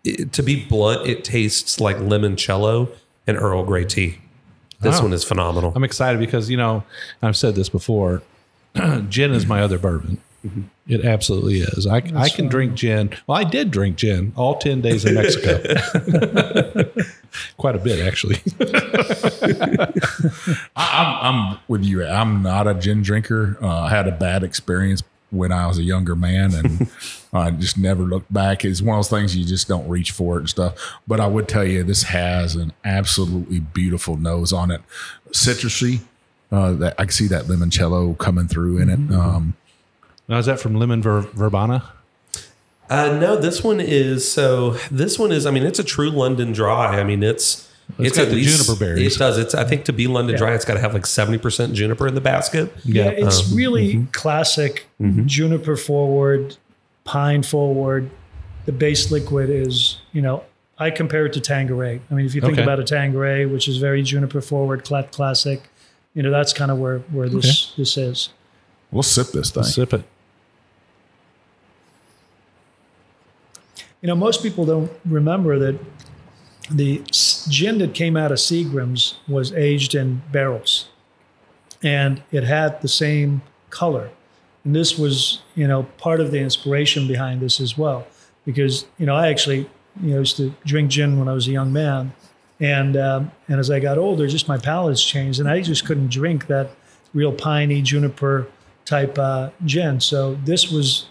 It- 0.04 0.32
to 0.32 0.42
be 0.42 0.64
blunt, 0.66 1.06
it 1.06 1.24
tastes 1.24 1.80
like 1.80 1.96
limoncello 1.96 2.90
and 3.26 3.36
Earl 3.38 3.64
Grey 3.64 3.84
tea. 3.84 4.18
This 4.80 4.96
Wow. 4.96 5.02
one 5.04 5.12
is 5.14 5.24
phenomenal. 5.24 5.72
I'm 5.74 5.84
excited 5.84 6.18
because 6.18 6.50
you 6.50 6.56
know 6.56 6.84
I've 7.22 7.36
said 7.36 7.54
this 7.54 7.68
before. 7.68 8.22
gin 9.08 9.32
is 9.32 9.46
my 9.46 9.62
other 9.62 9.78
bourbon. 9.78 10.20
It 10.86 11.04
absolutely 11.04 11.60
is. 11.60 11.86
I, 11.86 12.02
I 12.14 12.28
can 12.28 12.48
drink 12.48 12.74
gin. 12.74 13.10
Well, 13.26 13.38
I 13.38 13.44
did 13.44 13.70
drink 13.70 13.96
gin 13.96 14.32
all 14.36 14.58
10 14.58 14.82
days 14.82 15.04
in 15.04 15.14
Mexico. 15.14 15.58
Quite 17.56 17.76
a 17.76 17.78
bit, 17.78 18.06
actually. 18.06 18.40
I, 20.76 20.76
I'm, 20.76 21.34
I'm 21.34 21.58
with 21.68 21.84
you. 21.84 22.06
I'm 22.06 22.42
not 22.42 22.66
a 22.66 22.74
gin 22.74 23.02
drinker. 23.02 23.56
Uh, 23.62 23.84
I 23.84 23.90
had 23.90 24.06
a 24.06 24.12
bad 24.12 24.44
experience 24.44 25.02
when 25.30 25.52
I 25.52 25.66
was 25.66 25.78
a 25.78 25.82
younger 25.82 26.14
man, 26.14 26.54
and 26.54 26.88
I 27.32 27.50
just 27.50 27.78
never 27.78 28.02
looked 28.02 28.32
back. 28.32 28.64
It's 28.64 28.82
one 28.82 28.98
of 28.98 29.04
those 29.04 29.10
things 29.10 29.36
you 29.36 29.44
just 29.44 29.66
don't 29.66 29.88
reach 29.88 30.12
for 30.12 30.36
it 30.36 30.40
and 30.40 30.48
stuff. 30.48 30.74
But 31.06 31.20
I 31.20 31.26
would 31.26 31.48
tell 31.48 31.64
you, 31.64 31.82
this 31.82 32.04
has 32.04 32.54
an 32.54 32.72
absolutely 32.84 33.60
beautiful 33.60 34.16
nose 34.16 34.52
on 34.52 34.70
it, 34.70 34.82
citrusy. 35.30 36.00
Uh, 36.52 36.72
that 36.74 36.94
I 37.00 37.04
can 37.04 37.10
see 37.10 37.26
that 37.28 37.44
limoncello 37.44 38.16
coming 38.18 38.46
through 38.46 38.78
in 38.78 38.88
it. 38.88 39.12
Um, 39.12 39.54
Now, 40.28 40.38
is 40.38 40.46
that 40.46 40.58
from 40.60 40.74
Lemon 40.76 41.02
Ver- 41.02 41.22
Verbana? 41.22 41.82
Uh, 42.88 43.18
no, 43.18 43.36
this 43.36 43.62
one 43.64 43.80
is 43.80 44.30
so. 44.30 44.72
This 44.90 45.18
one 45.18 45.32
is. 45.32 45.46
I 45.46 45.50
mean, 45.50 45.62
it's 45.64 45.78
a 45.78 45.84
true 45.84 46.10
London 46.10 46.52
dry. 46.52 47.00
I 47.00 47.04
mean, 47.04 47.22
it's 47.22 47.70
It's 47.98 48.16
got 48.16 48.28
the 48.28 48.40
juniper 48.42 48.78
berries. 48.78 49.16
It 49.16 49.18
does. 49.18 49.38
It's. 49.38 49.54
I 49.54 49.64
think 49.64 49.84
to 49.86 49.92
be 49.92 50.06
London 50.06 50.36
dry, 50.36 50.54
it's 50.54 50.64
got 50.64 50.74
to 50.74 50.80
have 50.80 50.92
like 50.94 51.06
seventy 51.06 51.38
percent 51.38 51.74
juniper 51.74 52.06
in 52.06 52.14
the 52.14 52.20
basket. 52.20 52.72
Yeah, 52.84 53.08
it's 53.08 53.50
Um, 53.50 53.56
really 53.56 54.06
classic 54.12 54.86
juniper 55.26 55.76
forward, 55.76 56.56
pine 57.04 57.42
forward. 57.42 58.10
The 58.66 58.72
base 58.72 59.10
liquid 59.10 59.50
is, 59.50 59.98
you 60.12 60.22
know, 60.22 60.42
I 60.78 60.90
compare 60.90 61.26
it 61.26 61.34
to 61.34 61.40
Tanqueray. 61.40 62.00
I 62.10 62.14
mean, 62.14 62.24
if 62.26 62.34
you 62.34 62.40
think 62.40 62.54
Okay. 62.54 62.62
about 62.62 62.80
a 62.80 62.84
Tanqueray, 62.84 63.44
which 63.46 63.68
is 63.68 63.76
very 63.76 64.02
juniper 64.02 64.40
forward, 64.40 64.84
classic, 64.84 65.62
you 66.14 66.22
know, 66.22 66.30
that's 66.30 66.52
kind 66.54 66.70
of 66.70 66.78
where 66.78 66.98
where 67.12 67.28
this 67.28 67.72
this 67.76 67.96
is. 67.96 68.28
we'll 68.90 69.02
sip 69.02 69.28
this 69.32 69.50
thing. 69.50 69.64
Sip 69.64 69.92
it. 69.94 70.02
You 74.04 74.08
know, 74.08 74.16
most 74.16 74.42
people 74.42 74.66
don't 74.66 74.92
remember 75.06 75.58
that 75.58 75.78
the 76.70 77.02
gin 77.48 77.78
that 77.78 77.94
came 77.94 78.18
out 78.18 78.32
of 78.32 78.36
Seagram's 78.36 79.14
was 79.26 79.50
aged 79.54 79.94
in 79.94 80.20
barrels, 80.30 80.90
and 81.82 82.22
it 82.30 82.44
had 82.44 82.82
the 82.82 82.88
same 82.88 83.40
color. 83.70 84.10
And 84.62 84.76
this 84.76 84.98
was, 84.98 85.40
you 85.54 85.66
know, 85.66 85.84
part 85.96 86.20
of 86.20 86.32
the 86.32 86.38
inspiration 86.38 87.08
behind 87.08 87.40
this 87.40 87.62
as 87.62 87.78
well, 87.78 88.06
because 88.44 88.84
you 88.98 89.06
know 89.06 89.16
I 89.16 89.28
actually, 89.28 89.70
you 90.02 90.10
know, 90.10 90.18
used 90.18 90.36
to 90.36 90.54
drink 90.66 90.90
gin 90.90 91.18
when 91.18 91.26
I 91.26 91.32
was 91.32 91.48
a 91.48 91.52
young 91.52 91.72
man, 91.72 92.12
and 92.60 92.98
um, 92.98 93.32
and 93.48 93.58
as 93.58 93.70
I 93.70 93.80
got 93.80 93.96
older, 93.96 94.28
just 94.28 94.48
my 94.48 94.58
palate's 94.58 95.02
changed, 95.02 95.40
and 95.40 95.48
I 95.48 95.62
just 95.62 95.86
couldn't 95.86 96.10
drink 96.10 96.46
that 96.48 96.72
real 97.14 97.32
piney 97.32 97.80
juniper 97.80 98.48
type 98.84 99.18
uh, 99.18 99.48
gin. 99.64 99.98
So 99.98 100.34
this 100.44 100.70
was 100.70 101.06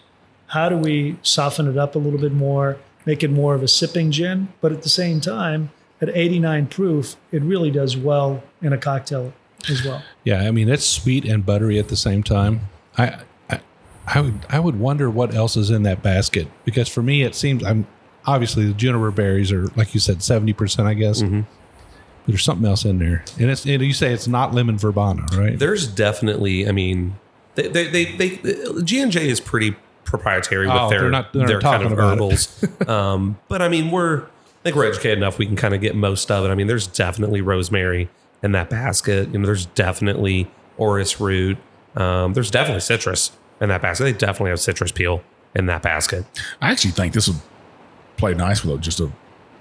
how 0.54 0.70
do 0.70 0.78
we 0.78 1.18
soften 1.24 1.68
it 1.68 1.78
up 1.78 1.96
a 1.96 2.00
little 2.00 2.20
bit 2.20 2.32
more, 2.32 2.78
make 3.08 3.24
it 3.24 3.32
more 3.32 3.56
of 3.56 3.64
a 3.64 3.68
sipping 3.68 4.12
gin, 4.12 4.50
but 4.62 4.72
at 4.72 4.84
the 4.84 4.90
same 4.90 5.20
time, 5.20 5.72
at 6.00 6.10
89 6.10 6.68
proof, 6.68 7.16
it 7.32 7.42
really 7.42 7.72
does 7.72 7.98
well 7.98 8.44
in 8.62 8.72
a 8.72 8.78
cocktail 8.78 9.34
as 9.68 9.84
well. 9.84 10.04
Yeah, 10.24 10.42
I 10.44 10.52
mean 10.52 10.70
it's 10.70 10.86
sweet 10.86 11.26
and 11.26 11.44
buttery 11.44 11.80
at 11.80 11.88
the 11.88 11.96
same 11.96 12.22
time. 12.22 12.70
I, 13.00 13.22
I, 13.50 13.62
I 14.06 14.22
would, 14.22 14.46
I 14.48 14.60
would 14.60 14.80
wonder 14.80 15.10
what 15.10 15.34
else 15.34 15.58
is 15.58 15.72
in 15.72 15.82
that 15.84 16.04
basket 16.04 16.48
because 16.66 16.88
for 16.88 17.02
me 17.02 17.24
it 17.24 17.34
seems 17.34 17.64
I'm 17.64 17.88
obviously 18.28 18.68
the 18.68 18.74
juniper 18.74 19.10
berries 19.10 19.52
are 19.52 19.68
like 19.76 19.96
you 19.96 20.00
said 20.00 20.22
seventy 20.22 20.54
percent, 20.54 20.88
I 20.88 20.94
guess. 20.94 21.24
But 21.24 21.46
there's 22.28 22.44
something 22.44 22.68
else 22.68 22.86
in 22.86 23.00
there, 23.00 23.26
and 23.40 23.50
it's 23.50 23.66
and 23.66 23.82
you 23.82 23.94
say 23.94 24.14
it's 24.14 24.28
not 24.28 24.54
lemon 24.54 24.78
verbena, 24.78 25.26
right? 25.34 25.58
There's 25.58 25.88
definitely. 25.88 26.68
I 26.68 26.72
mean, 26.74 27.16
they 27.56 27.68
they 27.70 27.88
they, 27.88 28.06
they 28.06 28.82
G 28.84 29.02
and 29.02 29.12
J 29.12 29.28
is 29.28 29.40
pretty 29.42 29.76
proprietary 30.14 30.68
with 30.68 30.76
Oh, 30.76 30.90
their 30.90 31.00
they're 31.02 31.10
not- 31.10 31.34
they're 31.34 31.48
their 31.48 31.60
kind 31.60 31.82
of 31.84 31.92
herbals. 31.98 32.64
um, 32.88 33.40
but 33.48 33.62
I 33.64 33.68
mean, 33.68 33.90
we're 33.90 34.22
I 34.24 34.64
think 34.64 34.76
we're 34.76 34.86
educated 34.86 35.18
enough. 35.18 35.40
We 35.40 35.46
can 35.48 35.56
kind 35.56 35.74
of 35.74 35.82
get 35.82 35.96
most 35.96 36.30
of 36.32 36.46
it. 36.46 36.50
I 36.50 36.56
mean, 36.56 36.68
there's 36.68 36.86
definitely 36.88 37.42
rosemary 37.42 38.10
in 38.44 38.52
that 38.54 38.70
basket. 38.70 39.30
You 39.34 39.40
know, 39.40 39.46
there's 39.48 39.66
definitely 39.66 40.50
orris 40.78 41.20
root. 41.20 41.58
Um, 41.96 42.34
there's 42.34 42.52
definitely 42.52 42.82
citrus 42.82 43.32
in 43.60 43.70
that 43.70 43.82
basket. 43.82 44.04
They 44.06 44.14
definitely 44.14 44.52
have 44.52 44.60
citrus 44.60 44.92
peel 44.92 45.24
in 45.56 45.66
that 45.66 45.82
basket. 45.82 46.26
I 46.62 46.72
actually 46.72 46.92
think 46.92 47.14
this 47.14 47.28
would 47.28 47.38
play 48.18 48.34
nice 48.36 48.64
with 48.64 48.82
just 48.82 49.00
a 49.00 49.12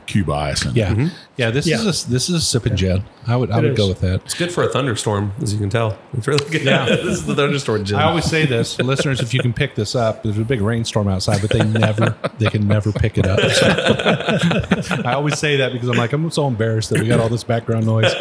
cube 0.07 0.31
ice. 0.31 0.65
And 0.65 0.77
Yeah, 0.77 1.09
yeah. 1.37 1.51
This 1.51 1.67
Yeah. 1.67 1.77
is 1.81 2.05
a, 2.07 2.11
this 2.11 2.29
is 2.29 2.35
a 2.37 2.41
sipping 2.41 2.77
gin. 2.77 3.05
I 3.27 3.37
would 3.37 3.51
I 3.51 3.59
It 3.59 3.62
would 3.62 3.71
is. 3.73 3.77
go 3.79 3.88
with 3.88 4.01
that. 4.01 4.23
It's 4.25 4.35
good 4.35 4.51
for 4.51 4.62
a 4.65 4.69
thunderstorm, 4.69 5.33
as 5.41 5.53
you 5.53 5.59
can 5.61 5.71
tell. 5.71 5.97
It's 6.17 6.27
really 6.27 6.45
good. 6.51 6.62
Yeah. 6.62 6.87
this 6.88 7.05
is 7.19 7.27
the 7.27 7.35
thunderstorm 7.35 7.85
gin. 7.85 7.97
I 7.99 8.05
always 8.05 8.25
say 8.25 8.47
this, 8.47 8.79
listeners, 8.81 9.21
if 9.21 9.33
you 9.33 9.41
can 9.41 9.53
pick 9.53 9.75
this 9.77 9.95
up, 9.95 10.23
there's 10.23 10.38
a 10.38 10.45
big 10.45 10.61
rainstorm 10.61 11.09
outside, 11.09 11.41
but 11.41 11.51
they 11.51 11.62
never, 11.65 12.17
they 12.38 12.49
can 12.51 12.67
never 12.67 12.91
pick 12.93 13.17
it 13.19 13.27
up. 13.27 13.38
So, 13.51 13.67
I 15.05 15.12
always 15.15 15.38
say 15.38 15.57
that 15.57 15.73
because 15.73 15.88
I'm 15.88 15.97
like, 15.97 16.12
I'm 16.12 16.31
so 16.31 16.47
embarrassed 16.47 16.91
that 16.91 17.01
we 17.01 17.07
got 17.09 17.21
all 17.21 17.29
this 17.29 17.45
background 17.45 17.87
noise, 17.87 18.12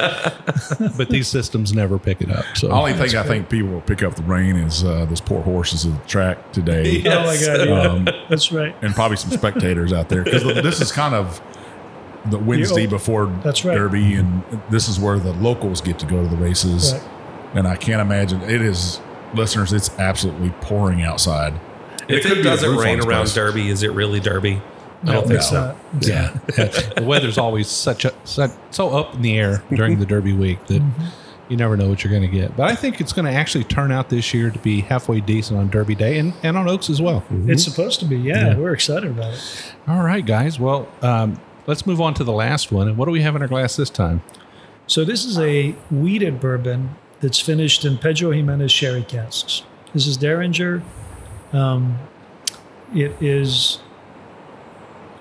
but 0.97 1.09
these 1.09 1.27
systems 1.27 1.73
never 1.73 1.97
pick 1.97 2.21
it 2.21 2.29
up. 2.31 2.45
So 2.55 2.67
The 2.67 2.73
only 2.73 2.93
thing 2.93 3.15
I 3.15 3.23
think 3.23 3.49
people 3.49 3.69
will 3.71 3.81
pick 3.81 4.03
up 4.03 4.15
the 4.15 4.23
rain 4.23 4.55
is 4.55 4.83
uh, 4.83 5.05
those 5.05 5.21
poor 5.21 5.41
horses 5.41 5.85
at 5.85 5.99
the 6.01 6.07
track 6.07 6.51
today. 6.51 7.01
Oh 7.07 7.25
my 7.25 7.37
God, 7.37 7.67
yeah. 7.67 7.81
Um, 7.81 8.07
That's 8.29 8.51
right. 8.51 8.75
and 8.81 8.93
probably 8.93 9.17
some 9.17 9.31
spectators 9.31 9.91
out 9.93 10.09
there 10.09 10.23
because 10.23 10.43
this 10.43 10.81
is 10.81 10.91
kind 10.91 11.15
of 11.15 11.41
the 12.25 12.37
Wednesday 12.37 12.81
Yeah. 12.83 12.87
before 12.89 13.25
That's 13.43 13.65
right. 13.65 13.75
Derby, 13.75 14.13
and 14.15 14.43
this 14.69 14.87
is 14.87 14.99
where 14.99 15.17
the 15.19 15.33
locals 15.33 15.81
get 15.81 15.97
to 15.99 16.05
go 16.05 16.21
to 16.21 16.27
the 16.27 16.35
races. 16.37 16.93
Right. 16.93 17.01
And 17.55 17.67
I 17.67 17.75
can't 17.75 18.01
imagine 18.01 18.41
it 18.43 18.61
is, 18.61 18.99
listeners. 19.33 19.73
It's 19.73 19.89
absolutely 19.99 20.51
pouring 20.61 21.01
outside. 21.01 21.53
if 22.07 22.23
could 22.23 22.37
it 22.39 22.41
doesn't 22.43 22.75
rain 22.77 22.99
around 22.99 23.23
place. 23.23 23.33
Derby, 23.33 23.69
is 23.69 23.83
it 23.83 23.91
really 23.91 24.19
Derby? 24.19 24.61
I 25.03 25.13
don't 25.13 25.23
think 25.27 25.39
no. 25.39 25.41
so. 25.41 25.57
Uh, 25.57 25.75
yeah, 26.01 26.27
the 26.95 27.03
weather's 27.03 27.37
always 27.39 27.67
such 27.67 28.05
a 28.05 28.13
such, 28.23 28.51
so 28.69 28.89
up 28.95 29.15
in 29.15 29.23
the 29.23 29.35
air 29.37 29.63
during 29.73 29.97
the 29.97 30.05
Derby 30.05 30.31
week 30.33 30.63
that 30.67 30.81
you 31.49 31.57
never 31.57 31.75
know 31.75 31.89
what 31.89 32.03
you're 32.03 32.11
going 32.11 32.21
to 32.21 32.27
get. 32.37 32.55
But 32.55 32.69
I 32.69 32.75
think 32.75 33.01
it's 33.01 33.11
going 33.11 33.25
to 33.25 33.31
actually 33.31 33.63
turn 33.63 33.91
out 33.91 34.09
this 34.09 34.31
year 34.33 34.51
to 34.51 34.59
be 34.59 34.81
halfway 34.81 35.19
decent 35.19 35.59
on 35.59 35.69
Derby 35.69 35.95
Day 35.95 36.19
and, 36.19 36.33
and 36.43 36.55
on 36.55 36.69
Oaks 36.69 36.87
as 36.89 37.01
well. 37.01 37.23
It's 37.47 37.63
supposed 37.63 37.99
to 38.01 38.05
be. 38.05 38.15
Yeah, 38.15 38.49
Yeah. 38.49 38.57
we're 38.57 38.73
excited 38.73 39.09
about 39.09 39.33
it. 39.33 39.73
All 39.87 40.01
right, 40.03 40.25
guys. 40.25 40.59
Well, 40.59 40.87
um, 41.01 41.39
let's 41.67 41.85
move 41.85 42.01
on 42.01 42.13
to 42.15 42.23
the 42.23 42.31
last 42.31 42.71
one. 42.71 42.87
And 42.87 42.97
what 42.97 43.05
do 43.05 43.11
we 43.11 43.21
have 43.21 43.35
in 43.35 43.41
our 43.41 43.47
glass 43.47 43.75
this 43.75 43.89
time? 43.89 44.21
So 44.87 45.05
this 45.05 45.23
is 45.23 45.39
a 45.39 45.71
wheated 45.89 46.39
bourbon 46.39 46.95
that's 47.21 47.39
finished 47.39 47.85
in 47.85 47.97
Pedro 47.97 48.31
Ximénez 48.31 48.69
sherry 48.69 49.03
casks. 49.03 49.63
This 49.93 50.07
is 50.07 50.17
Dareringer. 50.17 50.81
Um, 51.53 51.99
it 52.93 53.15
is, 53.21 53.79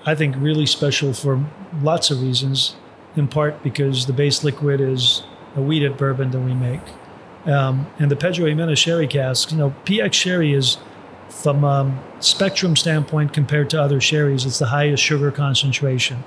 I 0.05 0.15
think, 0.15 0.35
really 0.37 0.65
special 0.65 1.13
for 1.13 1.45
lots 1.81 2.11
of 2.11 2.21
reasons. 2.21 2.75
In 3.15 3.27
part 3.27 3.61
because 3.61 4.05
the 4.05 4.13
base 4.13 4.41
liquid 4.41 4.79
is 4.79 5.23
a 5.57 5.61
wheated 5.61 5.97
bourbon 5.97 6.31
that 6.31 6.39
we 6.39 6.53
make, 6.53 6.79
um, 7.45 7.87
and 7.99 8.09
the 8.09 8.15
Pedro 8.15 8.45
Ximénez 8.45 8.77
sherry 8.77 9.05
casks. 9.05 9.51
You 9.51 9.57
know, 9.57 9.75
PX 9.83 10.13
sherry 10.13 10.53
is 10.53 10.77
from 11.31 11.63
a 11.63 11.91
spectrum 12.19 12.75
standpoint 12.75 13.33
compared 13.33 13.69
to 13.71 13.81
other 13.81 13.99
sherries, 13.99 14.45
it's 14.45 14.59
the 14.59 14.67
highest 14.67 15.01
sugar 15.01 15.31
concentration. 15.31 16.23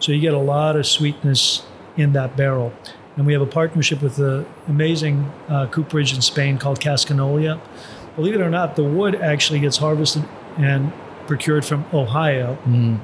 So 0.00 0.12
you 0.12 0.20
get 0.20 0.34
a 0.34 0.38
lot 0.38 0.76
of 0.76 0.86
sweetness 0.86 1.64
in 1.96 2.12
that 2.12 2.36
barrel. 2.36 2.72
And 3.16 3.26
we 3.26 3.32
have 3.32 3.42
a 3.42 3.46
partnership 3.46 4.02
with 4.02 4.16
the 4.16 4.46
amazing 4.68 5.32
uh, 5.48 5.66
cooperage 5.66 6.14
in 6.14 6.20
Spain 6.22 6.58
called 6.58 6.80
Casknolia. 6.80 7.60
Believe 8.14 8.34
it 8.34 8.40
or 8.40 8.50
not, 8.50 8.76
the 8.76 8.84
wood 8.84 9.14
actually 9.14 9.60
gets 9.60 9.78
harvested 9.78 10.24
and 10.56 10.92
procured 11.26 11.64
from 11.64 11.84
Ohio, 11.92 12.58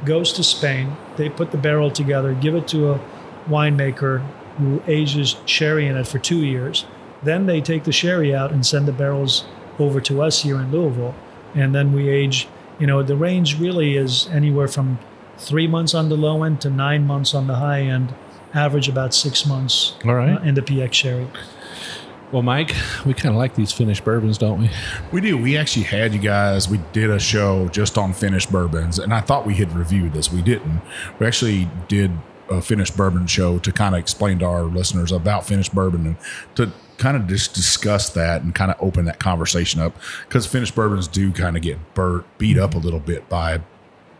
goes 0.05 0.33
to 0.35 0.45
Spain. 0.45 0.97
They 1.17 1.29
put 1.29 1.51
the 1.51 1.59
barrel 1.59 1.90
together, 1.90 2.35
give 2.35 2.55
it 2.55 2.69
to 2.69 2.93
a 2.93 3.01
winemaker 3.49 4.21
who 4.59 4.83
ages 4.87 5.37
sherry 5.47 5.87
in 5.87 5.97
it 5.97 6.07
for 6.07 6.19
two 6.19 6.45
years. 6.45 6.87
Then 7.23 7.47
they 7.47 7.61
take 7.61 7.85
the 7.85 7.93
sherry 7.93 8.35
out 8.35 8.53
and 8.53 8.64
send 8.64 8.87
the 8.87 8.93
barrels 8.93 9.45
over 9.79 10.01
to 10.03 10.23
us 10.23 10.43
here 10.43 10.61
in 10.61 10.71
Louisville. 10.71 11.14
And 11.55 11.75
then 11.75 11.93
we 11.93 12.09
age, 12.09 12.49
you 12.79 12.87
know, 12.87 13.03
the 13.03 13.17
range 13.17 13.59
really 13.61 13.97
is 13.97 14.29
anywhere 14.29 14.69
from 14.69 14.99
three 15.38 15.67
months 15.67 15.95
on 15.95 16.09
the 16.09 16.17
low 16.17 16.43
end 16.43 16.61
to 16.62 16.71
nine 16.71 17.07
months 17.07 17.35
on 17.35 17.47
the 17.47 17.57
high 17.57 17.83
end, 17.83 18.14
average 18.53 18.88
about 18.88 19.14
six 19.14 19.47
months 19.47 19.95
All 20.05 20.14
right. 20.14 20.37
uh, 20.38 20.43
in 20.43 20.55
the 20.55 20.62
PX 20.62 20.93
sherry. 20.93 21.29
Well, 22.33 22.43
Mike, 22.43 22.75
we 23.07 23.14
kind 23.14 23.33
of 23.35 23.38
like 23.38 23.55
these 23.55 23.71
finished 23.71 24.05
bourbons, 24.05 24.38
don't 24.38 24.61
we? 24.61 24.71
We 25.12 25.21
do. 25.21 25.38
We 25.38 25.57
actually 25.57 25.85
had 25.85 26.12
you 26.12 26.19
guys. 26.19 26.69
We 26.69 26.81
did 26.93 27.11
a 27.11 27.21
show 27.21 27.69
just 27.69 27.97
on 27.97 28.12
finished 28.12 28.51
bourbons, 28.51 28.99
and 28.99 29.14
I 29.14 29.21
thought 29.21 29.47
we 29.47 29.55
had 29.55 29.73
reviewed 29.73 30.14
this. 30.14 30.33
We 30.33 30.43
didn't. 30.43 30.81
We 31.21 31.27
actually 31.27 31.69
did 31.87 32.11
a 32.51 32.61
finished 32.61 32.97
bourbon 32.97 33.27
show 33.27 33.59
to 33.61 33.71
kind 33.73 33.95
of 33.95 34.01
explain 34.01 34.40
to 34.40 34.47
our 34.47 34.64
listeners 34.64 35.12
about 35.12 35.47
finished 35.47 35.75
bourbon 35.75 36.07
and 36.07 36.17
to 36.57 36.73
kind 36.98 37.16
of 37.16 37.26
just 37.26 37.54
discuss 37.54 38.11
that 38.11 38.42
and 38.42 38.54
kind 38.54 38.70
of 38.70 38.76
open 38.80 39.04
that 39.07 39.18
conversation 39.18 39.80
up 39.80 39.96
because 40.28 40.46
finished 40.46 40.74
bourbons 40.74 41.09
do 41.09 41.33
kind 41.33 41.57
of 41.57 41.62
get 41.62 41.78
burnt, 41.94 42.24
beat 42.38 42.59
up 42.59 42.74
a 42.74 42.78
little 42.78 43.00
bit 43.00 43.28
by 43.28 43.61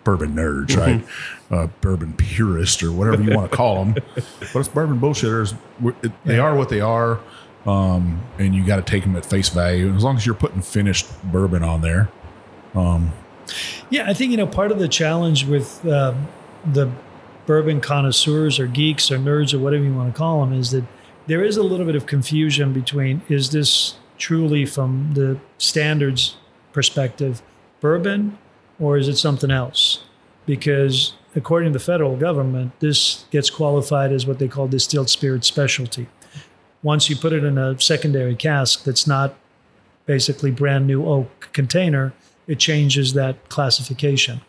bourbon 0.03 0.35
nerds, 0.35 0.77
right? 0.77 1.05
Uh, 1.51 1.69
bourbon 1.81 2.13
purists 2.15 2.83
or 2.83 2.93
whatever 2.93 3.23
you 3.23 3.35
want 3.35 3.51
to 3.51 3.57
call 3.57 3.85
them. 3.85 3.95
but 4.15 4.57
it's 4.57 4.69
bourbon 4.69 5.01
bullshitters. 5.01 5.55
It- 6.03 6.13
They 6.25 6.39
are 6.39 6.55
what 6.55 6.69
they 6.69 6.81
are. 6.81 7.21
Um, 7.67 8.21
and 8.39 8.55
you 8.55 8.67
got 8.67 8.77
to 8.77 8.83
take 8.83 9.05
them 9.05 9.17
at 9.17 9.25
face 9.25 9.49
value. 9.49 9.87
And 9.87 9.97
as 9.97 10.05
long 10.05 10.17
as 10.17 10.27
you're 10.27 10.35
putting 10.35 10.61
finished 10.61 11.07
bourbon 11.33 11.63
on 11.63 11.81
there, 11.81 12.11
Yeah, 13.91 14.05
I 14.09 14.15
think 14.15 14.31
you 14.31 14.37
know 14.37 14.47
part 14.47 14.71
of 14.73 14.79
the 14.79 14.89
challenge 14.89 15.47
with 15.47 15.87
um, 15.87 16.29
the 16.71 16.91
bourbon 17.47 17.81
connoisseurs 17.81 18.59
or 18.59 18.67
geeks 18.67 19.11
or 19.11 19.19
nerds 19.19 19.55
or 19.55 19.59
whatever 19.59 19.85
you 19.85 19.95
want 19.95 20.13
to 20.13 20.19
call 20.19 20.41
them 20.45 20.53
is 20.59 20.71
that 20.73 20.85
there 21.27 21.45
is 21.45 21.57
a 21.57 21.63
little 21.63 21.87
bit 21.87 21.97
of 21.97 22.07
confusion 22.07 22.73
between 22.73 23.23
is 23.29 23.51
this 23.51 23.97
truly 24.19 24.65
from 24.67 25.13
the 25.15 25.39
standards 25.59 26.37
perspective 26.73 27.43
bourbon 27.81 28.39
or 28.79 28.97
is 28.97 29.09
it 29.09 29.17
something 29.17 29.51
else? 29.51 30.05
Because 30.47 31.15
according 31.35 31.73
to 31.73 31.79
the 31.79 31.85
federal 31.85 32.17
government, 32.17 32.79
this 32.81 33.25
gets 33.31 33.51
qualified 33.51 34.13
as 34.13 34.27
what 34.27 34.39
they 34.39 34.49
call 34.49 34.69
distilled 34.69 35.11
spirit 35.11 35.45
specialty. 35.45 36.07
Once 36.83 37.09
you 37.09 37.17
put 37.17 37.33
it 37.33 37.45
in 37.45 37.57
a 37.57 37.81
secondary 37.81 38.37
cask 38.37 38.85
that's 38.85 39.07
not 39.07 39.35
basically 40.07 40.51
brand 40.51 40.87
new 40.87 41.07
oak 41.07 41.49
container, 41.53 42.13
it 42.47 42.59
changes 42.59 43.15
that 43.15 43.49
classification. 43.49 44.41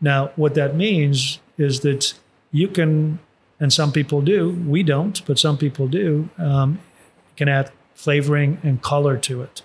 Now, 0.00 0.30
what 0.36 0.54
that 0.54 0.76
means 0.76 1.40
is 1.56 1.80
that 1.80 2.12
you 2.52 2.68
can, 2.68 3.18
and 3.60 3.72
some 3.72 3.92
people 3.92 4.20
do, 4.22 4.50
we 4.66 4.82
don't, 4.82 5.24
but 5.26 5.38
some 5.38 5.58
people 5.58 5.88
do, 5.88 6.28
um, 6.38 6.78
can 7.36 7.48
add 7.48 7.72
flavoring 7.94 8.58
and 8.62 8.80
color 8.82 9.16
to 9.16 9.42
it. 9.42 9.62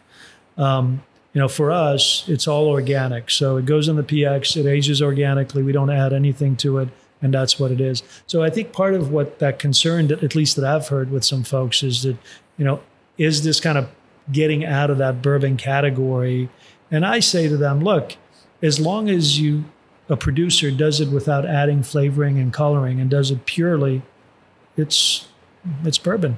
Um, 0.58 1.04
you 1.34 1.42
know, 1.42 1.48
for 1.48 1.72
us, 1.72 2.26
it's 2.28 2.48
all 2.48 2.68
organic. 2.68 3.30
So 3.30 3.58
it 3.58 3.66
goes 3.66 3.88
in 3.88 3.96
the 3.96 4.04
PX, 4.04 4.56
it 4.58 4.68
ages 4.68 5.02
organically. 5.02 5.64
We 5.64 5.72
don't 5.72 5.90
add 5.90 6.14
anything 6.14 6.56
to 6.58 6.78
it, 6.80 6.90
and 7.22 7.34
that's 7.34 7.60
what 7.60 7.72
it 7.72 7.82
is. 7.82 8.04
So 8.28 8.44
I 8.44 8.50
think 8.50 8.72
part 8.72 8.94
of 8.94 9.12
what 9.12 9.40
that 9.40 9.58
concern, 9.60 10.08
that 10.08 10.24
at 10.24 10.36
least 10.36 10.56
that 10.56 10.66
I've 10.66 10.88
heard 10.88 11.12
with 11.12 11.24
some 11.24 11.44
folks, 11.44 11.82
is 11.82 12.04
that, 12.04 12.18
you 12.58 12.66
know, 12.66 12.82
is 13.18 13.44
this 13.44 13.60
kind 13.60 13.78
of 13.78 13.90
getting 14.32 14.64
out 14.64 14.90
of 14.90 15.00
that 15.00 15.22
bourbon 15.22 15.58
category? 15.58 16.50
And 16.92 17.06
I 17.06 17.20
say 17.20 17.48
to 17.48 17.58
them, 17.58 17.84
look, 17.84 18.16
as 18.62 18.80
long 18.80 19.10
as 19.10 19.40
you, 19.40 19.66
a 20.14 20.18
producer 20.18 20.72
does 20.72 21.02
it 21.02 21.10
without 21.10 21.46
adding 21.46 21.84
flavoring 21.84 22.40
and 22.40 22.54
coloring 22.54 23.02
and 23.02 23.10
does 23.10 23.32
it 23.32 23.46
purely, 23.46 24.02
it's 24.78 25.28
it's 25.84 25.98
bourbon. 25.98 26.38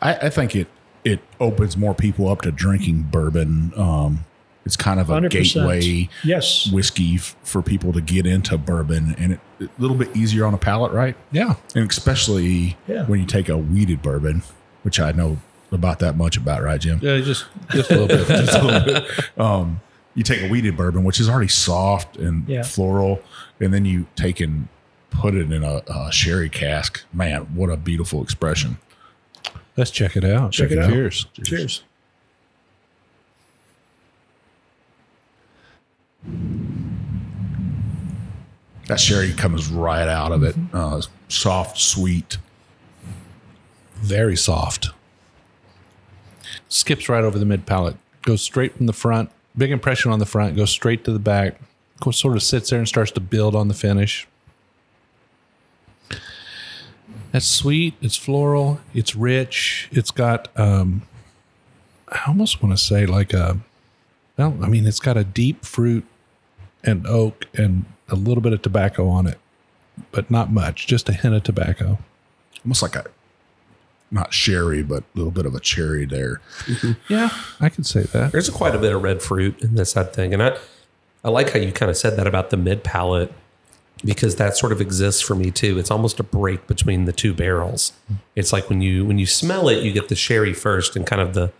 I, 0.00 0.14
I 0.14 0.30
think 0.30 0.54
it 0.56 0.68
it 1.04 1.20
opens 1.40 1.76
more 1.76 1.94
people 1.94 2.28
up 2.28 2.42
to 2.42 2.50
drinking 2.52 3.08
bourbon. 3.12 3.72
Um, 3.76 4.24
it's 4.64 4.76
kind 4.76 4.98
of 4.98 5.08
a 5.10 5.20
100%. 5.20 5.30
gateway 5.30 6.08
Yes. 6.24 6.68
whiskey 6.72 7.14
f- 7.14 7.36
for 7.44 7.62
people 7.62 7.92
to 7.92 8.00
get 8.00 8.26
into 8.26 8.58
bourbon, 8.58 9.14
and 9.16 9.34
it, 9.34 9.40
a 9.60 9.68
little 9.78 9.96
bit 9.96 10.14
easier 10.16 10.44
on 10.44 10.54
a 10.54 10.58
palate, 10.58 10.90
right? 10.92 11.14
Yeah. 11.30 11.54
And 11.76 11.88
especially 11.88 12.76
Yeah. 12.88 13.04
when 13.06 13.20
you 13.20 13.26
take 13.26 13.48
a 13.48 13.56
wheated 13.56 14.02
bourbon, 14.02 14.42
which 14.82 14.98
I 14.98 15.12
know 15.12 15.38
about 15.70 16.00
that 16.00 16.16
much 16.16 16.36
about, 16.36 16.64
right, 16.64 16.80
Jim? 16.80 16.98
Yeah, 17.00 17.18
just 17.20 17.46
just 17.70 17.90
a 17.92 17.98
little 18.00 18.08
bit. 18.08 18.26
Just 18.26 18.58
a 18.58 18.62
little 18.64 18.84
bit. 18.94 19.04
Um, 19.38 19.80
you 20.16 20.24
take 20.24 20.42
a 20.42 20.48
wheated 20.48 20.76
bourbon, 20.76 21.04
which 21.04 21.20
is 21.20 21.28
already 21.28 21.46
soft 21.48 22.16
and 22.16 22.48
Yeah. 22.48 22.64
floral, 22.64 23.22
and 23.60 23.72
then 23.72 23.84
you 23.84 24.06
take 24.16 24.40
and 24.40 24.66
put 25.10 25.34
it 25.34 25.52
in 25.52 25.62
a, 25.62 25.82
a 25.86 26.10
sherry 26.10 26.48
cask. 26.48 27.04
Man, 27.12 27.42
what 27.54 27.70
a 27.70 27.76
beautiful 27.76 28.22
expression! 28.22 28.78
Let's 29.76 29.90
check 29.92 30.16
it 30.16 30.24
out. 30.24 30.50
Check 30.52 30.72
it 30.72 30.78
out. 30.78 30.90
Cheers. 30.90 31.26
Cheers. 31.44 31.82
That 38.88 39.00
sherry 39.00 39.32
comes 39.32 39.68
right 39.68 40.06
out 40.06 40.30
of 40.32 40.42
it, 40.44 40.54
uh, 40.72 41.00
soft, 41.28 41.78
sweet. 41.78 42.38
Very 43.96 44.36
soft. 44.36 44.90
Skips 46.68 47.08
right 47.08 47.24
over 47.24 47.38
the 47.38 47.44
mid 47.44 47.66
palate. 47.66 47.96
Goes 48.22 48.42
straight 48.42 48.76
from 48.76 48.86
the 48.86 48.92
front. 48.92 49.30
Big 49.56 49.70
impression 49.70 50.12
on 50.12 50.18
the 50.18 50.26
front. 50.26 50.56
Goes 50.56 50.70
straight 50.70 51.04
to 51.04 51.12
the 51.12 51.18
back. 51.18 51.60
Sort 52.12 52.36
of 52.36 52.42
sits 52.42 52.70
there 52.70 52.78
and 52.78 52.86
starts 52.86 53.10
to 53.12 53.20
build 53.20 53.54
on 53.54 53.68
the 53.68 53.74
finish. 53.74 54.28
That's 57.32 57.46
sweet. 57.46 57.94
It's 58.00 58.16
floral. 58.16 58.80
It's 58.94 59.16
rich. 59.16 59.88
It's 59.92 60.10
got. 60.10 60.48
um 60.58 61.02
I 62.08 62.20
almost 62.28 62.62
want 62.62 62.76
to 62.76 62.82
say 62.82 63.06
like 63.06 63.32
a. 63.32 63.58
Well, 64.36 64.56
I 64.62 64.68
mean, 64.68 64.86
it's 64.86 65.00
got 65.00 65.16
a 65.16 65.24
deep 65.24 65.64
fruit 65.64 66.04
and 66.84 67.06
oak 67.06 67.46
and 67.54 67.86
a 68.08 68.14
little 68.14 68.42
bit 68.42 68.52
of 68.52 68.62
tobacco 68.62 69.08
on 69.08 69.26
it, 69.26 69.38
but 70.12 70.30
not 70.30 70.52
much. 70.52 70.86
Just 70.86 71.08
a 71.08 71.12
hint 71.12 71.34
of 71.34 71.42
tobacco. 71.42 71.98
almost 72.64 72.82
like 72.82 72.96
a 72.96 73.06
not 74.10 74.32
sherry, 74.32 74.82
but 74.82 75.02
a 75.02 75.18
little 75.18 75.32
bit 75.32 75.46
of 75.46 75.54
a 75.54 75.60
cherry 75.60 76.04
there. 76.04 76.40
Mm-hmm. 76.66 76.92
Yeah, 77.12 77.30
I 77.60 77.68
could 77.68 77.86
say 77.86 78.02
that. 78.04 78.32
There's 78.32 78.48
quite 78.50 78.74
a 78.74 78.78
bit 78.78 78.92
of 78.92 79.02
red 79.02 79.22
fruit 79.22 79.60
in 79.62 79.74
this 79.74 79.94
that 79.94 80.14
thing, 80.14 80.32
and 80.32 80.42
I 80.42 80.56
I 81.24 81.30
like 81.30 81.50
how 81.50 81.58
you 81.58 81.72
kind 81.72 81.90
of 81.90 81.96
said 81.96 82.16
that 82.16 82.26
about 82.26 82.50
the 82.50 82.56
mid 82.56 82.84
palate 82.84 83.32
because 84.04 84.36
that 84.36 84.56
sort 84.56 84.72
of 84.72 84.80
exists 84.80 85.22
for 85.22 85.34
me 85.34 85.50
too. 85.50 85.78
It's 85.78 85.90
almost 85.90 86.20
a 86.20 86.22
break 86.22 86.66
between 86.66 87.06
the 87.06 87.12
two 87.12 87.34
barrels. 87.34 87.92
It's 88.34 88.52
like 88.52 88.68
when 88.68 88.80
you 88.80 89.04
when 89.04 89.18
you 89.18 89.26
smell 89.26 89.68
it, 89.68 89.82
you 89.82 89.92
get 89.92 90.08
the 90.08 90.16
sherry 90.16 90.52
first 90.52 90.96
and 90.96 91.06
kind 91.06 91.22
of 91.22 91.34
the 91.34 91.52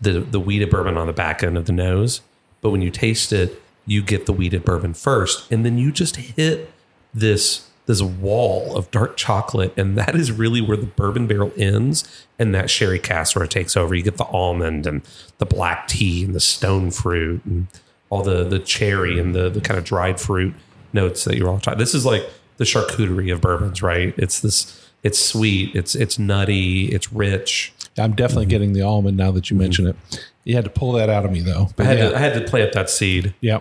the 0.00 0.20
the 0.20 0.40
wheated 0.40 0.70
bourbon 0.70 0.96
on 0.96 1.06
the 1.06 1.12
back 1.12 1.42
end 1.42 1.56
of 1.56 1.66
the 1.66 1.72
nose, 1.72 2.20
but 2.60 2.70
when 2.70 2.82
you 2.82 2.90
taste 2.90 3.32
it, 3.32 3.62
you 3.86 4.02
get 4.02 4.26
the 4.26 4.32
wheated 4.32 4.64
bourbon 4.64 4.94
first, 4.94 5.50
and 5.52 5.64
then 5.64 5.78
you 5.78 5.92
just 5.92 6.16
hit 6.16 6.70
this 7.14 7.68
this 7.86 8.02
wall 8.02 8.76
of 8.76 8.90
dark 8.90 9.16
chocolate, 9.16 9.72
and 9.76 9.98
that 9.98 10.14
is 10.14 10.30
really 10.30 10.60
where 10.60 10.76
the 10.76 10.86
bourbon 10.86 11.26
barrel 11.26 11.52
ends, 11.56 12.26
and 12.38 12.54
that 12.54 12.70
sherry 12.70 12.98
cask 12.98 13.34
where 13.34 13.44
it 13.44 13.50
takes 13.50 13.76
over. 13.76 13.94
You 13.94 14.02
get 14.02 14.16
the 14.16 14.26
almond 14.26 14.86
and 14.86 15.02
the 15.38 15.46
black 15.46 15.88
tea 15.88 16.24
and 16.24 16.34
the 16.34 16.40
stone 16.40 16.90
fruit 16.90 17.44
and 17.44 17.66
all 18.10 18.22
the 18.22 18.44
the 18.44 18.58
cherry 18.58 19.18
and 19.18 19.34
the 19.34 19.48
the 19.48 19.60
kind 19.60 19.78
of 19.78 19.84
dried 19.84 20.20
fruit 20.20 20.54
notes 20.92 21.24
that 21.24 21.36
you're 21.36 21.48
all 21.48 21.58
talking. 21.58 21.78
This 21.78 21.94
is 21.94 22.04
like 22.04 22.28
the 22.58 22.64
charcuterie 22.64 23.32
of 23.32 23.40
bourbons, 23.40 23.82
right? 23.82 24.14
It's 24.16 24.40
this. 24.40 24.78
It's 25.02 25.18
sweet. 25.18 25.74
It's 25.74 25.96
it's 25.96 26.18
nutty. 26.18 26.86
It's 26.86 27.12
rich. 27.12 27.72
I'm 27.98 28.14
definitely 28.14 28.44
mm-hmm. 28.44 28.50
getting 28.50 28.72
the 28.72 28.82
almond 28.82 29.16
now 29.16 29.32
that 29.32 29.50
you 29.50 29.54
mm-hmm. 29.54 29.62
mention 29.62 29.86
it. 29.88 29.96
You 30.44 30.54
had 30.54 30.64
to 30.64 30.70
pull 30.70 30.92
that 30.92 31.08
out 31.08 31.24
of 31.24 31.32
me 31.32 31.40
though. 31.40 31.68
I 31.78 31.84
had, 31.84 31.98
yeah, 31.98 32.10
to, 32.10 32.16
I 32.16 32.18
had 32.18 32.34
to 32.34 32.40
plant 32.42 32.72
that 32.72 32.90
seed. 32.90 33.34
yeah. 33.40 33.58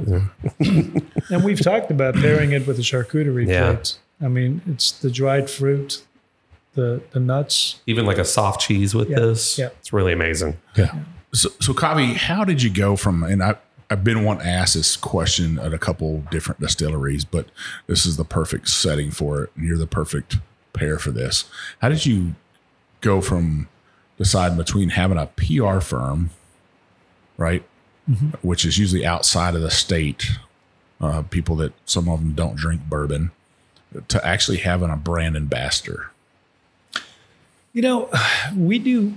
And 0.59 1.43
we've 1.43 1.61
talked 1.61 1.91
about 1.91 2.15
pairing 2.15 2.51
it 2.51 2.65
with 2.67 2.79
a 2.79 2.81
charcuterie 2.81 3.47
Yeah. 3.47 3.73
plate. 3.73 3.97
I 4.21 4.27
mean, 4.27 4.61
it's 4.67 4.91
the 4.91 5.09
dried 5.09 5.49
fruit, 5.49 6.03
the 6.75 7.01
the 7.11 7.19
nuts. 7.19 7.81
Even 7.87 8.05
like 8.05 8.17
a 8.17 8.25
soft 8.25 8.61
cheese 8.61 8.93
with 8.93 9.09
Yeah, 9.09 9.19
this. 9.19 9.57
yeah. 9.57 9.69
It's 9.79 9.91
really 9.93 10.13
amazing. 10.13 10.57
yeah. 10.75 10.93
So, 11.33 11.49
so 11.59 11.73
Kaveh, 11.73 12.15
how 12.15 12.43
did 12.43 12.61
you 12.61 12.69
go 12.69 12.95
from? 12.95 13.23
And 13.23 13.41
I, 13.41 13.55
I've 13.89 14.03
been 14.03 14.23
wanting 14.25 14.43
to 14.43 14.49
ask 14.49 14.73
this 14.73 14.95
question 14.97 15.57
at 15.59 15.73
a 15.73 15.77
couple 15.77 16.23
different 16.29 16.59
distilleries, 16.61 17.23
but 17.25 17.47
this 17.87 18.05
is 18.05 18.17
the 18.17 18.25
perfect 18.25 18.67
setting 18.69 19.11
for 19.11 19.43
it, 19.43 19.49
and 19.55 19.65
you're 19.65 19.77
the 19.77 19.87
perfect 19.87 20.37
pair 20.73 20.97
for 20.99 21.11
this. 21.11 21.45
How 21.81 21.89
did 21.89 22.05
you 22.05 22.35
go 23.01 23.21
from 23.21 23.67
deciding 24.17 24.57
between 24.57 24.89
having 24.89 25.17
a 25.17 25.25
PR 25.27 25.79
firm, 25.79 26.29
right, 27.37 27.63
which 28.41 28.65
is 28.65 28.77
usually 28.77 29.05
outside 29.05 29.55
of 29.55 29.61
the 29.61 29.71
state, 29.71 30.31
uh, 30.99 31.21
people 31.23 31.55
that 31.57 31.73
some 31.85 32.07
of 32.09 32.19
them 32.19 32.33
don't 32.33 32.55
drink 32.55 32.81
bourbon, 32.89 33.31
to 34.07 34.25
actually 34.25 34.57
having 34.57 34.89
a 34.89 34.97
brand 34.97 35.35
ambassador? 35.35 36.11
You 37.73 37.81
know, 37.81 38.09
we 38.55 38.79
do. 38.79 39.13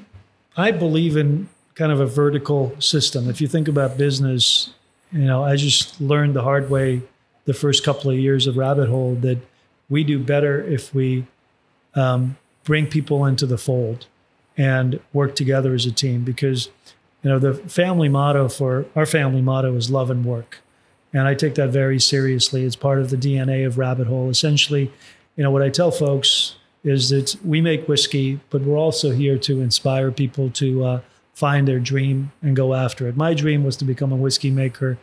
I 0.57 0.71
believe 0.71 1.17
in 1.17 1.49
kind 1.75 1.91
of 1.91 2.01
a 2.01 2.07
vertical 2.07 2.81
system. 2.81 3.29
If 3.29 3.41
you 3.41 3.49
think 3.49 3.67
about 3.67 3.99
business, 3.99 4.71
you 5.13 5.25
know, 5.25 5.43
I 5.43 5.57
just 5.57 6.01
learned 6.01 6.35
the 6.35 6.43
hard 6.43 6.71
way 6.71 7.03
the 7.45 7.55
first 7.55 7.85
couple 7.85 8.11
of 8.11 8.19
years 8.19 8.47
of 8.47 8.57
Rabbit 8.57 8.89
Hole 8.89 9.17
that 9.17 9.39
we 9.91 10.05
do 10.05 10.19
better 10.19 10.63
if 10.63 10.95
we 10.95 11.27
um, 11.95 12.37
bring 12.63 12.87
people 12.87 13.25
into 13.27 13.47
the 13.47 13.59
fold 13.59 14.07
and 14.57 15.01
work 15.13 15.35
together 15.35 15.75
as 15.75 15.85
a 15.85 15.93
team. 15.93 16.23
Because, 16.23 16.69
you 17.23 17.31
know, 17.31 17.39
the 17.39 17.55
family 17.55 18.09
motto 18.09 18.49
for 18.49 18.87
our 18.95 19.07
family 19.07 19.43
motto 19.43 19.75
is 19.75 19.91
love 19.91 20.11
and 20.11 20.25
work. 20.25 20.61
And 21.15 21.29
I 21.29 21.35
take 21.35 21.55
that 21.55 21.71
very 21.71 22.01
seriously. 22.01 22.65
It's 22.65 22.77
part 22.77 22.99
of 22.99 23.09
the 23.09 23.17
DNA 23.17 23.67
of 23.67 23.79
Rabbit 23.79 24.09
Hole. 24.09 24.29
Essentially, 24.29 24.91
you 25.37 25.43
know, 25.43 25.51
what 25.51 25.63
I 25.63 25.71
tell 25.71 25.91
folks 25.91 26.57
is 26.83 27.09
that 27.09 27.37
we 27.45 27.61
make 27.61 27.89
whiskey, 27.89 28.41
but 28.51 28.63
we're 28.63 28.77
also 28.77 29.13
here 29.13 29.39
to 29.39 29.63
inspire 29.63 30.11
people 30.11 30.51
to 30.51 30.85
uh, 30.85 31.01
find 31.33 31.67
their 31.67 31.79
dream 31.79 32.33
and 32.43 32.55
go 32.55 32.75
after 32.75 33.09
it. 33.09 33.17
My 33.17 33.33
dream 33.33 33.65
was 33.65 33.77
to 33.79 33.85
become 33.85 34.13
a 34.13 34.17
whiskey 34.17 34.51
maker. 34.51 34.99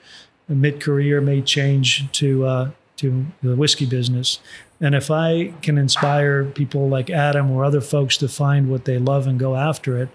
Mid 0.48 0.82
career, 0.82 1.22
made 1.22 1.46
change 1.46 2.12
to 2.12 2.46
uh, 2.46 2.72
to 2.98 3.26
the 3.42 3.56
whiskey 3.56 3.86
business, 3.86 4.40
and 4.82 4.94
if 4.94 5.10
I 5.10 5.54
can 5.62 5.78
inspire 5.78 6.44
people 6.44 6.90
like 6.90 7.10
Adam 7.10 7.52
or 7.52 7.64
other 7.64 7.80
folks 7.80 8.18
to 8.18 8.28
find 8.28 8.70
what 8.70 8.84
they 8.84 8.98
love 8.98 9.28
and 9.28 9.40
go 9.40 9.56
after 9.56 9.98
it, 9.98 10.10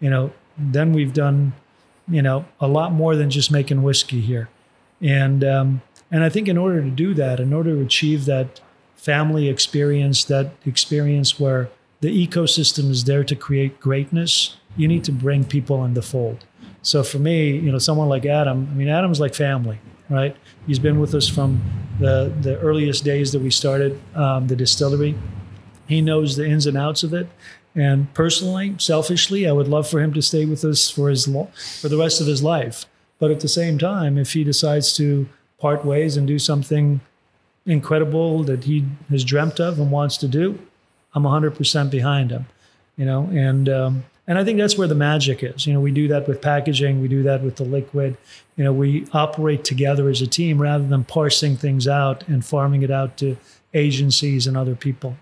you 0.00 0.08
know, 0.08 0.32
then 0.56 0.94
we've 0.94 1.12
done, 1.12 1.52
you 2.08 2.22
know, 2.22 2.46
a 2.58 2.68
lot 2.68 2.92
more 2.92 3.16
than 3.16 3.28
just 3.28 3.50
making 3.50 3.82
whiskey 3.82 4.22
here. 4.22 4.48
And 5.02 5.42
um, 5.44 5.82
and 6.10 6.22
I 6.22 6.28
think 6.28 6.48
in 6.48 6.58
order 6.58 6.82
to 6.82 6.90
do 6.90 7.14
that, 7.14 7.40
in 7.40 7.52
order 7.52 7.74
to 7.74 7.82
achieve 7.82 8.24
that 8.26 8.60
family 8.96 9.48
experience, 9.48 10.24
that 10.24 10.52
experience 10.64 11.40
where 11.40 11.70
the 12.00 12.26
ecosystem 12.26 12.90
is 12.90 13.04
there 13.04 13.24
to 13.24 13.34
create 13.34 13.80
greatness, 13.80 14.56
you 14.76 14.86
need 14.86 15.04
to 15.04 15.12
bring 15.12 15.44
people 15.44 15.84
in 15.84 15.94
the 15.94 16.02
fold. 16.02 16.44
So 16.82 17.02
for 17.02 17.18
me, 17.18 17.50
you 17.50 17.70
know, 17.72 17.78
someone 17.78 18.08
like 18.08 18.26
Adam, 18.26 18.68
I 18.70 18.74
mean, 18.74 18.88
Adam's 18.88 19.20
like 19.20 19.34
family, 19.34 19.78
right? 20.10 20.36
He's 20.66 20.78
been 20.78 21.00
with 21.00 21.14
us 21.14 21.28
from 21.28 21.62
the 21.98 22.32
the 22.40 22.58
earliest 22.60 23.04
days 23.04 23.32
that 23.32 23.40
we 23.40 23.50
started 23.50 24.00
um, 24.14 24.46
the 24.46 24.56
distillery. 24.56 25.16
He 25.88 26.00
knows 26.00 26.36
the 26.36 26.46
ins 26.46 26.66
and 26.66 26.76
outs 26.76 27.02
of 27.02 27.12
it. 27.12 27.28
And 27.74 28.12
personally, 28.12 28.74
selfishly, 28.78 29.48
I 29.48 29.52
would 29.52 29.68
love 29.68 29.88
for 29.88 30.00
him 30.00 30.12
to 30.12 30.22
stay 30.22 30.44
with 30.44 30.64
us 30.64 30.90
for 30.90 31.08
his 31.08 31.26
lo- 31.26 31.50
for 31.80 31.88
the 31.88 31.96
rest 31.96 32.20
of 32.20 32.26
his 32.26 32.42
life. 32.42 32.84
But 33.22 33.30
at 33.30 33.38
the 33.38 33.46
same 33.46 33.78
time, 33.78 34.18
if 34.18 34.32
he 34.32 34.42
decides 34.42 34.96
to 34.96 35.28
part 35.60 35.84
ways 35.84 36.16
and 36.16 36.26
do 36.26 36.40
something 36.40 37.00
incredible 37.64 38.42
that 38.42 38.64
he 38.64 38.84
has 39.10 39.22
dreamt 39.22 39.60
of 39.60 39.78
and 39.78 39.92
wants 39.92 40.16
to 40.16 40.26
do, 40.26 40.58
I'm 41.14 41.22
100% 41.22 41.88
behind 41.88 42.32
him. 42.32 42.46
You 42.96 43.06
know, 43.06 43.30
and 43.32 43.68
um, 43.68 44.04
and 44.26 44.38
I 44.38 44.44
think 44.44 44.58
that's 44.58 44.76
where 44.76 44.88
the 44.88 44.96
magic 44.96 45.44
is. 45.44 45.68
You 45.68 45.72
know, 45.72 45.78
we 45.78 45.92
do 45.92 46.08
that 46.08 46.26
with 46.26 46.42
packaging, 46.42 47.00
we 47.00 47.06
do 47.06 47.22
that 47.22 47.44
with 47.44 47.54
the 47.54 47.62
liquid. 47.62 48.16
You 48.56 48.64
know, 48.64 48.72
we 48.72 49.06
operate 49.12 49.62
together 49.62 50.08
as 50.08 50.20
a 50.20 50.26
team 50.26 50.60
rather 50.60 50.84
than 50.84 51.04
parsing 51.04 51.56
things 51.56 51.86
out 51.86 52.26
and 52.26 52.44
farming 52.44 52.82
it 52.82 52.90
out 52.90 53.16
to 53.18 53.36
agencies 53.72 54.48
and 54.48 54.56
other 54.56 54.74
people. 54.74 55.16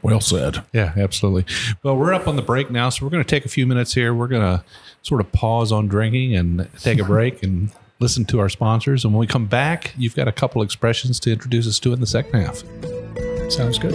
Well 0.00 0.20
said. 0.20 0.62
Yeah, 0.72 0.92
absolutely. 0.96 1.52
Well, 1.82 1.96
we're 1.96 2.14
up 2.14 2.28
on 2.28 2.36
the 2.36 2.42
break 2.42 2.70
now, 2.70 2.88
so 2.90 3.04
we're 3.04 3.10
going 3.10 3.24
to 3.24 3.28
take 3.28 3.44
a 3.44 3.48
few 3.48 3.66
minutes 3.66 3.94
here. 3.94 4.14
We're 4.14 4.28
going 4.28 4.42
to 4.42 4.64
sort 5.02 5.20
of 5.20 5.30
pause 5.32 5.72
on 5.72 5.88
drinking 5.88 6.34
and 6.36 6.68
take 6.80 6.98
a 6.98 7.04
break 7.14 7.42
and 7.42 7.70
listen 8.00 8.24
to 8.26 8.40
our 8.40 8.48
sponsors. 8.48 9.04
And 9.04 9.12
when 9.12 9.20
we 9.20 9.26
come 9.26 9.46
back, 9.46 9.94
you've 9.96 10.14
got 10.14 10.28
a 10.28 10.32
couple 10.32 10.62
expressions 10.62 11.18
to 11.20 11.32
introduce 11.32 11.66
us 11.66 11.78
to 11.80 11.92
in 11.92 12.00
the 12.00 12.06
second 12.06 12.40
half. 12.40 12.62
Sounds 13.50 13.78
good. 13.78 13.94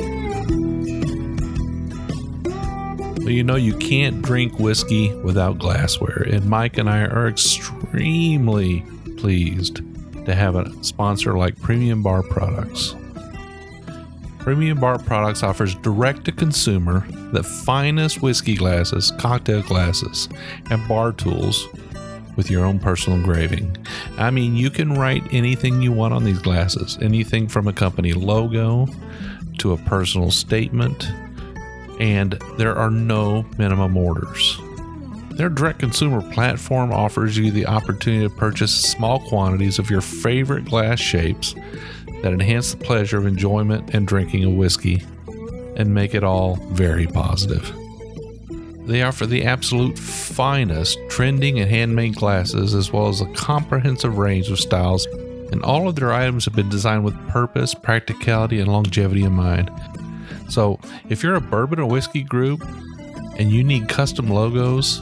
Well, 3.20 3.32
you 3.32 3.44
know, 3.44 3.56
you 3.56 3.78
can't 3.78 4.22
drink 4.22 4.60
whiskey 4.60 5.14
without 5.14 5.58
glassware. 5.58 6.24
And 6.24 6.46
Mike 6.46 6.78
and 6.78 6.90
I 6.90 7.06
are 7.06 7.30
extremely 7.30 8.84
pleased 9.18 9.78
to 10.26 10.36
have 10.36 10.56
a 10.56 10.84
sponsor 10.84 11.38
like 11.38 11.58
Premium 11.62 12.04
Bar 12.04 12.24
Products. 12.24 12.96
Premium 14.44 14.78
Bar 14.78 15.00
Products 15.00 15.42
offers 15.42 15.74
direct 15.76 16.26
to 16.26 16.34
consumer 16.34 17.08
the 17.32 17.42
finest 17.42 18.22
whiskey 18.22 18.56
glasses, 18.56 19.14
cocktail 19.18 19.62
glasses, 19.62 20.28
and 20.70 20.86
bar 20.86 21.14
tools 21.14 21.66
with 22.36 22.52
your 22.52 22.66
own 22.66 22.78
personal 22.78 23.18
engraving. 23.18 23.78
I 24.18 24.32
mean, 24.32 24.58
you 24.58 24.70
can 24.70 24.96
write 24.96 25.24
anything 25.34 25.82
you 25.82 25.94
want 25.94 26.14
on 26.14 26.26
these 26.26 26.40
glasses, 26.40 26.98
anything 27.02 27.48
from 27.48 27.70
a 27.70 27.74
company 27.74 28.12
logo 28.12 28.88
to 29.60 29.72
a 29.72 29.78
personal 29.78 30.30
statement 30.30 31.08
and 32.02 32.34
there 32.58 32.76
are 32.76 32.92
no 32.92 33.46
minimum 33.58 33.96
orders. 33.96 34.60
Their 35.32 35.48
direct 35.50 35.80
consumer 35.80 36.22
platform 36.34 36.92
offers 36.92 37.38
you 37.38 37.50
the 37.50 37.66
opportunity 37.66 38.28
to 38.28 38.36
purchase 38.36 38.74
small 38.74 39.20
quantities 39.22 39.80
of 39.80 39.90
your 39.90 40.02
favorite 40.02 40.66
glass 40.66 41.00
shapes 41.00 41.56
that 42.24 42.32
enhance 42.32 42.72
the 42.72 42.84
pleasure 42.84 43.18
of 43.18 43.28
enjoyment 43.28 43.94
and 43.94 44.08
drinking 44.08 44.46
a 44.46 44.50
whiskey 44.50 45.04
and 45.76 45.94
make 45.94 46.16
it 46.16 46.24
all 46.24 46.56
very 46.72 47.06
positive. 47.06 47.72
They 48.88 49.04
offer 49.04 49.26
the 49.26 49.44
absolute 49.44 50.00
finest 50.00 50.98
trending 51.10 51.60
and 51.60 51.70
handmade 51.70 52.16
glasses 52.16 52.74
as 52.74 52.92
well 52.92 53.10
as 53.10 53.20
a 53.20 53.32
comprehensive 53.34 54.18
range 54.18 54.50
of 54.50 54.60
styles, 54.60 55.06
and 55.52 55.62
all 55.64 55.88
of 55.90 55.96
their 55.96 56.14
items 56.14 56.46
have 56.46 56.56
been 56.56 56.70
designed 56.70 57.04
with 57.04 57.28
purpose, 57.28 57.74
practicality, 57.74 58.60
and 58.60 58.72
longevity 58.72 59.24
in 59.24 59.34
mind. 59.34 59.70
So, 60.50 60.80
if 61.10 61.24
you're 61.24 61.36
a 61.36 61.42
bourbon 61.42 61.80
or 61.80 61.90
whiskey 61.90 62.24
group 62.24 62.64
and 63.38 63.52
you 63.52 63.64
need 63.64 63.90
custom 63.90 64.30
logos, 64.30 65.02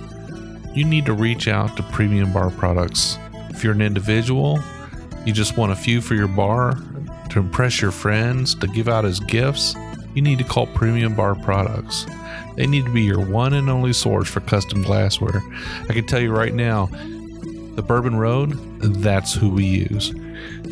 you 0.73 0.85
need 0.85 1.05
to 1.05 1.13
reach 1.13 1.47
out 1.47 1.77
to 1.77 1.83
Premium 1.83 2.33
Bar 2.33 2.49
Products. 2.51 3.17
If 3.49 3.63
you're 3.63 3.73
an 3.73 3.81
individual, 3.81 4.59
you 5.25 5.33
just 5.33 5.57
want 5.57 5.71
a 5.71 5.75
few 5.75 6.01
for 6.01 6.15
your 6.15 6.27
bar 6.27 6.77
to 7.31 7.39
impress 7.39 7.81
your 7.81 7.91
friends, 7.91 8.55
to 8.55 8.67
give 8.67 8.87
out 8.87 9.05
as 9.05 9.19
gifts, 9.19 9.75
you 10.13 10.21
need 10.21 10.37
to 10.39 10.43
call 10.43 10.67
Premium 10.67 11.15
Bar 11.15 11.35
Products. 11.35 12.05
They 12.55 12.67
need 12.67 12.85
to 12.85 12.91
be 12.91 13.01
your 13.01 13.25
one 13.25 13.53
and 13.53 13.69
only 13.69 13.93
source 13.93 14.29
for 14.29 14.41
custom 14.41 14.81
glassware. 14.81 15.41
I 15.89 15.93
can 15.93 16.05
tell 16.05 16.19
you 16.19 16.31
right 16.31 16.53
now, 16.53 16.87
the 17.75 17.81
Bourbon 17.81 18.17
Road, 18.17 18.53
that's 18.81 19.33
who 19.33 19.49
we 19.49 19.65
use. 19.65 20.13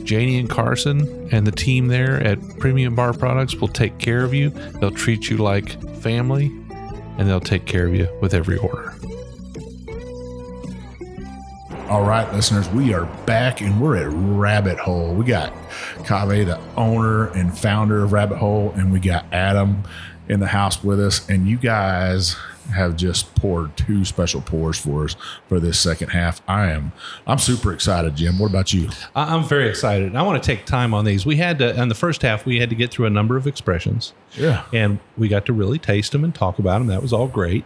Janie 0.03 0.39
and 0.39 0.49
Carson 0.49 1.29
and 1.31 1.47
the 1.47 1.51
team 1.51 1.87
there 1.87 2.21
at 2.21 2.39
Premium 2.59 2.95
Bar 2.95 3.13
Products 3.13 3.55
will 3.55 3.67
take 3.69 3.97
care 3.97 4.23
of 4.23 4.33
you. 4.33 4.49
They'll 4.49 4.91
treat 4.91 5.29
you 5.29 5.37
like 5.37 5.81
family 5.97 6.47
and 7.17 7.29
they'll 7.29 7.39
take 7.39 7.65
care 7.65 7.85
of 7.85 7.95
you 7.95 8.09
with 8.21 8.33
every 8.33 8.57
order. 8.57 8.93
All 11.89 12.03
right, 12.03 12.31
listeners, 12.33 12.69
we 12.69 12.93
are 12.93 13.05
back 13.25 13.61
and 13.61 13.81
we're 13.81 13.95
at 13.95 14.09
Rabbit 14.11 14.77
Hole. 14.77 15.11
We 15.15 15.25
got 15.25 15.51
Kaveh, 16.03 16.45
the 16.45 16.59
owner 16.77 17.29
and 17.31 17.57
founder 17.57 18.03
of 18.03 18.13
Rabbit 18.13 18.37
Hole, 18.37 18.71
and 18.75 18.91
we 18.91 18.99
got 18.99 19.25
Adam 19.33 19.81
in 20.27 20.39
the 20.39 20.45
house 20.47 20.83
with 20.83 20.99
us. 20.99 21.27
And 21.29 21.47
you 21.47 21.57
guys 21.57 22.35
have 22.75 22.95
just 22.95 23.33
poured 23.33 23.75
two 23.75 24.05
special 24.05 24.39
pours 24.41 24.77
for 24.77 25.05
us 25.05 25.15
for 25.47 25.59
this 25.59 25.79
second 25.79 26.09
half. 26.09 26.43
I 26.47 26.69
am 26.69 26.91
I'm 27.25 27.39
super 27.39 27.73
excited, 27.73 28.15
Jim. 28.15 28.37
What 28.37 28.51
about 28.51 28.71
you? 28.71 28.89
I'm 29.15 29.43
very 29.43 29.67
excited. 29.67 30.15
I 30.15 30.21
want 30.21 30.41
to 30.41 30.45
take 30.45 30.67
time 30.67 30.93
on 30.93 31.05
these. 31.05 31.25
We 31.25 31.37
had 31.37 31.57
to, 31.57 31.81
in 31.81 31.89
the 31.89 31.95
first 31.95 32.21
half, 32.21 32.45
we 32.45 32.59
had 32.59 32.69
to 32.69 32.75
get 32.75 32.91
through 32.91 33.07
a 33.07 33.11
number 33.11 33.35
of 33.35 33.47
expressions 33.47 34.13
Yeah. 34.37 34.63
and 34.71 34.99
we 35.17 35.27
got 35.27 35.47
to 35.47 35.53
really 35.53 35.79
taste 35.79 36.11
them 36.11 36.23
and 36.23 36.35
talk 36.35 36.59
about 36.59 36.77
them. 36.77 36.87
That 36.87 37.01
was 37.01 37.13
all 37.13 37.27
great. 37.27 37.65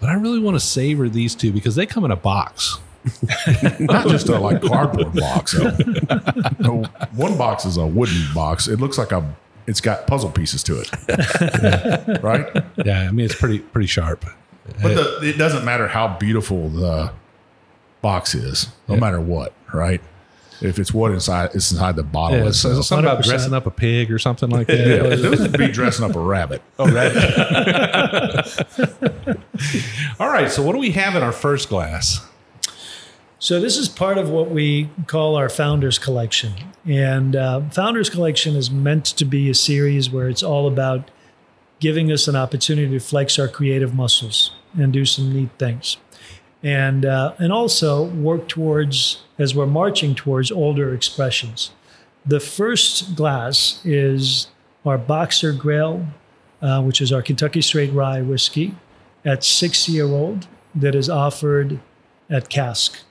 But 0.00 0.08
I 0.08 0.14
really 0.14 0.40
want 0.40 0.54
to 0.54 0.60
savor 0.60 1.10
these 1.10 1.34
two 1.34 1.52
because 1.52 1.74
they 1.74 1.84
come 1.84 2.06
in 2.06 2.10
a 2.10 2.16
box. 2.16 2.78
Not 3.80 4.08
just 4.08 4.28
a 4.28 4.38
like 4.38 4.62
cardboard 4.62 5.12
box. 5.14 5.54
no, 6.60 6.84
one 7.14 7.36
box 7.36 7.64
is 7.64 7.76
a 7.76 7.86
wooden 7.86 8.22
box. 8.34 8.68
It 8.68 8.78
looks 8.80 8.98
like 8.98 9.12
a 9.12 9.34
it's 9.66 9.80
got 9.80 10.06
puzzle 10.06 10.30
pieces 10.30 10.62
to 10.64 10.80
it. 10.80 10.90
right? 12.22 12.46
Yeah, 12.84 13.00
I 13.00 13.10
mean 13.10 13.26
it's 13.26 13.34
pretty 13.34 13.58
pretty 13.58 13.88
sharp. 13.88 14.24
But 14.80 14.94
the, 14.94 15.28
it 15.28 15.38
doesn't 15.38 15.64
matter 15.64 15.88
how 15.88 16.16
beautiful 16.18 16.68
the 16.68 17.12
box 18.00 18.34
is, 18.34 18.68
no 18.88 18.96
matter 18.96 19.20
what, 19.20 19.52
right? 19.72 20.00
If 20.60 20.78
it's 20.78 20.94
what 20.94 21.10
inside, 21.10 21.50
it's 21.54 21.72
inside 21.72 21.96
the 21.96 22.04
bottle 22.04 22.38
Yeah, 22.38 22.44
so 22.52 22.68
itself. 22.68 22.84
something 22.84 23.04
about 23.04 23.24
dressing 23.24 23.52
up 23.52 23.66
a 23.66 23.70
pig 23.72 24.12
or 24.12 24.18
something 24.20 24.48
like 24.48 24.68
that. 24.68 24.78
Yeah, 24.78 25.02
this 25.16 25.40
would 25.40 25.58
be 25.58 25.66
dressing 25.66 26.04
up 26.08 26.14
a 26.14 26.20
rabbit. 26.20 26.62
Oh, 26.78 26.88
right. 26.88 27.12
All 30.20 30.28
right. 30.28 30.48
So, 30.52 30.62
what 30.62 30.74
do 30.74 30.78
we 30.78 30.92
have 30.92 31.16
in 31.16 31.22
our 31.24 31.32
first 31.32 31.68
glass? 31.68 32.24
So 33.42 33.58
this 33.58 33.76
is 33.76 33.88
part 33.88 34.18
of 34.18 34.30
what 34.30 34.52
we 34.52 34.88
call 35.08 35.34
our 35.34 35.48
Founders 35.48 35.98
Collection, 35.98 36.52
and 36.86 37.34
uh, 37.34 37.62
Founders 37.70 38.08
Collection 38.08 38.54
is 38.54 38.70
meant 38.70 39.04
to 39.04 39.24
be 39.24 39.50
a 39.50 39.54
series 39.54 40.08
where 40.08 40.28
it's 40.28 40.44
all 40.44 40.68
about 40.68 41.10
giving 41.80 42.12
us 42.12 42.28
an 42.28 42.36
opportunity 42.36 42.96
to 42.96 43.00
flex 43.00 43.40
our 43.40 43.48
creative 43.48 43.96
muscles 43.96 44.52
and 44.78 44.92
do 44.92 45.04
some 45.04 45.34
neat 45.34 45.48
things, 45.58 45.96
and 46.62 47.04
uh, 47.04 47.34
and 47.38 47.52
also 47.52 48.04
work 48.04 48.46
towards 48.46 49.24
as 49.40 49.56
we're 49.56 49.66
marching 49.66 50.14
towards 50.14 50.52
older 50.52 50.94
expressions. 50.94 51.72
The 52.24 52.38
first 52.38 53.16
glass 53.16 53.84
is 53.84 54.52
our 54.86 54.98
Boxergrail, 54.98 56.06
uh, 56.62 56.80
which 56.82 57.00
is 57.00 57.12
our 57.12 57.22
Kentucky 57.22 57.60
Straight 57.60 57.92
Rye 57.92 58.22
whiskey 58.22 58.76
at 59.24 59.42
six 59.42 59.88
year 59.88 60.06
old 60.06 60.46
that 60.76 60.94
is 60.94 61.10
offered 61.10 61.80
at 62.30 62.48
cask. 62.48 63.02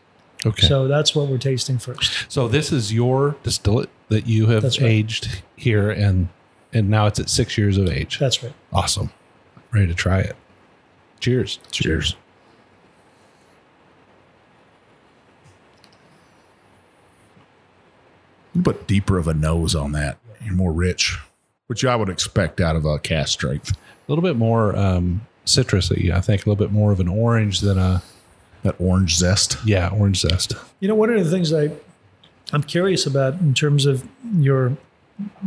Okay. 0.46 0.62
So, 0.64 0.68
So 0.68 0.88
that's 0.88 1.16
what 1.16 1.28
we're 1.28 1.38
tasting 1.38 1.78
first. 1.78 2.32
So 2.32 2.48
this 2.48 2.72
is 2.72 2.92
your 2.94 3.36
distillate 3.44 3.90
that 4.10 4.28
you 4.28 4.48
have 4.48 4.64
right. 4.64 4.82
aged 4.82 5.42
here, 5.56 5.92
and 5.92 6.30
and 6.74 6.90
now 6.90 7.06
it's 7.06 7.20
at 7.20 7.30
six 7.30 7.58
years 7.58 7.78
of 7.78 7.88
age. 7.88 8.18
That's 8.20 8.42
right. 8.44 8.54
awesome. 8.74 9.12
Ready 9.72 9.88
to 9.88 9.94
try 9.94 10.20
it. 10.20 10.36
Cheers. 11.20 11.60
Cheers. 11.72 12.16
You 18.54 18.62
put 18.62 18.88
deeper 18.88 19.18
of 19.18 19.28
a 19.28 19.34
nose 19.34 19.76
on 19.76 19.92
that. 19.94 20.18
You're 20.44 20.56
more 20.56 20.74
rich, 20.74 21.18
which 21.68 21.86
I 21.86 21.96
would 21.96 22.10
expect 22.10 22.60
out 22.60 22.76
of 22.76 22.86
a 22.86 23.00
cask 23.00 23.30
strength. 23.34 23.72
A 23.72 23.78
little 24.12 24.24
bit 24.24 24.36
more 24.36 24.76
um, 24.76 25.22
citrusy. 25.46 26.12
I 26.12 26.20
think 26.22 26.46
a 26.46 26.50
little 26.50 26.64
bit 26.64 26.72
more 26.74 26.92
of 26.92 27.00
an 27.00 27.08
orange 27.08 27.62
than 27.62 27.78
a 27.78 28.02
That 28.64 28.76
orange 28.80 29.18
zest. 29.18 29.58
yeah 29.66 29.90
orange 29.90 30.22
zest. 30.22 30.54
You 30.80 30.88
know, 30.88 30.96
one 30.96 31.10
of 31.10 31.24
the 31.24 31.32
things 31.32 31.52
I 31.54 31.72
I'm 32.54 32.64
curious 32.64 33.06
about 33.06 33.36
in 33.36 33.54
terms 33.54 33.86
of 33.86 34.08
your 34.36 34.78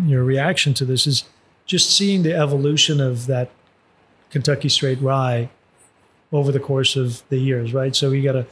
your 0.05 0.25
reaction 0.25 0.75
to 0.75 0.85
this 0.85 1.07
is 1.07 1.25
just 1.67 1.91
seeing 1.97 2.23
the 2.23 2.35
evolution 2.35 3.01
of 3.01 3.27
that 3.27 3.51
Kentucky 4.31 4.69
Straight 4.69 5.01
Rye 5.01 5.49
over 6.33 6.51
the 6.51 6.61
course 6.61 6.97
of 6.97 7.23
the 7.29 7.39
years, 7.39 7.73
right? 7.73 7.95
So 7.95 8.11
we 8.11 8.23
got 8.23 8.37
a 8.37 8.47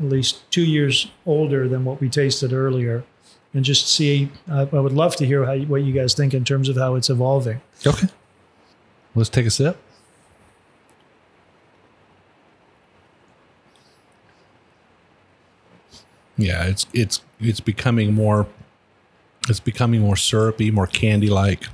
at 0.00 0.06
least 0.08 0.50
two 0.50 0.64
years 0.64 1.08
older 1.24 1.68
than 1.68 1.84
what 1.84 2.00
we 2.00 2.08
tasted 2.08 2.52
earlier, 2.52 3.04
and 3.52 3.64
just 3.64 3.88
see. 3.88 4.30
I, 4.50 4.62
I 4.62 4.80
would 4.80 4.92
love 4.92 5.16
to 5.16 5.26
hear 5.26 5.44
how 5.44 5.56
what 5.58 5.82
you 5.82 5.92
guys 5.92 6.14
think 6.14 6.34
in 6.34 6.44
terms 6.44 6.68
of 6.68 6.76
how 6.76 6.96
it's 6.96 7.08
evolving. 7.08 7.60
Okay. 7.86 8.08
Let's 9.14 9.28
take 9.28 9.46
a 9.46 9.50
sip. 9.50 9.76
Yeah, 16.36 16.64
it's 16.64 16.86
it's 16.92 17.20
it's 17.40 17.60
becoming 17.60 18.12
more 18.14 18.46
it's 19.48 19.60
becoming 19.60 20.00
more 20.00 20.16
syrupy, 20.16 20.70
more 20.70 20.86
candy 20.86 21.28
like. 21.28 21.64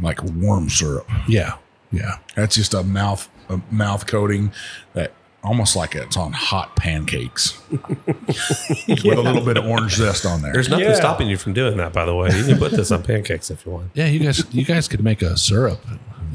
Like 0.00 0.22
warm 0.22 0.68
syrup. 0.68 1.08
Yeah. 1.26 1.54
Yeah. 1.90 2.18
That's 2.34 2.54
just 2.56 2.74
a 2.74 2.82
mouth 2.82 3.28
a 3.48 3.60
mouth 3.70 4.06
coating 4.06 4.52
that 4.92 5.12
almost 5.42 5.74
like 5.76 5.94
it's 5.94 6.16
on 6.16 6.32
hot 6.32 6.74
pancakes 6.76 7.58
with 7.70 9.06
a 9.06 9.22
little 9.22 9.40
bit 9.44 9.56
of 9.56 9.64
orange 9.64 9.94
zest 9.94 10.26
on 10.26 10.42
there. 10.42 10.52
There's 10.52 10.68
nothing 10.68 10.86
Yeah. 10.86 10.94
stopping 10.96 11.28
you 11.28 11.36
from 11.38 11.52
doing 11.54 11.76
that, 11.78 11.92
by 11.94 12.04
the 12.04 12.14
way. 12.14 12.28
You 12.36 12.44
can 12.44 12.58
put 12.58 12.72
this 12.72 12.90
on 12.90 13.04
pancakes 13.04 13.50
if 13.50 13.64
you 13.64 13.72
want. 13.72 13.90
Yeah, 13.94 14.06
you 14.06 14.18
guys 14.18 14.44
you 14.52 14.64
guys 14.64 14.86
could 14.88 15.02
make 15.02 15.22
a 15.22 15.36
syrup 15.38 15.80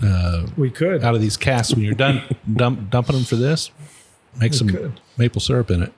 uh, 0.03 0.47
We 0.57 0.71
could. 0.71 1.03
out 1.03 1.13
of 1.13 1.21
these 1.21 1.37
casks 1.37 1.75
when 1.75 1.83
you're 1.83 1.93
done 1.93 2.23
dump, 2.51 2.89
dumping 2.89 3.15
them 3.15 3.25
for 3.25 3.35
this. 3.35 3.69
Make 4.39 4.53
some 4.55 4.69
could. 4.69 4.99
maple 5.17 5.41
syrup 5.41 5.69
in 5.69 5.83
it. 5.83 5.93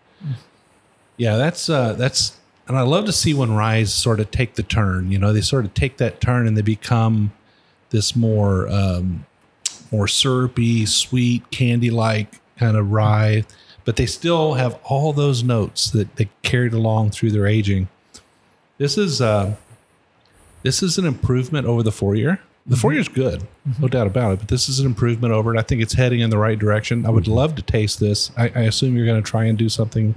Yeah, 1.18 1.38
that's 1.38 1.70
uh, 1.70 1.94
that's, 1.94 2.38
and 2.68 2.78
I 2.78 2.82
love 2.82 3.06
to 3.06 3.12
see 3.12 3.34
when 3.34 3.54
ryes 3.54 3.94
sort 3.94 4.20
of 4.20 4.32
take 4.32 4.56
the 4.56 4.64
turn. 4.64 5.12
You 5.12 5.20
know, 5.20 5.34
they 5.34 5.42
sort 5.42 5.66
of 5.66 5.74
take 5.74 5.98
that 5.98 6.22
turn 6.22 6.48
and 6.48 6.58
they 6.58 6.62
become 6.62 7.32
this 7.90 8.16
more 8.16 8.68
um, 8.70 9.26
more 9.92 10.08
syrupy, 10.08 10.86
sweet, 10.86 11.50
candy 11.52 11.92
like 11.92 12.42
kind 12.58 12.76
of 12.76 12.92
rye, 12.92 13.46
but 13.86 13.96
they 13.96 14.06
still 14.06 14.56
have 14.56 14.80
all 14.84 15.14
those 15.14 15.44
notes 15.44 15.92
that 15.92 16.16
they 16.16 16.30
carried 16.42 16.74
along 16.74 17.12
through 17.12 17.32
their 17.32 17.46
aging. 17.46 17.88
This 18.78 18.98
is 18.98 19.22
uh, 19.22 19.56
this 20.64 20.82
is 20.82 20.98
an 20.98 21.06
improvement 21.06 21.68
over 21.68 21.84
the 21.84 21.92
four 21.92 22.16
year. 22.16 22.42
The 22.66 22.78
four 22.78 22.94
year's 22.94 23.10
good, 23.10 23.46
no 23.78 23.90
doubt 23.90 24.08
about 24.08 24.34
it. 24.34 24.40
But 24.40 24.48
this 24.48 24.70
is 24.70 24.80
an 24.80 24.86
improvement 24.86 25.34
over 25.34 25.54
it. 25.54 25.60
I 25.60 25.64
think 25.64 25.82
it's 25.82 25.94
heading 25.94 26.22
in 26.22 26.30
the 26.30 26.38
right 26.38 26.58
direction. 26.58 27.06
I 27.06 27.10
would 27.10 27.28
love 27.28 27.56
to 27.56 27.62
taste 27.62 28.00
this. 28.00 28.32
I, 28.38 28.46
I 28.56 28.62
assume 28.62 28.96
you're 28.96 29.06
going 29.06 29.22
to 29.22 29.30
try 29.30 29.44
and 29.44 29.58
do 29.58 29.68
something. 29.68 30.16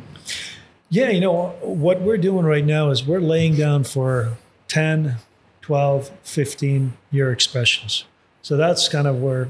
Yeah, 0.89 1.11
you 1.11 1.21
know, 1.21 1.49
what 1.63 2.01
we're 2.01 2.17
doing 2.19 2.47
right 2.47 2.65
now 2.65 2.91
is 2.91 3.05
we're 3.07 3.21
laying 3.21 3.57
down 3.57 3.85
for 3.85 4.37
10, 4.69 5.17
12, 5.63 6.11
15 6.23 6.93
year 7.11 7.33
expressions. 7.33 8.05
So 8.43 8.57
that's 8.57 8.89
kind 8.89 9.07
of 9.09 9.21
where, 9.21 9.47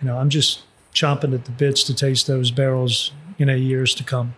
you 0.00 0.08
know, 0.08 0.16
I'm 0.18 0.30
just 0.30 0.62
chomping 0.94 1.34
at 1.34 1.44
the 1.44 1.50
bits 1.50 1.84
to 1.84 1.94
taste 1.94 2.26
those 2.26 2.50
barrels 2.50 3.12
in 3.38 3.50
a 3.50 3.56
years 3.56 3.94
to 3.96 4.04
come. 4.04 4.34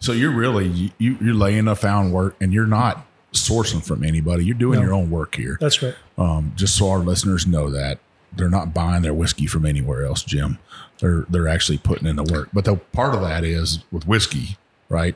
So 0.00 0.12
you're 0.12 0.32
really 0.32 0.92
you 0.98 1.16
you're 1.20 1.34
laying 1.34 1.66
a 1.68 1.74
found 1.74 2.12
work 2.12 2.36
and 2.40 2.52
you're 2.52 2.66
not 2.66 3.04
sourcing 3.32 3.84
from 3.84 4.04
anybody. 4.04 4.44
You're 4.44 4.56
doing 4.56 4.78
No. 4.80 4.86
your 4.86 4.94
own 4.94 5.10
work 5.10 5.34
here. 5.36 5.58
That's 5.60 5.82
right. 5.82 5.94
Um, 6.16 6.52
just 6.56 6.76
so 6.76 6.90
our 6.90 6.98
listeners 7.00 7.46
know 7.46 7.68
that 7.70 7.98
they're 8.32 8.48
not 8.48 8.72
buying 8.74 9.02
their 9.02 9.14
whiskey 9.14 9.46
from 9.46 9.64
anywhere 9.66 10.04
else, 10.04 10.22
Jim. 10.22 10.58
They're 11.00 11.26
they're 11.28 11.48
actually 11.48 11.78
putting 11.78 12.06
in 12.06 12.16
the 12.16 12.22
work. 12.24 12.48
But 12.52 12.64
the 12.64 12.76
part 12.76 13.14
of 13.14 13.20
that 13.22 13.42
is 13.44 13.80
with 13.90 14.06
whiskey, 14.06 14.56
right? 14.88 15.14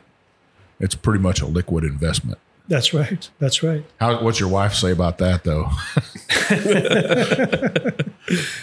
It's 0.81 0.95
pretty 0.95 1.21
much 1.21 1.41
a 1.41 1.47
liquid 1.47 1.85
investment. 1.85 2.39
That's 2.69 2.95
right. 2.95 3.29
That's 3.39 3.63
right. 3.63 3.85
How 3.99 4.23
what's 4.23 4.41
your 4.41 4.49
wife 4.49 4.75
say 4.75 4.93
about 4.93 5.19
that 5.19 5.45
though? 5.45 5.69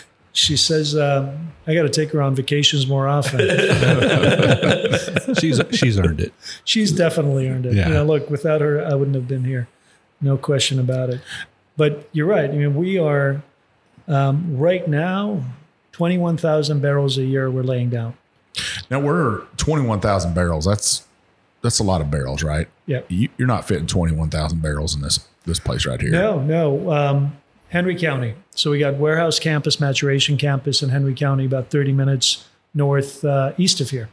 She 0.31 0.57
says, 0.57 0.95
um, 0.95 1.51
I 1.65 1.73
got 1.73 1.83
to 1.83 1.89
take 1.89 2.11
her 2.11 2.21
on 2.21 2.35
vacations 2.35 2.87
more 2.87 3.07
often. 3.07 3.39
She's 5.39 5.59
she's 5.71 5.99
earned 5.99 6.21
it. 6.21 6.33
She's 6.63 6.91
definitely 6.91 7.49
earned 7.49 7.65
it. 7.65 7.73
Yeah. 7.73 7.87
You 7.87 7.93
know, 7.95 8.05
look, 8.05 8.29
without 8.29 8.61
her, 8.61 8.83
I 8.83 8.93
wouldn't 8.93 9.15
have 9.15 9.27
been 9.27 9.43
here. 9.43 9.67
No 10.21 10.37
question 10.37 10.79
about 10.79 11.09
it. 11.09 11.21
But 11.77 12.07
you're 12.11 12.27
right. 12.27 12.49
I 12.49 12.53
mean, 12.53 12.75
we 12.75 12.97
are 12.99 13.41
um, 14.07 14.57
right 14.57 14.87
now 14.87 15.43
21,000 15.93 16.79
barrels 16.79 17.17
a 17.17 17.23
year 17.23 17.49
we're 17.49 17.63
laying 17.63 17.89
down. 17.89 18.15
Now 18.89 18.99
we're 18.99 19.41
twenty 19.57 19.85
one 19.85 19.99
thousand 19.99 20.33
barrels. 20.33 20.65
That's 20.65 21.05
that's 21.61 21.79
a 21.79 21.83
lot 21.83 22.01
of 22.01 22.09
barrels, 22.09 22.43
right? 22.43 22.67
Yeah. 22.85 23.01
You, 23.07 23.29
you're 23.37 23.47
not 23.47 23.67
fitting 23.67 23.87
twenty 23.87 24.15
one 24.15 24.29
thousand 24.29 24.61
barrels 24.61 24.95
in 24.95 25.01
this 25.01 25.27
this 25.45 25.59
place 25.59 25.85
right 25.85 25.99
here. 25.99 26.11
No, 26.11 26.41
no. 26.41 26.91
Um, 26.91 27.37
Henry 27.69 27.95
County. 27.95 28.35
So 28.51 28.71
we 28.71 28.79
got 28.79 28.95
warehouse 28.95 29.39
campus, 29.39 29.79
maturation 29.79 30.37
campus 30.37 30.81
in 30.81 30.89
Henry 30.89 31.13
County, 31.13 31.45
about 31.45 31.69
30 31.69 31.93
minutes 31.93 32.47
north 32.73 33.23
uh, 33.23 33.53
east 33.57 33.79
of 33.79 33.91
here. 33.91 34.09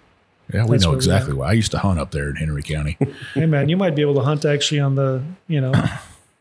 Yeah, 0.52 0.64
we 0.64 0.72
That's 0.72 0.84
know 0.84 0.92
exactly 0.92 1.32
why. 1.32 1.48
I 1.48 1.52
used 1.52 1.72
to 1.72 1.78
hunt 1.78 1.98
up 1.98 2.12
there 2.12 2.28
in 2.30 2.36
Henry 2.36 2.62
County. 2.62 2.96
Hey 3.34 3.46
man, 3.46 3.68
you 3.68 3.76
might 3.76 3.94
be 3.94 4.02
able 4.02 4.14
to 4.14 4.20
hunt 4.22 4.44
actually 4.44 4.80
on 4.80 4.94
the, 4.94 5.22
you 5.48 5.60
know, 5.60 5.72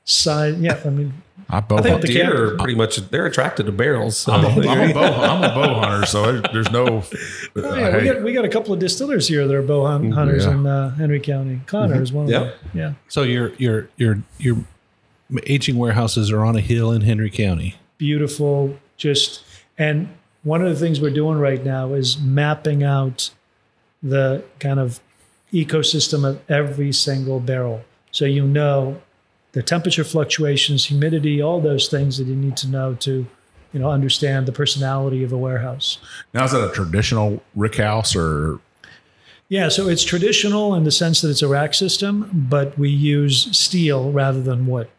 side. 0.05 0.57
Yeah, 0.59 0.79
I 0.85 0.89
mean, 0.89 1.13
I 1.49 1.59
bow 1.59 1.77
I 1.77 1.81
think 1.81 2.01
the 2.01 2.07
Deer 2.07 2.53
are 2.53 2.57
pretty 2.57 2.75
much 2.75 2.95
they're 2.97 3.25
attracted 3.25 3.65
to 3.67 3.71
barrels. 3.71 4.17
So 4.17 4.31
I'm 4.31 4.45
a, 4.45 4.67
I'm 4.67 4.89
a 4.89 4.93
bow. 4.93 5.01
I'm 5.03 5.43
a 5.43 5.53
bow 5.53 5.73
hunter, 5.79 6.05
so 6.07 6.31
there- 6.31 6.41
there's 6.53 6.71
no. 6.71 7.03
Oh, 7.57 7.75
yeah, 7.75 7.97
we 7.97 8.03
got 8.05 8.23
we 8.23 8.33
got 8.33 8.45
a 8.45 8.49
couple 8.49 8.73
of 8.73 8.79
distillers 8.79 9.27
here 9.27 9.45
that 9.47 9.53
are 9.55 9.61
bow 9.61 9.85
hunt, 9.85 10.13
hunters 10.13 10.45
Yeah. 10.45 10.51
in 10.51 10.65
uh, 10.65 10.95
Henry 10.95 11.19
County. 11.19 11.61
Connor 11.67 12.01
is 12.01 12.11
one 12.13 12.25
of 12.25 12.31
Yeah. 12.31 12.39
them. 12.39 12.53
Yeah, 12.73 12.93
So 13.09 13.23
your 13.23 13.53
your 13.57 13.89
your 13.97 14.23
your 14.39 14.57
aging 15.47 15.77
warehouses 15.77 16.31
are 16.31 16.45
on 16.45 16.55
a 16.55 16.61
hill 16.61 16.91
in 16.91 17.01
Henry 17.01 17.29
County. 17.29 17.75
beautiful. 17.97 18.77
Just 18.97 19.43
and 19.77 20.07
one 20.43 20.61
of 20.61 20.69
the 20.69 20.79
things 20.79 21.01
we're 21.01 21.09
doing 21.09 21.37
right 21.39 21.63
now 21.65 21.93
is 21.93 22.17
mapping 22.19 22.83
out 22.83 23.31
the 24.03 24.43
kind 24.59 24.79
of 24.79 24.99
ecosystem 25.51 26.23
of 26.27 26.39
every 26.49 26.91
single 26.93 27.39
barrel, 27.39 27.83
so 28.11 28.25
you 28.25 28.45
know 28.45 29.01
the 29.55 29.63
temperature 29.63 30.03
fluctuations, 30.03 30.85
humidity, 30.85 31.41
all 31.41 31.61
those 31.61 31.87
things 31.87 32.17
that 32.17 32.27
you 32.27 32.35
need 32.35 32.57
to 32.57 32.67
know 32.67 32.93
to, 32.95 33.25
you 33.71 33.79
know, 33.79 33.89
understand 33.89 34.45
the 34.45 34.51
personality 34.51 35.23
of 35.23 35.31
a 35.31 35.37
warehouse. 35.37 35.97
now 36.33 36.43
is 36.43 36.51
that 36.51 36.69
a 36.69 36.73
traditional 36.73 37.41
rick 37.55 37.77
house 37.77 38.15
or 38.15 38.59
Yeah, 39.47 39.69
so 39.69 39.87
it's 39.87 40.03
traditional 40.03 40.75
in 40.75 40.83
the 40.83 40.91
sense 40.91 41.21
that 41.21 41.29
it's 41.29 41.41
a 41.41 41.47
rack 41.47 41.73
system, 41.73 42.29
but 42.33 42.77
we 42.77 42.89
use 42.89 43.57
steel 43.57 44.11
rather 44.11 44.41
than 44.41 44.67
wood. 44.67 44.89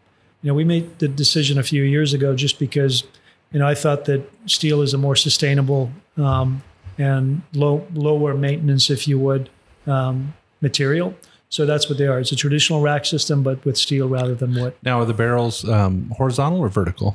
You 0.42 0.48
know, 0.48 0.54
we 0.54 0.64
made 0.64 1.00
the 1.00 1.08
decision 1.08 1.58
a 1.58 1.62
few 1.62 1.82
years 1.82 2.14
ago 2.14 2.34
just 2.34 2.58
because 2.58 3.04
you 3.52 3.58
know, 3.58 3.66
I 3.66 3.74
thought 3.74 4.06
that 4.06 4.22
steel 4.46 4.80
is 4.82 4.94
a 4.94 4.98
more 4.98 5.16
sustainable 5.16 5.92
um, 6.16 6.62
and 6.98 7.42
low 7.52 7.86
lower 7.94 8.34
maintenance, 8.34 8.88
if 8.88 9.06
you 9.06 9.18
would, 9.18 9.50
um, 9.86 10.34
material. 10.62 11.14
So 11.48 11.64
that's 11.64 11.88
what 11.88 11.96
they 11.98 12.06
are. 12.06 12.18
It's 12.18 12.32
a 12.32 12.36
traditional 12.36 12.80
rack 12.80 13.04
system, 13.04 13.42
but 13.42 13.64
with 13.64 13.76
steel 13.78 14.08
rather 14.08 14.34
than 14.34 14.54
wood. 14.54 14.74
Now, 14.82 15.00
are 15.00 15.04
the 15.04 15.14
barrels 15.14 15.66
um, 15.68 16.10
horizontal 16.16 16.58
or 16.60 16.68
vertical? 16.68 17.14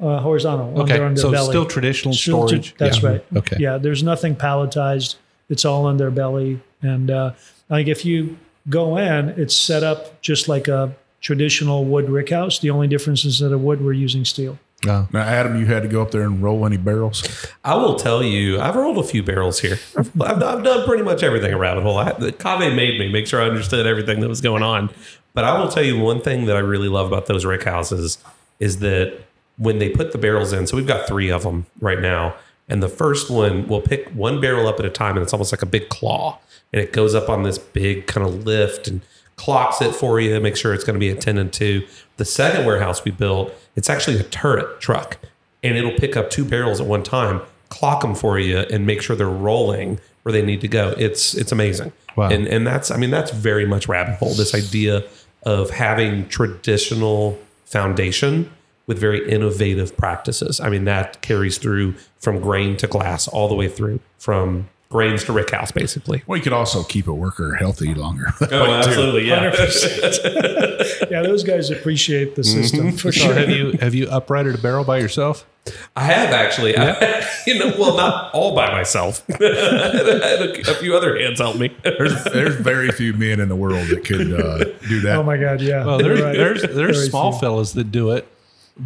Uh, 0.00 0.18
horizontal. 0.20 0.80
Okay, 0.82 0.96
so 1.16 1.30
underbelly. 1.30 1.48
still 1.48 1.66
traditional 1.66 2.14
Still 2.14 2.46
storage. 2.48 2.74
that's 2.78 3.02
Yeah. 3.02 3.08
right. 3.10 3.24
Okay. 3.36 3.56
Yeah, 3.58 3.76
there's 3.76 4.02
nothing 4.02 4.34
palletized. 4.36 5.16
It's 5.50 5.64
all 5.64 5.84
on 5.84 5.96
their 5.98 6.10
belly, 6.12 6.60
and 6.80 7.10
uh, 7.10 7.32
like 7.68 7.86
if 7.88 8.04
you 8.04 8.38
go 8.68 8.96
in, 8.96 9.30
it's 9.30 9.54
set 9.54 9.82
up 9.82 10.22
just 10.22 10.48
like 10.48 10.68
a 10.68 10.94
traditional 11.20 11.84
wood 11.84 12.08
rick 12.08 12.30
house. 12.30 12.60
The 12.60 12.70
only 12.70 12.86
difference 12.86 13.24
is 13.24 13.40
that 13.40 13.52
a 13.52 13.58
wood 13.58 13.84
we're 13.84 13.92
using 13.92 14.24
steel. 14.24 14.58
Uh, 14.86 15.06
Now, 15.12 15.20
Adam, 15.20 15.58
you 15.58 15.66
had 15.66 15.82
to 15.82 15.88
go 15.88 16.00
up 16.02 16.10
there 16.10 16.22
and 16.22 16.42
roll 16.42 16.64
any 16.64 16.76
barrels. 16.76 17.22
I 17.64 17.74
will 17.74 17.96
tell 17.96 18.22
you, 18.22 18.60
I've 18.60 18.76
rolled 18.76 18.98
a 18.98 19.02
few 19.02 19.22
barrels 19.22 19.60
here. 19.60 19.78
I've, 19.96 20.20
I've, 20.22 20.42
I've 20.42 20.64
done 20.64 20.84
pretty 20.86 21.02
much 21.02 21.22
everything 21.22 21.52
at 21.52 21.58
Rabbit 21.58 21.82
Hole. 21.82 21.98
I, 21.98 22.12
the 22.12 22.32
Kaveh 22.32 22.74
made 22.74 22.98
me 22.98 23.08
make 23.10 23.26
sure 23.26 23.42
I 23.42 23.46
understood 23.46 23.86
everything 23.86 24.20
that 24.20 24.28
was 24.28 24.40
going 24.40 24.62
on. 24.62 24.90
But 25.34 25.44
I 25.44 25.58
will 25.60 25.68
tell 25.68 25.84
you 25.84 25.98
one 25.98 26.20
thing 26.20 26.46
that 26.46 26.56
I 26.56 26.60
really 26.60 26.88
love 26.88 27.06
about 27.06 27.26
those 27.26 27.44
rick 27.44 27.64
houses 27.64 28.18
is 28.58 28.78
that 28.80 29.20
when 29.58 29.78
they 29.78 29.90
put 29.90 30.12
the 30.12 30.18
barrels 30.18 30.52
in, 30.52 30.66
so 30.66 30.76
we've 30.76 30.86
got 30.86 31.06
three 31.06 31.30
of 31.30 31.42
them 31.42 31.66
right 31.80 32.00
now. 32.00 32.34
And 32.68 32.82
the 32.82 32.88
first 32.88 33.30
one, 33.30 33.66
we'll 33.68 33.80
pick 33.82 34.08
one 34.10 34.40
barrel 34.40 34.66
up 34.68 34.78
at 34.80 34.86
a 34.86 34.90
time, 34.90 35.16
and 35.16 35.22
it's 35.22 35.32
almost 35.32 35.52
like 35.52 35.62
a 35.62 35.66
big 35.66 35.88
claw. 35.88 36.38
And 36.72 36.80
it 36.80 36.92
goes 36.92 37.14
up 37.14 37.28
on 37.28 37.42
this 37.42 37.58
big 37.58 38.06
kind 38.06 38.26
of 38.26 38.46
lift 38.46 38.86
and 38.88 39.00
clocks 39.36 39.80
it 39.82 39.94
for 39.94 40.20
you, 40.20 40.38
make 40.40 40.56
sure 40.56 40.72
it's 40.72 40.84
going 40.84 40.94
to 40.94 41.00
be 41.00 41.08
attended 41.10 41.52
to. 41.54 41.84
The 42.16 42.24
second 42.24 42.66
warehouse 42.66 43.04
we 43.04 43.10
built, 43.10 43.52
it's 43.80 43.88
actually 43.88 44.20
a 44.20 44.22
turret 44.24 44.78
truck, 44.78 45.16
and 45.62 45.74
it'll 45.74 45.96
pick 45.96 46.14
up 46.14 46.28
two 46.28 46.44
barrels 46.44 46.82
at 46.82 46.86
one 46.86 47.02
time, 47.02 47.40
clock 47.70 48.02
them 48.02 48.14
for 48.14 48.38
you, 48.38 48.58
and 48.58 48.86
make 48.86 49.00
sure 49.00 49.16
they're 49.16 49.26
rolling 49.26 49.98
where 50.22 50.34
they 50.34 50.42
need 50.42 50.60
to 50.60 50.68
go. 50.68 50.94
It's 50.98 51.32
it's 51.32 51.50
amazing. 51.50 51.90
Wow. 52.14 52.28
And 52.28 52.46
and 52.46 52.66
that's 52.66 52.90
I 52.90 52.98
mean 52.98 53.08
that's 53.08 53.30
very 53.30 53.64
much 53.64 53.88
rabbit 53.88 54.16
hole. 54.16 54.34
This 54.34 54.54
idea 54.54 55.02
of 55.44 55.70
having 55.70 56.28
traditional 56.28 57.38
foundation 57.64 58.52
with 58.86 58.98
very 58.98 59.26
innovative 59.26 59.96
practices. 59.96 60.60
I 60.60 60.68
mean 60.68 60.84
that 60.84 61.22
carries 61.22 61.56
through 61.56 61.94
from 62.18 62.38
grain 62.38 62.76
to 62.76 62.86
glass 62.86 63.28
all 63.28 63.48
the 63.48 63.54
way 63.54 63.68
through 63.68 64.00
from 64.18 64.68
grains 64.90 65.22
to 65.24 65.32
rick 65.32 65.50
house 65.50 65.70
basically. 65.70 66.22
Well, 66.26 66.36
you 66.36 66.42
could 66.42 66.52
also 66.52 66.82
keep 66.82 67.06
a 67.06 67.14
worker 67.14 67.54
healthy 67.54 67.94
longer. 67.94 68.26
Oh, 68.52 68.64
absolutely, 68.72 69.28
yeah. 69.28 69.50
100%. 69.52 71.10
yeah, 71.10 71.22
those 71.22 71.44
guys 71.44 71.70
appreciate 71.70 72.34
the 72.34 72.42
system 72.44 72.90
for 72.92 73.12
so 73.12 73.26
sure. 73.26 73.34
have 73.34 73.48
you 73.48 73.72
have 73.80 73.94
you 73.94 74.08
uprighted 74.10 74.56
a 74.56 74.58
barrel 74.58 74.84
by 74.84 74.98
yourself? 74.98 75.46
I 75.94 76.04
have 76.04 76.30
actually. 76.32 76.76
I, 76.76 77.24
you 77.46 77.58
know, 77.58 77.72
well, 77.78 77.96
not 77.96 78.34
all 78.34 78.54
by 78.56 78.70
myself. 78.72 79.22
I 79.30 79.34
had 79.34 80.06
a, 80.08 80.70
a 80.70 80.74
few 80.74 80.96
other 80.96 81.16
hands 81.18 81.38
help 81.38 81.56
me. 81.58 81.74
there's, 81.84 82.24
there's 82.24 82.56
very 82.56 82.90
few 82.90 83.12
men 83.12 83.38
in 83.40 83.48
the 83.48 83.56
world 83.56 83.86
that 83.88 84.04
could 84.04 84.32
uh, 84.32 84.64
do 84.88 85.00
that. 85.02 85.16
Oh 85.16 85.22
my 85.22 85.36
God, 85.36 85.60
yeah. 85.60 85.84
Well, 85.84 85.98
there's 85.98 86.20
right. 86.20 86.36
there's 86.36 86.62
there's 86.62 86.96
Very 86.96 87.08
small 87.08 87.32
few. 87.32 87.40
fellas 87.40 87.72
that 87.74 87.92
do 87.92 88.10
it 88.10 88.26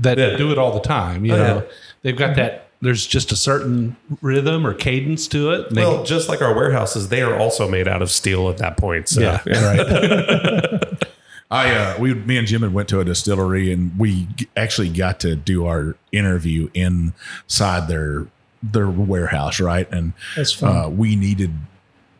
that 0.03 0.19
Yeah. 0.19 0.37
do 0.37 0.51
it 0.53 0.59
all 0.59 0.73
the 0.75 0.81
time. 0.81 1.25
You 1.25 1.35
Oh, 1.35 1.37
know, 1.39 1.57
yeah. 1.59 1.73
they've 2.03 2.17
got 2.17 2.37
that. 2.37 2.69
There's 2.85 3.07
just 3.07 3.33
a 3.33 3.37
certain 3.37 3.97
rhythm 4.21 4.65
or 4.67 4.75
cadence 4.75 5.27
to 5.29 5.51
it. 5.53 5.69
and 5.69 5.77
they- 5.77 5.83
Well, 5.83 6.05
just 6.05 6.29
like 6.29 6.41
our 6.43 6.55
warehouses, 6.55 7.09
they 7.09 7.23
are 7.23 7.37
also 7.37 7.69
made 7.69 7.89
out 7.89 8.03
of 8.03 8.11
steel 8.11 8.49
at 8.51 8.59
that 8.59 8.77
point. 8.77 9.09
So. 9.09 9.21
yeah, 9.23 9.41
right. 9.47 10.81
I 11.51 11.71
uh, 11.75 11.97
we 11.99 12.15
me 12.15 12.37
and 12.39 12.47
Jim 12.47 12.63
had 12.63 12.73
went 12.73 12.89
to 12.89 13.01
a 13.01 13.05
distillery 13.05 13.73
and 13.73 13.97
we 13.99 14.27
actually 14.57 14.89
got 14.89 15.21
to 15.21 15.37
do 15.37 15.67
our 15.67 15.95
interview 16.11 16.69
inside 16.75 17.87
their 17.89 18.27
their 18.63 18.89
warehouse, 18.89 19.61
right? 19.61 19.91
And 19.93 20.15
That's 20.37 20.53
fun. 20.53 20.77
uh, 20.77 20.89
we 20.89 21.17
needed 21.17 21.53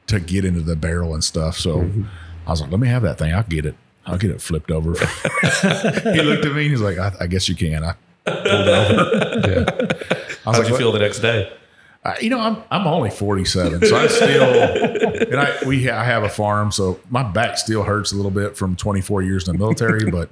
to 0.09 0.21
get 0.21 0.45
into 0.45 0.61
the 0.61 0.77
barrel 0.77 1.15
and 1.15 1.25
stuff, 1.25 1.57
so 1.59 1.79
Mm-hmm. 1.79 2.03
I 2.47 2.51
was 2.51 2.61
like, 2.61 2.71
"Let 2.71 2.79
me 2.81 2.89
have 2.89 3.03
that 3.03 3.17
thing. 3.19 3.33
I'll 3.33 3.43
get 3.43 3.65
it. 3.65 3.75
I'll 4.07 4.19
get 4.19 4.31
it 4.31 4.41
flipped 4.43 4.71
over." 4.71 4.93
he 4.93 6.21
looked 6.21 6.45
at 6.45 6.53
me 6.55 6.63
and 6.67 6.71
he's 6.71 6.83
like, 6.83 6.99
I, 6.99 7.13
"I 7.21 7.27
guess 7.27 7.49
you 7.49 7.55
can." 7.57 7.83
I 7.83 7.95
pulled 8.27 8.47
it 8.47 8.53
over. 8.53 9.51
yeah. 9.51 10.24
How'd 10.45 10.59
like, 10.59 10.69
you 10.69 10.77
feel 10.77 10.93
the 10.93 10.99
next 10.99 11.21
day? 11.21 11.53
Uh, 12.05 12.15
you 12.21 12.29
know, 12.29 12.39
I'm 12.39 12.63
I'm 12.71 12.87
only 12.87 13.09
47, 13.11 13.87
so 13.87 13.97
I 13.97 14.07
still 14.09 14.43
and 15.31 15.41
I 15.41 15.57
we 15.67 15.89
I 15.89 16.05
have 16.05 16.23
a 16.23 16.29
farm, 16.29 16.71
so 16.71 17.01
my 17.09 17.23
back 17.23 17.57
still 17.57 17.83
hurts 17.83 18.13
a 18.13 18.17
little 18.17 18.31
bit 18.31 18.57
from 18.57 18.77
24 18.77 19.23
years 19.23 19.49
in 19.49 19.55
the 19.55 19.59
military, 19.59 20.11
but 20.11 20.31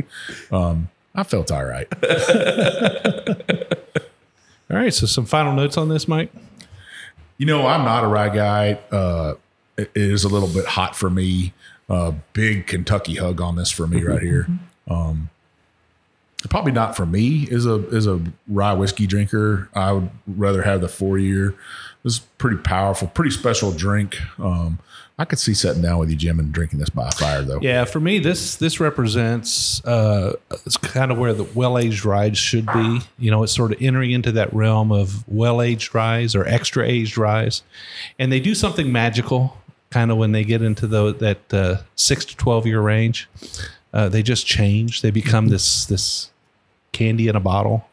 um, 0.55 0.91
I 1.15 1.23
felt 1.23 1.51
all 1.51 1.65
right. 1.65 1.89
All 4.71 4.79
right. 4.79 4.95
So 4.95 5.05
some 5.05 5.27
final 5.27 5.53
notes 5.53 5.77
on 5.77 5.91
this, 5.91 6.09
Mike. 6.09 6.33
You 7.37 7.45
know, 7.45 7.67
I'm 7.67 7.85
not 7.85 8.05
a 8.05 8.07
rye 8.07 8.35
guy. 8.35 8.79
Uh, 8.91 9.35
it 9.77 9.91
is 9.95 10.25
a 10.25 10.29
little 10.29 10.49
bit 10.49 10.65
hot 10.65 10.97
for 10.97 11.11
me. 11.11 11.53
Uh, 11.91 12.13
big 12.33 12.67
Kentucky 12.67 13.17
hug 13.17 13.39
on 13.43 13.57
this 13.57 13.71
for 13.71 13.87
me 13.87 14.03
right 14.03 14.23
here. 14.23 14.49
Um, 14.89 15.29
probably 16.51 16.73
not 16.73 16.97
for 16.97 17.07
me 17.07 17.49
as 17.51 17.67
a 17.67 17.85
as 17.93 18.07
a 18.07 18.21
rye 18.49 18.73
whiskey 18.73 19.07
drinker. 19.07 19.69
I 19.75 19.93
would 19.93 20.11
rather 20.27 20.63
have 20.63 20.81
the 20.81 20.89
four 20.89 21.19
year. 21.19 21.55
This 22.03 22.15
is 22.15 22.21
pretty 22.39 22.57
powerful, 22.57 23.09
pretty 23.09 23.31
special 23.31 23.71
drink. 23.73 24.19
Um, 24.39 24.79
I 25.19 25.25
could 25.25 25.39
see 25.39 25.55
sitting 25.55 25.83
down 25.83 25.99
with 25.99 26.11
you, 26.11 26.17
Jim, 26.17 26.41
and 26.41 26.51
drinking 26.53 26.81
this 26.81 26.89
by 26.89 27.09
fire 27.11 27.43
though. 27.43 27.61
Yeah, 27.61 27.85
for 27.85 28.01
me, 28.01 28.19
this 28.19 28.57
this 28.57 28.81
represents 28.81 29.85
uh, 29.85 30.33
it's 30.67 30.77
kind 30.77 31.13
of 31.13 31.19
where 31.19 31.33
the 31.33 31.45
well 31.45 31.79
aged 31.79 32.05
ryes 32.05 32.37
should 32.37 32.67
be. 32.67 33.01
You 33.19 33.31
know, 33.31 33.45
it's 33.45 33.55
sort 33.55 33.71
of 33.73 33.81
entering 33.81 34.11
into 34.11 34.33
that 34.33 34.53
realm 34.53 34.91
of 34.91 35.27
well 35.29 35.63
aged 35.63 35.95
ryes 35.95 36.35
or 36.35 36.45
extra 36.47 36.85
aged 36.85 37.17
ryes, 37.17 37.63
and 38.19 38.33
they 38.33 38.41
do 38.41 38.55
something 38.55 38.91
magical. 38.91 39.57
Kind 39.91 40.11
of 40.11 40.17
when 40.17 40.33
they 40.33 40.43
get 40.43 40.63
into 40.63 40.89
the 40.89 41.15
that 41.15 41.55
uh, 41.55 41.83
six 41.95 42.25
to 42.25 42.37
twelve 42.37 42.67
year 42.67 42.81
range, 42.81 43.29
uh, 43.93 44.09
they 44.09 44.25
just 44.25 44.45
change. 44.45 45.03
They 45.03 45.11
become 45.11 45.49
this 45.49 45.85
this 45.85 46.32
candy 46.93 47.29
in 47.29 47.37
a 47.37 47.41
bottle, 47.41 47.87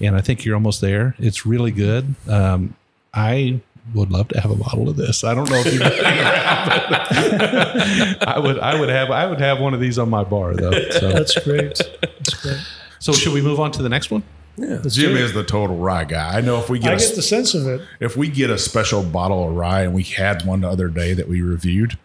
and 0.00 0.16
I 0.16 0.20
think 0.20 0.44
you're 0.44 0.54
almost 0.54 0.80
there. 0.80 1.14
It's 1.18 1.46
really 1.46 1.70
good. 1.70 2.14
Um, 2.28 2.74
I 3.12 3.60
would 3.94 4.10
love 4.10 4.28
to 4.28 4.40
have 4.40 4.50
a 4.50 4.56
bottle 4.56 4.88
of 4.88 4.96
this. 4.96 5.24
I 5.24 5.34
don't 5.34 5.48
know 5.48 5.62
if 5.64 5.72
you. 5.72 5.80
I 8.26 8.38
would. 8.38 8.58
I 8.58 8.78
would 8.78 8.88
have. 8.88 9.10
I 9.10 9.26
would 9.26 9.40
have 9.40 9.60
one 9.60 9.74
of 9.74 9.80
these 9.80 9.98
on 9.98 10.10
my 10.10 10.24
bar 10.24 10.54
though. 10.54 10.72
So, 10.90 11.12
That's 11.12 11.38
great. 11.44 11.80
That's 12.00 12.34
great. 12.34 12.60
so 12.98 13.12
should 13.12 13.32
we 13.32 13.42
move 13.42 13.60
on 13.60 13.72
to 13.72 13.82
the 13.82 13.88
next 13.88 14.10
one? 14.10 14.22
Let's 14.58 14.94
Jim 14.94 15.10
do 15.10 15.16
it. 15.16 15.20
is 15.22 15.32
the 15.34 15.44
total 15.44 15.76
rye 15.76 16.04
guy. 16.04 16.38
I 16.38 16.40
know 16.40 16.58
if 16.58 16.70
we 16.70 16.78
get, 16.78 16.92
I 16.92 16.94
a, 16.94 16.98
get 16.98 17.14
the 17.14 17.20
sense 17.22 17.52
of 17.52 17.66
it. 17.66 17.82
if 18.00 18.16
we 18.16 18.28
get 18.28 18.48
a 18.48 18.56
special 18.56 19.02
bottle 19.02 19.48
of 19.48 19.54
rye, 19.54 19.82
and 19.82 19.92
we 19.92 20.02
had 20.02 20.46
one 20.46 20.62
the 20.62 20.68
other 20.70 20.88
day 20.88 21.12
that 21.12 21.28
we 21.28 21.42
reviewed, 21.42 21.98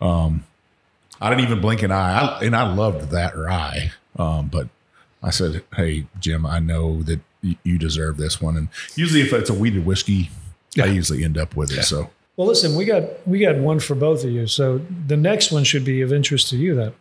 um, 0.00 0.44
I 1.20 1.30
didn't 1.30 1.44
even 1.44 1.60
blink 1.60 1.82
an 1.82 1.90
eye, 1.90 2.20
I, 2.20 2.44
and 2.44 2.54
I 2.54 2.72
loved 2.72 3.10
that 3.10 3.36
rye. 3.36 3.90
Um, 4.16 4.46
but 4.46 4.68
I 5.26 5.30
said, 5.30 5.62
"Hey, 5.76 6.06
Jim, 6.20 6.46
I 6.46 6.58
know 6.60 7.02
that 7.02 7.20
y- 7.42 7.58
you 7.64 7.76
deserve 7.78 8.16
this 8.16 8.40
one." 8.40 8.56
And 8.56 8.68
usually, 8.94 9.20
if 9.20 9.32
it's 9.32 9.50
a 9.50 9.54
wheated 9.54 9.84
whiskey, 9.84 10.30
I 10.80 10.86
usually 10.86 11.22
end 11.24 11.36
up 11.36 11.54
with 11.56 11.72
it. 11.72 11.82
So 11.84 12.10
Well, 12.36 12.46
listen, 12.46 12.74
we 12.76 12.84
got 12.86 13.04
we 13.26 13.38
got 13.40 13.56
one 13.56 13.80
for 13.80 13.94
both 13.94 14.24
of 14.24 14.30
you. 14.30 14.46
So 14.46 14.80
the 15.06 15.16
next 15.16 15.50
one 15.52 15.64
should 15.64 15.84
be 15.84 16.00
of 16.02 16.12
interest 16.12 16.48
to 16.50 16.56
you. 16.56 16.74
Then 16.76 16.92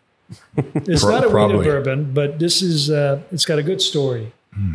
it's 0.75 1.03
Pro- 1.03 1.11
not 1.11 1.23
a 1.25 1.29
probably. 1.29 1.57
wheated 1.59 1.71
bourbon, 1.71 2.13
but 2.13 2.39
this 2.39 2.61
is 2.61 2.89
uh, 2.89 3.21
it's 3.31 3.45
got 3.45 3.59
a 3.59 3.63
good 3.63 3.81
story. 3.81 4.31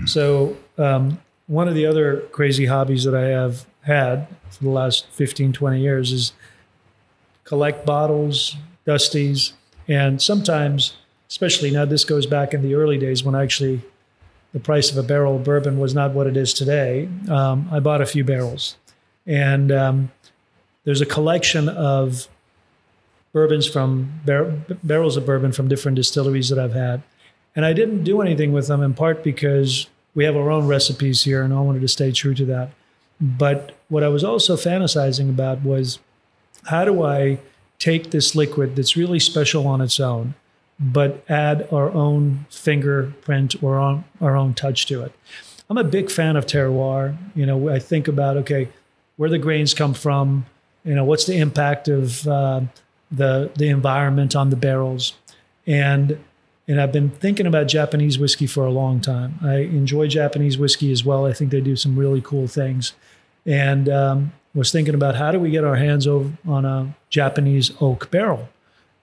So 0.07 0.57
um, 0.79 1.19
one 1.47 1.67
of 1.67 1.75
the 1.75 1.87
other 1.87 2.21
crazy 2.33 2.67
hobbies 2.67 3.05
that 3.05 3.15
I 3.15 3.29
have 3.29 3.65
had 3.83 4.29
for 4.51 4.65
the 4.65 4.69
last 4.71 5.07
15, 5.13 5.55
20 5.55 5.81
years 5.81 6.13
is 6.13 6.33
collect 7.45 7.87
bottles, 7.87 8.57
dusties, 8.87 9.53
and 9.89 10.21
sometimes, 10.21 10.97
especially 11.31 11.71
now, 11.71 11.85
this 11.85 12.05
goes 12.05 12.27
back 12.27 12.53
in 12.53 12.61
the 12.61 12.75
early 12.75 12.99
days 12.99 13.25
when 13.25 13.35
actually 13.35 13.81
the 14.53 14.61
price 14.61 14.91
of 14.91 14.99
a 14.99 15.03
barrel 15.03 15.37
of 15.37 15.45
bourbon 15.45 15.79
was 15.79 15.95
not 15.95 16.11
what 16.13 16.27
it 16.27 16.37
is 16.37 16.53
today. 16.53 17.09
Um, 17.31 17.69
I 17.71 17.79
bought 17.79 18.03
a 18.03 18.07
few 18.07 18.25
barrels, 18.25 18.77
and 19.27 19.71
um, 19.71 20.11
there's 20.85 21.01
a 21.01 21.07
collection 21.07 21.69
of 21.69 22.27
bourbons 23.33 23.69
from 23.69 24.21
bar- 24.27 24.53
barrels 24.83 25.17
of 25.17 25.25
bourbon 25.25 25.53
from 25.53 25.69
different 25.69 25.95
distilleries 25.95 26.49
that 26.49 26.59
I've 26.59 26.75
had, 26.75 27.03
and 27.55 27.65
I 27.65 27.73
didn't 27.73 28.03
do 28.03 28.21
anything 28.21 28.53
with 28.53 28.67
them 28.67 28.83
in 28.83 28.93
part 28.93 29.23
because 29.23 29.87
we 30.17 30.25
have 30.25 30.37
our 30.37 30.51
own 30.51 30.67
recipes 30.67 31.23
here, 31.23 31.43
and 31.43 31.55
I 31.55 31.61
wanted 31.61 31.83
to 31.83 31.89
stay 31.89 32.11
true 32.11 32.35
to 32.35 32.45
that. 32.47 32.71
But 33.21 33.77
what 33.89 34.03
I 34.03 34.09
was 34.09 34.25
also 34.25 34.57
fantasizing 34.57 35.29
about 35.29 35.63
was 35.63 36.01
how 36.65 36.85
do 36.85 37.05
I 37.05 37.39
take 37.79 38.11
this 38.11 38.35
liquid 38.35 38.75
that's 38.75 38.97
really 38.97 39.21
special 39.21 39.69
on 39.69 39.81
its 39.81 40.01
own, 40.01 40.35
but 40.81 41.23
add 41.29 41.69
our 41.71 41.91
own 41.91 42.47
fingerprint 42.51 43.63
or 43.63 44.03
our, 44.21 44.37
own 44.37 44.55
touch 44.55 44.87
to 44.87 45.03
it? 45.03 45.13
I'm 45.69 45.79
a 45.79 45.85
big 45.85 46.11
fan 46.11 46.37
of 46.37 46.47
terroir. 46.47 47.17
You 47.35 47.47
know, 47.47 47.69
I 47.69 47.79
think 47.79 48.09
about 48.09 48.37
okay, 48.39 48.69
where 49.17 49.29
the 49.29 49.39
grains 49.39 49.75
come 49.75 49.95
from. 49.95 50.47
You 50.85 50.95
know, 50.95 51.05
what's 51.05 51.27
the 51.27 51.37
impact 51.37 51.89
of 51.89 52.27
uh, 52.27 52.63
the 53.11 53.51
the 53.57 53.69
environment 53.69 54.35
on 54.35 54.51
the 54.51 54.57
barrels, 54.57 55.15
and 55.67 56.19
And 56.67 56.81
I've 56.81 56.93
been 56.93 57.11
thinking 57.11 57.47
about 57.47 57.67
Japanese 57.67 58.17
whiskey 58.17 58.47
for 58.47 58.65
a 58.65 58.71
long 58.71 59.01
time. 59.01 59.41
I 59.43 59.57
enjoy 59.57 60.07
Japanese 60.07 60.57
whiskey 60.57 60.93
as 60.93 61.05
well. 61.05 61.27
I 61.27 61.33
think 61.33 61.51
they 61.51 61.61
do 61.61 61.75
some 61.75 61.99
really 61.99 62.21
cool 62.21 62.47
things. 62.47 62.93
And 63.45 63.89
um, 63.89 64.33
was 64.55 64.71
thinking 64.71 64.95
about 64.95 65.17
how 65.17 65.33
do 65.33 65.41
we 65.41 65.51
get 65.51 65.65
our 65.65 65.75
hands 65.75 66.07
over 66.07 66.33
on 66.47 66.65
a 66.65 66.95
Japanese 67.09 67.73
oak 67.81 68.09
barrel. 68.13 68.49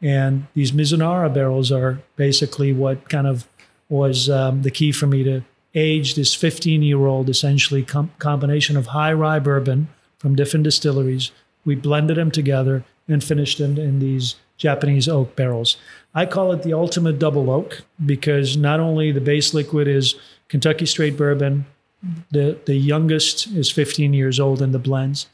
And 0.01 0.47
these 0.53 0.71
Mizunara 0.71 1.33
barrels 1.33 1.71
are 1.71 1.99
basically 2.15 2.73
what 2.73 3.09
kind 3.09 3.27
of 3.27 3.47
was 3.89 4.29
um, 4.29 4.61
the 4.61 4.71
key 4.71 4.91
for 4.91 5.07
me 5.07 5.23
to 5.23 5.41
age 5.73 6.15
this 6.15 6.33
15 6.33 6.81
year 6.81 7.05
old, 7.05 7.29
essentially 7.29 7.83
com- 7.83 8.11
combination 8.19 8.77
of 8.77 8.87
high 8.87 9.13
rye 9.13 9.39
bourbon 9.39 9.87
from 10.17 10.35
different 10.35 10.63
distilleries. 10.63 11.31
We 11.65 11.75
blended 11.75 12.17
them 12.17 12.31
together 12.31 12.83
and 13.07 13.23
finished 13.23 13.57
them 13.57 13.77
in 13.77 13.99
these 13.99 14.35
Japanese 14.57 15.07
oak 15.07 15.35
barrels. 15.35 15.77
I 16.13 16.25
call 16.25 16.51
it 16.51 16.63
the 16.63 16.73
ultimate 16.73 17.19
double 17.19 17.49
oak 17.49 17.83
because 18.03 18.57
not 18.57 18.79
only 18.79 19.11
the 19.11 19.21
base 19.21 19.53
liquid 19.53 19.87
is 19.87 20.15
Kentucky 20.47 20.85
straight 20.85 21.15
bourbon, 21.15 21.65
the, 22.31 22.57
the 22.65 22.75
youngest 22.75 23.47
is 23.47 23.71
15 23.71 24.13
years 24.13 24.39
old 24.39 24.61
in 24.61 24.71
the 24.71 24.79
blends. 24.79 25.27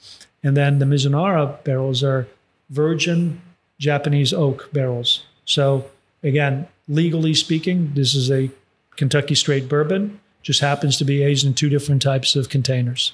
And 0.44 0.58
then 0.58 0.80
the 0.80 0.86
Mizunara 0.86 1.64
barrels 1.64 2.04
are 2.04 2.28
virgin 2.70 3.42
Japanese 3.80 4.34
oak 4.34 4.70
barrels. 4.74 5.24
So, 5.46 5.86
again, 6.24 6.68
legally 6.88 7.34
speaking, 7.34 7.92
this 7.96 8.14
is 8.16 8.32
a 8.32 8.50
Kentucky 8.96 9.36
straight 9.36 9.68
bourbon, 9.68 10.20
just 10.42 10.60
happens 10.60 10.98
to 10.98 11.06
be 11.06 11.24
aged 11.24 11.46
in 11.46 11.54
two 11.54 11.70
different 11.70 12.02
types 12.02 12.36
of 12.36 12.50
containers. 12.50 13.14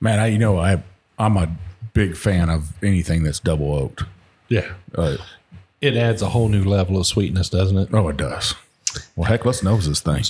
Man, 0.00 0.18
I 0.18 0.26
you 0.28 0.38
know 0.38 0.58
I 0.58 0.82
I'm 1.18 1.36
a 1.36 1.54
big 1.94 2.16
fan 2.16 2.48
of 2.50 2.72
anything 2.82 3.22
that's 3.24 3.40
double 3.40 3.72
oaked. 3.74 4.04
Yeah. 4.48 4.72
Uh, 4.94 5.16
It 5.80 5.96
adds 5.96 6.20
a 6.22 6.28
whole 6.28 6.48
new 6.48 6.62
level 6.64 6.98
of 6.98 7.06
sweetness, 7.06 7.48
doesn't 7.48 7.76
it? 7.78 7.88
oh, 7.92 8.08
it 8.08 8.16
does. 8.16 8.54
Well, 9.16 9.28
heck, 9.28 9.44
let's 9.46 9.62
nose 9.62 9.88
this 9.88 10.00
thing. 10.00 10.22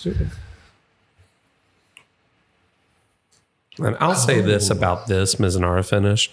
And 3.79 3.97
I'll 4.01 4.15
say 4.15 4.41
this 4.41 4.71
about 4.71 5.07
this 5.07 5.37
Mizunara 5.37 5.87
finish. 5.89 6.31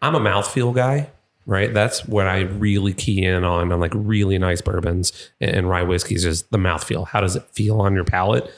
I'm 0.00 0.14
a 0.14 0.20
mouthfeel 0.20 0.74
guy, 0.74 1.10
right? 1.48 1.74
That's 1.74 2.06
what 2.06 2.28
I 2.28 2.42
really 2.42 2.92
key 2.94 3.24
in 3.24 3.42
on 3.42 3.72
on 3.72 3.80
like 3.80 3.92
really 3.94 4.38
nice 4.38 4.60
bourbons 4.60 5.12
and, 5.40 5.50
and 5.50 5.68
rye 5.68 5.82
whiskeys 5.82 6.24
is 6.24 6.42
the 6.44 6.58
mouthfeel. 6.58 7.08
How 7.08 7.20
does 7.20 7.34
it 7.34 7.42
feel 7.52 7.80
on 7.80 7.94
your 7.94 8.04
palate? 8.04 8.48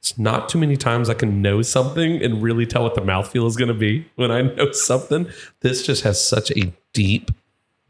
It's 0.00 0.18
not 0.18 0.48
too 0.48 0.58
many 0.58 0.76
times 0.76 1.08
I 1.08 1.14
can 1.14 1.40
know 1.40 1.62
something 1.62 2.20
and 2.20 2.42
really 2.42 2.66
tell 2.66 2.82
what 2.82 2.96
the 2.96 3.00
mouthfeel 3.00 3.46
is 3.46 3.56
going 3.56 3.68
to 3.68 3.74
be 3.74 4.06
when 4.16 4.32
I 4.32 4.42
know 4.56 4.72
something. 4.72 5.28
This 5.60 5.86
just 5.86 6.02
has 6.02 6.24
such 6.24 6.50
a 6.52 6.72
deep, 6.92 7.30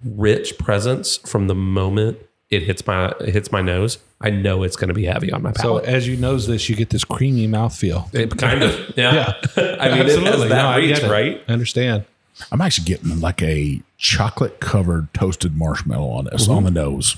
rich 0.04 0.58
presence 0.58 1.16
from 1.18 1.46
the 1.46 1.54
moment 1.54 2.18
it 2.50 2.62
hits 2.62 2.86
my 2.86 3.08
it 3.20 3.28
hits 3.34 3.52
my 3.52 3.60
nose. 3.60 3.98
I 4.20 4.30
know 4.30 4.62
it's 4.64 4.74
going 4.76 4.88
to 4.88 4.94
be 4.94 5.04
heavy 5.04 5.30
on 5.30 5.42
my 5.42 5.52
palate. 5.52 5.84
So 5.84 5.90
as 5.90 6.08
you 6.08 6.16
nose 6.16 6.46
this, 6.46 6.68
you 6.68 6.74
get 6.76 6.90
this 6.90 7.04
creamy 7.04 7.46
mouthfeel. 7.46 8.12
it 8.14 8.36
kind 8.36 8.62
of, 8.62 8.92
yeah. 8.96 9.34
Yeah. 9.56 9.76
I 9.80 9.88
mean, 9.90 10.06
it 10.08 10.22
has 10.22 10.40
that 10.40 10.48
No, 10.48 10.76
reach, 10.76 10.96
get 10.96 11.04
it. 11.04 11.10
right? 11.10 11.42
I 11.46 11.52
understand. 11.52 12.04
I'm 12.50 12.60
actually 12.60 12.86
getting 12.86 13.20
like 13.20 13.42
a 13.42 13.80
chocolate 13.98 14.60
covered 14.60 15.12
toasted 15.12 15.56
marshmallow 15.56 16.08
on 16.08 16.24
this 16.26 16.48
on 16.48 16.64
the 16.64 16.70
nose. 16.70 17.16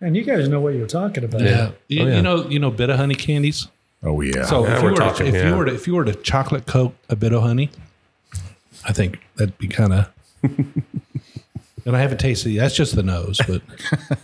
And 0.00 0.16
you 0.16 0.24
guys 0.24 0.48
know 0.48 0.60
what 0.60 0.74
you're 0.74 0.86
talking 0.86 1.24
about. 1.24 1.42
Yeah. 1.42 1.70
Oh, 1.70 1.74
you, 1.88 2.02
Oh, 2.02 2.06
yeah. 2.06 2.16
you 2.16 2.22
know, 2.22 2.48
you 2.48 2.58
know, 2.58 2.70
bit 2.70 2.88
of 2.90 2.96
honey 2.96 3.14
candies. 3.14 3.68
Oh 4.02 4.20
yeah. 4.20 4.44
So 4.46 4.64
Yeah, 4.64 4.76
if, 4.76 4.82
we're 4.82 4.88
you 4.88 4.94
were, 4.94 5.00
talking, 5.00 5.26
to, 5.26 5.28
if 5.28 5.34
yeah. 5.34 5.48
you 5.50 5.56
were 5.56 5.64
to 5.66 5.74
if 5.74 5.86
you 5.86 5.94
were 5.94 6.04
to 6.04 6.14
chocolate 6.14 6.66
coat 6.66 6.94
a 7.08 7.16
bit 7.16 7.32
of 7.32 7.42
honey, 7.42 7.70
I 8.86 8.92
think 8.92 9.20
that'd 9.36 9.58
be 9.58 9.68
kind 9.68 9.92
of. 9.92 10.08
and 10.42 11.96
I 11.96 12.00
haven't 12.00 12.18
tasted 12.18 12.54
it. 12.54 12.58
That's 12.58 12.76
just 12.76 12.94
the 12.94 13.02
nose, 13.02 13.40
but 13.46 13.60
well, 14.10 14.18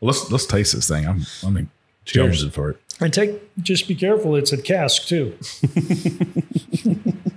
let's 0.00 0.30
let's 0.30 0.46
taste 0.46 0.74
this 0.74 0.88
thing. 0.88 1.06
I'm 1.06 1.22
I'm 1.44 1.70
Cheers. 2.04 2.44
jonesing 2.44 2.52
for 2.52 2.70
it. 2.70 2.82
And 2.98 3.12
take, 3.12 3.42
just 3.62 3.86
be 3.88 3.94
careful, 3.94 4.36
it's 4.36 4.52
a 4.52 4.56
cask 4.56 5.06
too. 5.06 5.36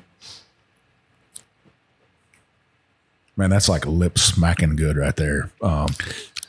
Man, 3.40 3.50
that's 3.52 3.70
like 3.70 3.86
lip 3.86 4.20
smacking 4.20 4.76
good 4.76 4.98
right 4.98 5.16
there. 5.16 5.50
Um, 5.62 5.88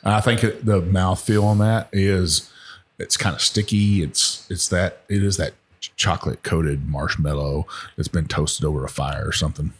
I 0.03 0.19
think 0.19 0.41
the 0.41 0.81
mouth 0.81 1.21
feel 1.21 1.45
on 1.45 1.59
that 1.59 1.87
is 1.93 2.51
it's 2.99 3.15
kind 3.15 3.33
of 3.33 3.41
sticky. 3.41 4.03
It's 4.03 4.45
it's 4.51 4.67
that 4.67 5.03
it 5.07 5.23
is 5.23 5.37
that 5.37 5.53
chocolate 5.95 6.43
coated 6.43 6.89
marshmallow 6.89 7.65
that's 7.95 8.09
been 8.09 8.27
toasted 8.27 8.65
over 8.65 8.83
a 8.83 8.89
fire 8.89 9.25
or 9.25 9.31
something. 9.31 9.71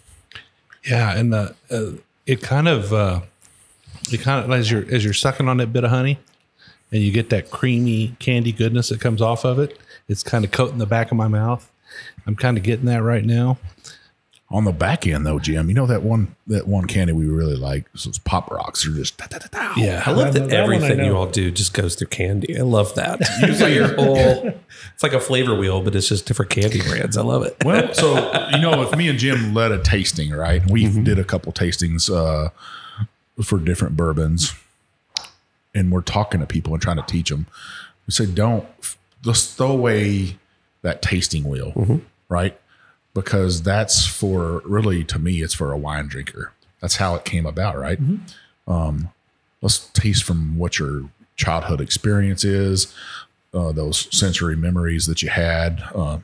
yeah, 0.86 1.18
and 1.18 1.34
the 1.34 1.54
uh, 1.70 2.00
it 2.26 2.42
kind 2.42 2.70
of 2.70 2.94
uh, 2.94 3.20
it 4.10 4.22
kind 4.22 4.46
of 4.46 4.50
as 4.58 4.72
you're 4.72 4.86
as 4.90 5.04
you're 5.04 5.14
sucking 5.14 5.50
on 5.50 5.58
that 5.58 5.74
bit 5.74 5.84
of 5.84 5.90
honey, 5.90 6.18
and 6.94 7.04
you 7.04 7.12
get 7.12 7.30
that 7.32 7.52
creamy 7.52 8.16
candy 8.20 8.54
goodness 8.54 8.88
that 8.88 9.02
comes 9.02 9.22
off 9.22 9.44
of 9.44 9.60
it. 9.60 9.78
It's 10.08 10.24
kind 10.24 10.46
of 10.46 10.52
coating 10.52 10.78
the 10.78 10.86
back 10.86 11.12
of 11.12 11.18
my 11.18 11.28
mouth. 11.28 11.70
I'm 12.26 12.38
kind 12.38 12.56
of 12.56 12.64
getting 12.64 12.86
that 12.86 13.04
right 13.04 13.26
now. 13.26 13.58
On 14.52 14.66
the 14.66 14.72
back 14.74 15.08
end 15.08 15.26
though, 15.26 15.40
Jim, 15.40 15.70
you 15.70 15.74
know 15.74 15.86
that 15.86 16.04
one 16.04 16.36
that 16.48 16.68
one 16.68 16.86
candy 16.86 17.14
we 17.14 17.26
really 17.26 17.56
like. 17.56 17.86
So 17.96 18.10
it's 18.10 18.18
pop 18.18 18.52
rocks. 18.52 18.84
They're 18.84 18.94
just 18.94 19.18
da, 19.18 19.28
da, 19.28 19.38
da, 19.38 19.48
da. 19.52 19.74
Yeah, 19.82 20.04
I 20.06 20.12
love 20.12 20.34
That- 20.34 20.40
that, 20.42 20.50
that 20.50 20.64
one 20.66 20.74
everything 20.76 21.06
you 21.06 21.16
all 21.16 21.28
do 21.28 21.52
just 21.52 21.74
goes 21.74 21.96
through 21.96 22.08
candy. 22.08 22.58
I 22.60 22.64
love 22.64 22.94
that. 22.96 23.22
Usually 23.42 23.76
your 23.76 23.94
whole 23.96 24.16
it's 24.94 25.04
like 25.04 25.14
a 25.14 25.20
flavor 25.22 25.56
wheel, 25.56 25.82
but 25.82 25.96
it's 25.96 26.10
just 26.10 26.26
different 26.26 26.52
candy 26.52 26.82
brands. 26.82 27.16
I 27.18 27.22
love 27.22 27.44
it. 27.44 27.56
Well, 27.64 27.94
so 27.94 28.16
you 28.52 28.60
know, 28.60 28.82
if 28.82 28.96
me 28.98 29.08
and 29.08 29.18
Jim 29.18 29.54
led 29.54 29.72
a 29.72 29.82
tasting, 29.82 30.32
right? 30.32 30.62
We 30.70 30.88
did 30.90 31.18
a 31.18 31.24
couple 31.24 31.54
tastings 31.54 32.10
uh, 32.14 32.50
for 33.44 33.58
different 33.58 33.96
bourbons, 33.96 34.54
and 35.74 35.92
we're 35.92 36.02
talking 36.02 36.40
to 36.42 36.46
people 36.46 36.74
and 36.74 36.82
trying 36.82 36.98
to 36.98 37.04
teach 37.04 37.30
them. 37.30 37.48
We 38.08 38.12
said, 38.12 38.36
don't 38.36 38.66
just 39.24 39.56
throw 39.58 39.72
away 39.72 40.38
that 40.82 41.02
tasting 41.02 41.44
wheel, 41.46 42.02
right? 42.30 42.60
Because 43.14 43.62
that's 43.64 44.06
for 44.06 44.62
really 44.66 45.04
to 45.06 45.20
me, 45.20 45.42
it's 45.42 45.54
for 45.54 45.72
a 45.72 45.78
wine 45.78 46.08
drinker. 46.08 46.54
That's 46.80 46.96
how 46.96 47.16
it 47.16 47.26
came 47.26 47.46
about, 47.46 47.78
right? 47.78 48.00
Um, 48.68 49.10
let's 49.62 49.90
taste 49.90 50.24
from 50.24 50.58
what 50.58 50.80
your 50.80 51.10
childhood 51.36 51.82
experience 51.82 52.44
is, 52.44 52.94
uh, 53.54 53.72
those 53.72 54.08
sensory 54.18 54.56
memories 54.56 55.08
that 55.08 55.22
you 55.22 55.30
had. 55.30 55.84
Uh, 55.94 56.20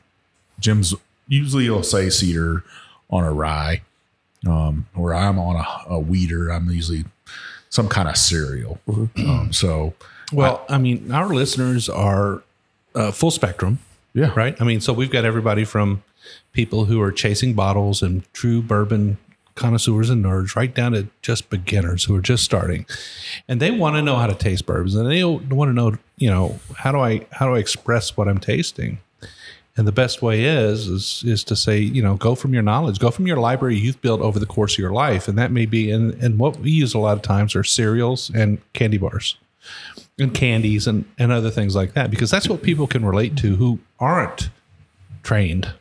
Jim's 0.58 0.94
usually 1.28 1.64
he'll 1.64 1.82
say 1.82 2.08
cedar 2.08 2.64
on 3.10 3.22
a 3.24 3.32
rye, 3.32 3.82
um, 4.46 4.86
where 4.94 5.14
I'm 5.14 5.38
on 5.38 5.56
a, 5.56 5.94
a 5.94 5.98
weeder. 5.98 6.48
I'm 6.50 6.70
usually 6.70 7.04
some 7.70 7.88
kind 7.88 8.08
of 8.08 8.16
cereal. 8.16 8.80
Um, 8.88 9.50
so 9.52 9.92
Well, 10.32 10.64
I 10.68 10.78
mean, 10.78 11.12
our 11.12 11.28
listeners 11.28 11.88
are 11.88 12.42
uh, 12.94 13.10
full 13.12 13.30
spectrum, 13.30 13.78
yeah, 14.14 14.32
right? 14.34 14.60
I 14.60 14.64
mean, 14.64 14.80
so 14.80 14.92
we've 14.92 15.10
got 15.10 15.24
everybody 15.24 15.64
from 15.64 16.02
people 16.52 16.86
who 16.86 17.00
are 17.00 17.12
chasing 17.12 17.54
bottles 17.54 18.02
and 18.02 18.30
true 18.32 18.62
bourbon 18.62 19.18
connoisseurs 19.54 20.08
and 20.08 20.24
nerds, 20.24 20.54
right 20.54 20.72
down 20.72 20.92
to 20.92 21.08
just 21.20 21.50
beginners 21.50 22.04
who 22.04 22.14
are 22.14 22.20
just 22.20 22.44
starting, 22.44 22.86
and 23.48 23.60
they 23.60 23.70
want 23.70 23.96
to 23.96 24.02
know 24.02 24.16
how 24.16 24.26
to 24.26 24.34
taste 24.34 24.66
bourbons, 24.66 24.94
and 24.94 25.10
they 25.10 25.24
want 25.24 25.68
to 25.68 25.72
know, 25.72 25.96
you 26.16 26.30
know, 26.30 26.58
how 26.76 26.92
do 26.92 26.98
I 26.98 27.26
how 27.32 27.46
do 27.46 27.54
I 27.54 27.58
express 27.58 28.16
what 28.16 28.28
I'm 28.28 28.38
tasting? 28.38 28.98
And 29.76 29.86
the 29.86 29.92
best 29.92 30.22
way 30.22 30.44
is 30.44 30.86
is 30.86 31.22
is 31.26 31.44
to 31.44 31.56
say, 31.56 31.78
you 31.78 32.02
know, 32.02 32.14
go 32.14 32.34
from 32.34 32.54
your 32.54 32.62
knowledge, 32.62 32.98
go 32.98 33.10
from 33.10 33.26
your 33.26 33.36
library 33.36 33.76
you've 33.76 34.00
built 34.00 34.20
over 34.20 34.38
the 34.38 34.46
course 34.46 34.74
of 34.74 34.78
your 34.78 34.92
life, 34.92 35.28
and 35.28 35.36
that 35.38 35.52
may 35.52 35.66
be 35.66 35.90
and 35.90 36.14
and 36.14 36.38
what 36.38 36.58
we 36.58 36.70
use 36.70 36.94
a 36.94 36.98
lot 36.98 37.16
of 37.16 37.22
times 37.22 37.54
are 37.54 37.64
cereals 37.64 38.30
and 38.34 38.58
candy 38.72 38.98
bars 38.98 39.36
and 40.18 40.34
candies 40.34 40.86
and, 40.86 41.04
and 41.18 41.30
other 41.30 41.50
things 41.50 41.76
like 41.76 41.94
that 41.94 42.10
because 42.10 42.30
that's 42.30 42.48
what 42.48 42.62
people 42.62 42.86
can 42.86 43.04
relate 43.04 43.36
to 43.36 43.56
who 43.56 43.78
aren't 44.00 44.50
trained 45.22 45.72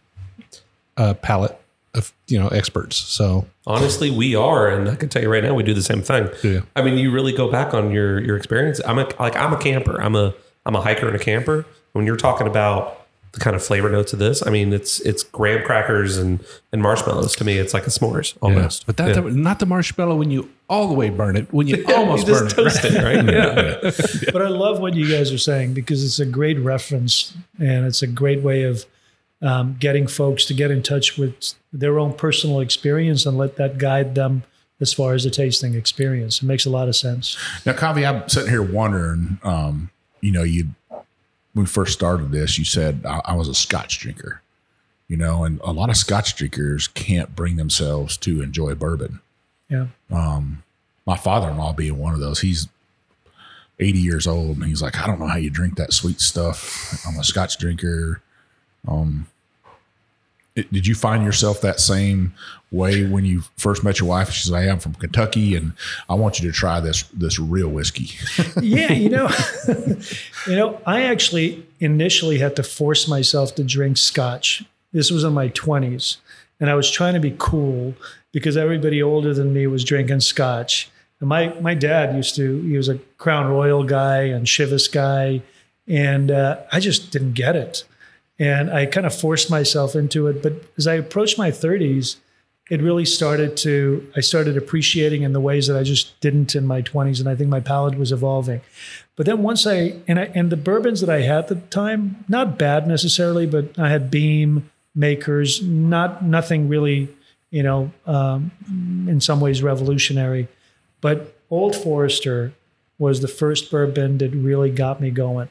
uh, 0.98 1.14
palate 1.16 1.58
of 1.94 2.14
you 2.28 2.38
know 2.40 2.48
experts. 2.50 2.96
So 2.98 3.46
Honestly, 3.66 4.10
we 4.12 4.34
are, 4.36 4.70
and 4.70 4.90
I 4.90 4.96
can 4.96 5.10
tell 5.10 5.22
you 5.22 5.30
right 5.30 5.44
now, 5.44 5.54
we 5.54 5.64
do 5.64 5.74
the 5.74 5.82
same 5.84 6.02
thing. 6.02 6.30
Yeah. 6.44 6.62
I 6.76 6.82
mean, 6.82 6.98
you 6.98 7.12
really 7.12 7.34
go 7.34 7.52
back 7.52 7.74
on 7.74 7.92
your 7.92 8.20
your 8.22 8.38
experience. 8.38 8.80
I'm 8.86 9.00
a 9.00 9.08
like 9.20 9.36
I'm 9.36 9.54
a 9.54 9.58
camper. 9.58 10.02
I'm 10.02 10.16
a 10.16 10.34
I'm 10.66 10.76
a 10.76 10.82
hiker 10.82 11.08
and 11.08 11.16
a 11.16 11.20
camper. 11.20 11.66
When 11.94 12.06
you're 12.06 12.18
talking 12.18 12.48
about 12.48 13.06
the 13.34 13.40
kind 13.40 13.56
of 13.56 13.64
flavor 13.64 13.90
notes 13.90 14.14
of 14.14 14.20
this, 14.20 14.46
I 14.46 14.50
mean, 14.52 14.72
it's 14.74 15.00
it's 15.02 15.24
graham 15.24 15.66
crackers 15.66 16.18
and 16.18 16.44
and 16.72 16.82
marshmallows. 16.82 17.36
To 17.38 17.44
me, 17.44 17.58
it's 17.58 17.74
like 17.74 17.86
a 17.88 17.90
s'mores 17.90 18.36
almost. 18.42 18.86
but 18.86 18.96
that, 18.98 19.10
Yeah. 19.16 19.22
that- 19.22 19.34
not 19.34 19.60
the 19.60 19.66
marshmallow 19.66 20.16
when 20.16 20.32
you 20.32 20.50
all 20.70 20.88
the 20.88 20.94
way 20.94 21.10
burn 21.10 21.36
it 21.36 21.52
when 21.54 21.68
you 21.68 21.84
almost 21.96 22.28
you 22.28 22.34
burn 22.34 22.48
just 22.50 22.58
it. 22.58 22.64
toast 22.64 22.86
it, 22.86 23.04
right? 23.04 23.26
yeah. 24.26 24.30
But 24.32 24.42
I 24.44 24.50
love 24.50 24.80
what 24.80 24.94
you 24.94 25.10
guys 25.10 25.32
are 25.34 25.38
saying 25.38 25.74
because 25.74 26.04
it's 26.06 26.20
a 26.20 26.26
great 26.26 26.58
reference 26.60 27.34
and 27.60 27.86
it's 27.86 28.02
a 28.02 28.08
great 28.08 28.42
way 28.42 28.64
of 28.64 28.86
um, 29.42 29.78
getting 29.80 30.08
folks 30.08 30.46
to 30.46 30.54
get 30.54 30.72
in 30.72 30.82
touch 30.82 31.18
with 31.18 31.54
their 31.72 32.00
own 32.00 32.14
personal 32.14 32.60
experience 32.60 33.26
and 33.26 33.38
let 33.38 33.56
that 33.58 33.78
guide 33.78 34.16
them 34.16 34.44
as 34.80 34.94
far 34.94 35.14
as 35.14 35.24
the 35.24 35.30
tasting 35.30 35.74
experience. 35.76 36.42
It 36.42 36.46
makes 36.46 36.66
a 36.66 36.70
lot 36.70 36.88
of 36.88 36.96
sense. 36.96 37.38
Now, 37.66 37.74
Kaveh, 37.74 38.08
I'm 38.08 38.30
sitting 38.30 38.50
here 38.50 38.64
wondering. 38.64 39.40
Um, 39.44 39.90
you 40.22 40.32
know, 40.32 40.44
you 40.44 40.70
when 40.90 41.64
we 41.64 41.66
first 41.66 41.94
started 41.94 42.32
this, 42.32 42.58
you 42.58 42.66
said 42.66 43.06
I, 43.06 43.22
I 43.26 43.36
was 43.36 43.48
a 43.48 43.56
Scotch 43.56 44.00
drinker. 44.00 44.42
You 45.08 45.16
know, 45.16 45.46
and 45.46 45.62
a 45.62 45.72
lot 45.72 45.90
of 45.90 45.96
Scotch 45.96 46.36
drinkers 46.36 46.90
can't 46.90 47.34
bring 47.34 47.56
themselves 47.56 48.18
to 48.18 48.42
enjoy 48.42 48.76
bourbon. 48.76 49.22
Yeah. 49.70 49.88
my 50.10 51.18
father-in-law 51.18 51.74
being 51.74 51.98
one 51.98 52.14
of 52.14 52.20
those 52.20 52.40
he's 52.40 52.68
80 53.80 54.00
years 54.00 54.28
old, 54.28 54.58
and 54.58 54.66
he's 54.66 54.82
like, 54.82 54.98
I 55.00 55.08
don't 55.08 55.20
know 55.20 55.28
how 55.28 55.38
you 55.38 55.50
drink 55.50 55.76
that 55.78 55.94
sweet 55.94 56.20
stuff. 56.20 57.06
I'm 57.08 57.20
a 57.20 57.24
Scotch 57.24 57.58
drinker. 57.58 58.22
Um, 58.88 59.28
it- 60.56 60.72
did 60.74 60.88
you 60.88 60.96
find 60.96 61.24
yourself 61.24 61.62
that 61.62 61.80
same 61.80 62.34
way 62.72 63.06
when 63.06 63.24
you 63.26 63.44
first 63.58 63.84
met 63.84 64.00
your 64.00 64.10
wife? 64.10 64.32
She 64.32 64.50
said, 64.50 64.62
hey, 64.62 64.70
I'm 64.70 64.80
from 64.80 64.96
Kentucky, 64.96 65.56
and 65.56 65.74
I 66.10 66.16
want 66.16 66.40
you 66.40 66.50
to 66.50 66.54
try 66.54 66.80
this 66.80 67.04
this 67.14 67.40
real 67.40 67.70
whiskey. 67.70 68.10
yeah, 68.62 68.92
you 68.92 69.10
know, 69.10 69.30
you 70.48 70.56
know, 70.56 70.82
I 70.86 71.04
actually 71.04 71.66
initially 71.80 72.40
had 72.40 72.56
to 72.56 72.64
force 72.64 73.08
myself 73.08 73.56
to 73.56 73.64
drink 73.64 73.98
scotch. 73.98 74.64
This 74.94 75.12
was 75.12 75.24
in 75.24 75.34
my 75.34 75.50
20s, 75.50 76.18
and 76.60 76.70
I 76.70 76.74
was 76.76 76.90
trying 76.90 77.14
to 77.14 77.20
be 77.20 77.36
cool 77.38 77.94
because 78.32 78.58
everybody 78.58 79.02
older 79.04 79.34
than 79.34 79.54
me 79.54 79.68
was 79.68 79.84
drinking 79.84 80.22
scotch. 80.22 80.90
And 81.20 81.30
my 81.30 81.50
my 81.62 81.74
dad 81.76 82.16
used 82.16 82.36
to 82.36 82.62
he 82.62 82.78
was 82.78 82.90
a 82.90 82.98
Crown 83.18 83.48
Royal 83.52 83.84
guy 83.84 84.24
and 84.24 84.46
Chivas 84.48 84.92
guy, 84.92 85.42
and 85.88 86.32
uh, 86.32 86.58
I 86.72 86.80
just 86.80 87.12
didn't 87.12 87.34
get 87.34 87.56
it, 87.56 87.84
and 88.40 88.70
I 88.72 88.86
kind 88.86 89.06
of 89.06 89.16
forced 89.16 89.50
myself 89.50 89.96
into 89.96 90.28
it. 90.28 90.44
But 90.44 90.54
as 90.78 90.88
I 90.88 90.94
approached 90.94 91.38
my 91.38 91.52
30s, 91.52 92.18
it 92.70 92.82
really 92.82 93.06
started 93.06 93.56
to 93.58 94.12
I 94.16 94.20
started 94.20 94.58
appreciating 94.58 95.24
in 95.24 95.34
the 95.34 95.40
ways 95.40 95.68
that 95.68 95.78
I 95.78 95.84
just 95.84 96.20
didn't 96.20 96.56
in 96.56 96.68
my 96.68 96.82
20s, 96.82 97.20
and 97.20 97.30
I 97.30 97.36
think 97.36 97.50
my 97.50 97.62
palate 97.62 97.98
was 97.98 98.12
evolving. 98.12 98.62
But 99.16 99.26
then 99.26 99.42
once 99.42 99.66
I 99.66 99.96
and 100.08 100.20
I 100.20 100.24
and 100.36 100.50
the 100.50 100.58
bourbons 100.58 101.02
that 101.02 101.10
I 101.10 101.22
had 101.22 101.40
at 101.40 101.48
the 101.48 101.56
time, 101.56 102.26
not 102.28 102.58
bad 102.58 102.88
necessarily, 102.88 103.46
but 103.46 103.78
I 103.80 103.90
had 103.90 104.12
Beam 104.12 104.70
makers, 104.94 105.62
not 105.62 106.26
nothing 106.26 106.68
really, 106.68 107.08
you 107.52 107.64
know, 107.64 107.92
um, 108.06 108.52
in 109.08 109.22
some 109.22 109.40
ways 109.40 109.64
revolutionary. 109.64 110.48
But 111.00 111.36
Old 111.50 111.76
Forester 111.76 112.54
was 112.98 113.22
the 113.22 113.28
first 113.28 113.72
bourbon 113.72 114.18
that 114.18 114.32
really 114.32 114.72
got 114.72 115.00
me 115.00 115.12
going. 115.12 115.50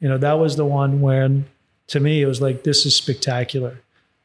You 0.00 0.08
know, 0.08 0.18
that 0.18 0.34
was 0.34 0.56
the 0.56 0.64
one 0.64 1.00
when, 1.00 1.46
to 1.88 2.00
me, 2.00 2.22
it 2.22 2.26
was 2.26 2.40
like 2.40 2.64
this 2.64 2.86
is 2.86 2.96
spectacular, 2.96 3.80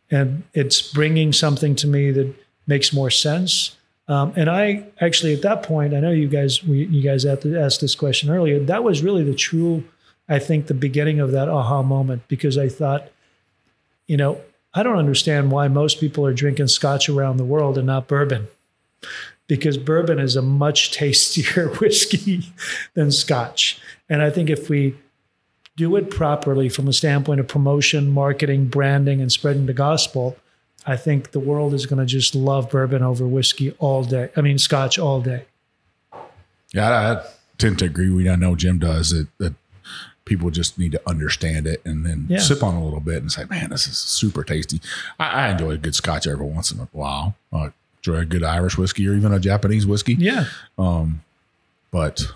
and 0.09 0.43
it's 0.53 0.81
bringing 0.81 1.33
something 1.33 1.75
to 1.75 1.87
me 1.87 2.11
that 2.11 2.33
makes 2.67 2.93
more 2.93 3.09
sense. 3.09 3.75
Um, 4.07 4.33
and 4.35 4.49
I 4.49 4.87
actually, 4.99 5.33
at 5.33 5.41
that 5.43 5.63
point, 5.63 5.93
I 5.93 5.99
know 5.99 6.11
you 6.11 6.27
guys, 6.27 6.63
we, 6.63 6.85
you 6.85 7.01
guys 7.01 7.25
asked 7.25 7.81
this 7.81 7.95
question 7.95 8.29
earlier. 8.29 8.59
That 8.59 8.83
was 8.83 9.03
really 9.03 9.23
the 9.23 9.35
true, 9.35 9.83
I 10.27 10.39
think, 10.39 10.67
the 10.67 10.73
beginning 10.73 11.19
of 11.19 11.31
that 11.31 11.47
aha 11.47 11.81
moment 11.81 12.27
because 12.27 12.57
I 12.57 12.67
thought, 12.67 13.09
you 14.07 14.17
know, 14.17 14.41
I 14.73 14.83
don't 14.83 14.97
understand 14.97 15.51
why 15.51 15.67
most 15.67 15.99
people 15.99 16.25
are 16.25 16.33
drinking 16.33 16.67
scotch 16.67 17.09
around 17.09 17.37
the 17.37 17.45
world 17.45 17.77
and 17.77 17.87
not 17.87 18.07
bourbon 18.07 18.47
because 19.47 19.77
bourbon 19.77 20.19
is 20.19 20.35
a 20.35 20.41
much 20.41 20.91
tastier 20.97 21.69
whiskey 21.79 22.53
than 22.93 23.11
scotch. 23.11 23.79
And 24.09 24.21
I 24.21 24.29
think 24.29 24.49
if 24.49 24.69
we 24.69 24.95
do 25.77 25.95
it 25.95 26.09
properly 26.09 26.69
from 26.69 26.87
a 26.87 26.93
standpoint 26.93 27.39
of 27.39 27.47
promotion, 27.47 28.09
marketing, 28.11 28.67
branding, 28.67 29.21
and 29.21 29.31
spreading 29.31 29.65
the 29.65 29.73
gospel, 29.73 30.35
I 30.85 30.97
think 30.97 31.31
the 31.31 31.39
world 31.39 31.73
is 31.73 31.85
going 31.85 31.99
to 31.99 32.05
just 32.05 32.35
love 32.35 32.69
bourbon 32.69 33.03
over 33.03 33.25
whiskey 33.27 33.73
all 33.79 34.03
day. 34.03 34.29
I 34.35 34.41
mean, 34.41 34.57
scotch 34.57 34.99
all 34.99 35.21
day. 35.21 35.45
Yeah, 36.73 36.89
I, 36.89 37.13
I 37.13 37.23
tend 37.57 37.79
to 37.79 37.85
agree. 37.85 38.09
We 38.09 38.29
I 38.29 38.35
know 38.35 38.55
Jim 38.55 38.79
does 38.79 39.11
that. 39.11 39.27
That 39.37 39.53
people 40.23 40.49
just 40.51 40.77
need 40.77 40.91
to 40.93 41.01
understand 41.09 41.65
it 41.67 41.81
and 41.83 42.05
then 42.05 42.25
Yeah. 42.29 42.37
sip 42.39 42.63
on 42.63 42.75
a 42.75 42.83
little 42.83 42.99
bit 43.01 43.21
and 43.21 43.31
say, 43.31 43.43
"Man, 43.49 43.69
this 43.71 43.87
is 43.87 43.97
super 43.97 44.43
tasty." 44.43 44.79
I, 45.19 45.47
I 45.47 45.51
enjoy 45.51 45.71
a 45.71 45.77
good 45.77 45.95
Scotch 45.95 46.27
every 46.27 46.45
once 46.45 46.71
in 46.71 46.79
a 46.79 46.87
while. 46.91 47.35
Uh, 47.51 47.69
enjoy 47.97 48.19
a 48.21 48.25
good 48.25 48.43
Irish 48.43 48.77
whiskey 48.77 49.07
or 49.07 49.13
even 49.13 49.33
a 49.33 49.39
Japanese 49.39 49.85
whiskey. 49.85 50.13
Yeah. 50.15 50.45
Um, 50.77 51.21
But 51.91 52.31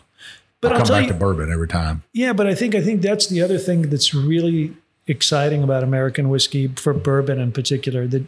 But 0.62 0.74
I 0.74 0.76
I'll 0.76 0.82
come 0.86 0.90
back 0.90 1.04
you, 1.04 1.14
to 1.14 1.14
bourbon 1.14 1.52
every 1.52 1.68
time. 1.68 2.04
Yeah, 2.14 2.34
but 2.34 2.48
I 2.48 2.56
think 2.56 2.76
I 2.76 2.82
think 2.82 3.02
that's 3.02 3.28
the 3.28 3.42
other 3.42 3.58
thing 3.58 3.84
that's 3.84 4.14
really 4.14 4.76
exciting 5.08 5.64
about 5.64 5.84
American 5.84 6.30
whiskey 6.30 6.68
for 6.68 6.94
bourbon 6.94 7.40
in 7.40 7.52
particular. 7.52 8.08
That 8.08 8.26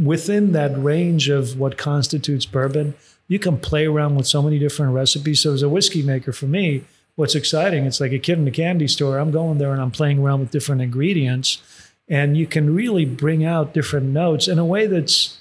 within 0.00 0.52
that 0.52 0.76
range 0.82 1.28
of 1.28 1.58
what 1.58 1.78
constitutes 1.78 2.46
bourbon, 2.46 2.94
you 3.26 3.38
can 3.38 3.58
play 3.58 3.86
around 3.86 4.16
with 4.16 4.26
so 4.26 4.42
many 4.42 4.58
different 4.58 4.92
recipes. 4.92 5.40
So 5.40 5.54
as 5.54 5.62
a 5.62 5.68
whiskey 5.68 6.02
maker, 6.02 6.32
for 6.32 6.46
me, 6.46 6.84
what's 7.16 7.34
exciting, 7.34 7.84
it's 7.84 8.00
like 8.00 8.12
a 8.12 8.18
kid 8.18 8.38
in 8.38 8.48
a 8.48 8.50
candy 8.50 8.88
store. 8.88 9.18
I'm 9.18 9.30
going 9.30 9.58
there 9.58 9.72
and 9.72 9.80
I'm 9.80 9.90
playing 9.90 10.18
around 10.18 10.40
with 10.40 10.50
different 10.50 10.82
ingredients, 10.82 11.62
and 12.08 12.36
you 12.36 12.46
can 12.46 12.74
really 12.74 13.04
bring 13.04 13.44
out 13.44 13.74
different 13.74 14.06
notes 14.06 14.48
in 14.48 14.58
a 14.58 14.64
way 14.64 14.86
that's 14.86 15.38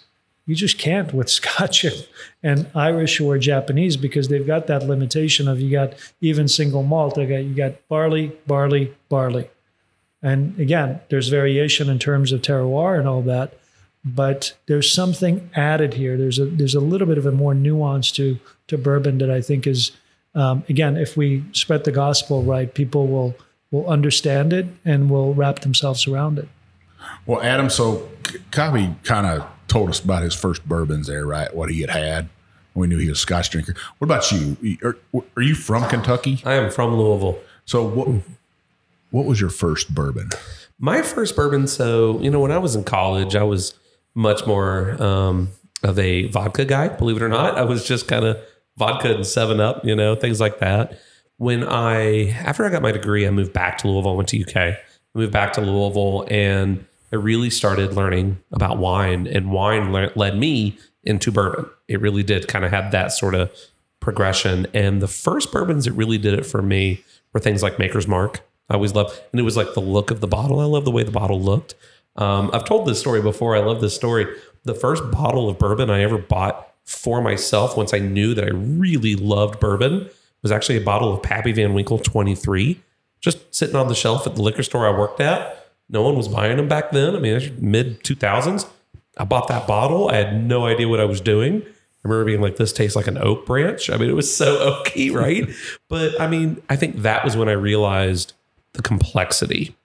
you 0.48 0.56
just 0.56 0.80
can't 0.80 1.14
with 1.14 1.30
Scotch 1.39 1.86
and, 2.41 2.68
Irish 2.74 3.22
or 3.22 3.38
Japanese 3.38 3.98
because 3.98 4.30
they've 4.30 4.48
got 4.48 4.66
that 4.68 4.88
limitation 4.88 5.48
of 5.48 5.62
you 5.62 5.70
got 5.70 5.93
even 6.22 6.48
single 6.48 6.82
malt. 6.82 7.16
They 7.16 7.28
got 7.28 7.43
you 7.43 7.54
got 7.54 7.88
barley, 7.88 8.32
barley, 8.48 8.95
barley, 9.10 9.50
and 10.24 10.60
again, 10.60 11.02
there's 11.10 11.30
variation 11.30 11.89
in 11.89 12.00
terms 12.00 12.32
of 12.32 12.41
terroir 12.41 12.98
and 12.98 13.08
all 13.08 13.22
that, 13.24 13.54
but 14.04 14.54
there's 14.68 14.91
something 14.91 15.50
added 15.54 15.93
here. 15.93 16.18
There's 16.18 16.39
a 16.39 16.45
there's 16.45 16.76
a 16.76 16.80
little 16.80 17.08
bit 17.08 17.20
of 17.20 17.26
a 17.26 17.32
more 17.32 17.54
nuance 17.54 18.12
to 18.14 18.39
to 18.68 18.78
bourbon 18.78 19.20
that 19.20 19.30
I 19.30 19.41
think 19.41 19.68
is 19.68 19.91
um, 20.34 20.64
again, 20.70 20.98
if 20.98 21.18
we 21.18 21.43
spread 21.52 21.84
the 21.84 21.91
gospel 21.91 22.43
right, 22.43 22.74
people 22.74 23.08
will 23.08 23.36
will 23.72 23.88
understand 23.88 24.54
it 24.54 24.68
and 24.86 25.10
will 25.10 25.34
wrap 25.34 25.60
themselves 25.60 26.08
around 26.08 26.39
it. 26.39 26.48
Well, 27.26 27.41
Adam, 27.41 27.70
so 27.70 28.08
Kaveh 28.52 29.04
kind 29.04 29.26
of 29.26 29.48
told 29.68 29.89
us 29.89 29.99
about 29.99 30.24
his 30.24 30.34
first 30.34 30.68
bourbons 30.68 31.07
there, 31.07 31.26
right? 31.26 31.53
What 31.53 31.70
he 31.70 31.82
had 31.82 31.89
had. 31.89 32.30
We 32.74 32.88
knew 32.88 32.99
he 32.99 33.09
was 33.09 33.18
a 33.18 33.22
Scotch 33.22 33.49
drinker. 33.49 33.74
What 33.97 34.05
about 34.05 34.32
you? 34.32 34.78
Are, 34.84 34.97
are 35.36 35.41
you 35.41 35.55
from 35.55 35.88
Kentucky? 35.89 36.41
I 36.45 36.53
am 36.53 36.70
from 36.70 36.95
Louisville. 36.95 37.39
So 37.65 37.84
what? 37.84 38.07
What 39.09 39.26
was 39.26 39.39
your 39.41 39.49
first 39.49 39.95
bourbon? 39.95 40.30
My 40.78 41.01
first 41.01 41.36
bourbon. 41.36 41.68
So 41.68 42.20
you 42.20 42.30
know, 42.30 42.39
when 42.39 42.51
I 42.51 42.59
was 42.59 42.76
in 42.76 42.84
college, 42.84 43.36
I 43.36 43.43
was 43.43 43.74
much 44.13 44.45
more 44.45 45.01
um, 45.01 45.49
of 45.84 45.97
a 45.97 46.28
vodka 46.28 46.65
guy. 46.65 46.89
Believe 46.89 47.18
it 47.18 47.24
or 47.24 47.30
not, 47.30 47.57
I 47.57 47.63
was 47.63 47.86
just 47.86 48.07
kind 48.07 48.26
of 48.26 48.38
vodka 48.78 49.15
and 49.15 49.26
Seven 49.26 49.59
Up, 49.59 49.84
you 49.84 49.95
know, 49.95 50.15
things 50.15 50.39
like 50.39 50.59
that. 50.59 50.99
When 51.38 51.63
I 51.63 52.30
after 52.30 52.65
I 52.65 52.70
got 52.70 52.82
my 52.82 52.91
degree, 52.91 53.26
I 53.26 53.32
moved 53.32 53.53
back 53.53 53.80
to 53.80 53.88
Louisville. 53.88 54.11
I 54.11 54.15
went 54.15 54.30
to 54.30 54.41
UK. 54.41 54.55
I 54.55 54.80
moved 55.15 55.34
back 55.34 55.53
to 55.53 55.61
Louisville, 55.61 56.28
and 56.30 56.86
I 57.12 57.16
really 57.16 57.49
started 57.49 57.93
learning 57.93 58.39
about 58.51 58.78
wine, 58.78 59.28
and 59.28 59.51
wine 59.51 59.91
le- 59.93 60.12
led 60.16 60.38
me 60.38 60.78
into 61.03 61.32
bourbon. 61.32 61.70
It 61.88 62.01
really 62.01 62.24
did 62.24 62.47
kind 62.47 62.66
of 62.66 62.72
have 62.72 62.91
that 62.91 63.12
sort 63.12 63.34
of 63.34 63.51
progression. 63.99 64.68
And 64.74 65.01
the 65.01 65.08
first 65.08 65.51
bourbons 65.51 65.86
that 65.86 65.93
really 65.93 66.18
did 66.18 66.34
it 66.34 66.45
for 66.45 66.62
me 66.62 67.03
were 67.34 67.39
things 67.39 67.64
like 67.64 67.80
Maker's 67.80 68.08
Mark. 68.08 68.41
I 68.70 68.74
always 68.74 68.93
loved, 68.93 69.20
and 69.32 69.39
it 69.39 69.43
was 69.43 69.55
like 69.55 69.74
the 69.74 69.82
look 69.82 70.12
of 70.12 70.20
the 70.20 70.28
bottle. 70.28 70.60
I 70.60 70.66
love 70.66 70.86
the 70.86 70.91
way 70.91 71.03
the 71.03 71.12
bottle 71.12 71.41
looked. 71.41 71.76
Um, 72.18 72.49
I've 72.53 72.66
told 72.66 72.88
this 72.88 72.99
story 72.99 73.22
before. 73.22 73.55
I 73.55 73.60
love 73.60 73.80
this 73.80 73.95
story. 73.95 74.28
The 74.64 74.74
first 74.74 75.10
bottle 75.12 75.49
of 75.49 75.58
bourbon 75.58 75.89
I 75.89 76.01
ever 76.01 76.18
bought 76.18 76.74
for 76.84 77.22
myself, 77.22 77.78
once 77.78 77.93
I 77.93 77.99
knew 77.99 78.34
that 78.34 78.45
I 78.45 78.49
really 78.49 79.16
loved 79.16 79.60
bourbon, 79.60 80.10
was 80.41 80.51
actually 80.51 80.78
a 80.78 80.82
bottle 80.82 81.14
of 81.14 81.24
Pappy 81.24 81.51
Van 81.51 81.74
Winkle 81.74 81.99
23, 81.99 82.82
just 83.20 83.53
sitting 83.53 83.76
on 83.76 83.88
the 83.88 83.95
shelf 83.95 84.28
at 84.28 84.36
the 84.36 84.41
liquor 84.41 84.64
store 84.64 84.88
I 84.88 84.97
worked 84.97 85.20
at. 85.20 85.66
No 85.90 86.02
one 86.02 86.16
was 86.16 86.28
buying 86.28 86.58
them 86.58 86.68
back 86.68 86.92
then. 86.92 87.16
I 87.16 87.20
mean, 87.20 87.58
mid 87.60 88.04
2000s. 88.04 88.68
I 89.18 89.24
bought 89.24 89.48
that 89.48 89.68
bottle. 89.68 90.10
I 90.10 90.16
had 90.16 90.44
no 90.44 90.66
idea 90.66 90.88
what 90.88 91.00
I 91.00 91.06
was 91.06 91.22
doing. 91.22 91.64
I 91.64 92.08
remember 92.08 92.26
being 92.26 92.42
like, 92.42 92.58
this 92.58 92.72
tastes 92.72 92.96
like 92.96 93.08
an 93.08 93.18
oak 93.18 93.46
branch. 93.46 93.90
I 93.90 93.98
mean, 93.98 94.10
it 94.10 94.14
was 94.14 94.34
so 94.34 94.58
oaky, 94.86 95.14
right? 95.14 95.50
but 95.90 96.20
I 96.22 96.28
mean, 96.28 96.62
I 96.70 96.76
think 96.76 96.98
that 96.98 97.24
was 97.24 97.36
when 97.36 97.50
I 97.50 97.54
realized 97.54 98.34
the 98.74 98.82
complexity 98.82 99.76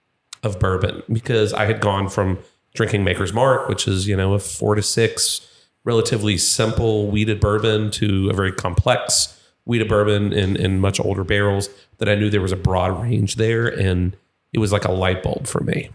of 0.43 0.59
bourbon 0.59 1.01
because 1.11 1.53
I 1.53 1.65
had 1.65 1.81
gone 1.81 2.09
from 2.09 2.37
drinking 2.75 3.03
Maker's 3.03 3.33
Mark, 3.33 3.67
which 3.67 3.87
is, 3.87 4.07
you 4.07 4.15
know, 4.15 4.33
a 4.33 4.39
four 4.39 4.75
to 4.75 4.81
six 4.81 5.49
relatively 5.85 6.37
simple 6.37 7.07
wheated 7.07 7.39
bourbon 7.39 7.91
to 7.91 8.29
a 8.29 8.33
very 8.33 8.51
complex 8.51 9.39
wheated 9.65 9.87
bourbon 9.87 10.33
in, 10.33 10.55
in 10.55 10.79
much 10.79 10.99
older 10.99 11.23
barrels 11.23 11.69
that 11.97 12.09
I 12.09 12.15
knew 12.15 12.29
there 12.29 12.41
was 12.41 12.51
a 12.51 12.57
broad 12.57 13.01
range 13.01 13.35
there. 13.35 13.67
And 13.67 14.15
it 14.53 14.59
was 14.59 14.71
like 14.71 14.85
a 14.85 14.91
light 14.91 15.23
bulb 15.23 15.47
for 15.47 15.61
me 15.63 15.89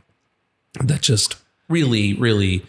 that 0.81 1.01
just 1.01 1.37
really, 1.69 2.15
really 2.15 2.65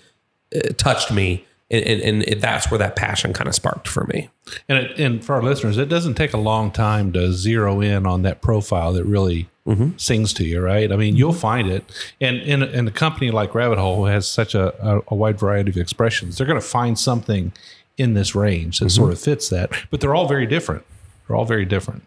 uh, 0.56 0.70
touched 0.78 1.12
me. 1.12 1.46
And, 1.72 1.86
and, 1.86 2.02
and 2.02 2.24
it, 2.24 2.42
that's 2.42 2.72
where 2.72 2.78
that 2.80 2.96
passion 2.96 3.34
kind 3.34 3.48
of 3.48 3.54
sparked 3.54 3.88
for 3.88 4.06
me. 4.06 4.30
And 4.68 4.80
it, 4.80 5.00
and 5.00 5.24
for 5.24 5.36
our 5.36 5.44
listeners, 5.44 5.78
it 5.78 5.90
doesn't 5.90 6.16
take 6.16 6.34
a 6.34 6.38
long 6.38 6.72
time 6.72 7.12
to 7.14 7.32
zero 7.32 7.82
in 7.82 8.08
on 8.08 8.24
that 8.24 8.42
profile 8.42 8.94
that 8.94 9.04
really 9.04 9.50
mm-hmm. 9.68 9.96
sings 9.98 10.34
to 10.34 10.44
you, 10.44 10.62
right? 10.62 10.92
I 10.92 10.96
mean, 10.96 11.16
you'll 11.16 11.32
mm-hmm. 11.32 11.40
find 11.40 11.70
it, 11.70 11.84
and 12.20 12.38
in 12.38 12.64
in 12.64 12.88
a 12.88 12.92
company 12.92 13.30
like 13.30 13.54
Rabbit 13.54 13.78
Hole 13.78 13.98
who 13.98 14.06
has 14.06 14.28
such 14.28 14.56
a, 14.56 14.74
a, 14.84 15.02
a 15.10 15.16
wide 15.16 15.40
variety 15.40 15.70
of 15.70 15.78
expressions, 15.78 16.38
they're 16.38 16.48
going 16.48 16.60
to 16.60 16.66
find 16.66 16.98
something 16.98 17.54
in 17.98 18.16
this 18.16 18.34
range 18.34 18.80
that 18.80 18.86
mm-hmm. 18.86 19.02
sort 19.02 19.12
of 19.12 19.20
fits 19.20 19.50
that. 19.50 19.72
But 19.92 20.02
they're 20.02 20.16
all 20.16 20.28
very 20.28 20.48
different. 20.48 20.86
They're 21.28 21.36
all 21.36 21.46
very 21.46 21.66
different. 21.66 22.04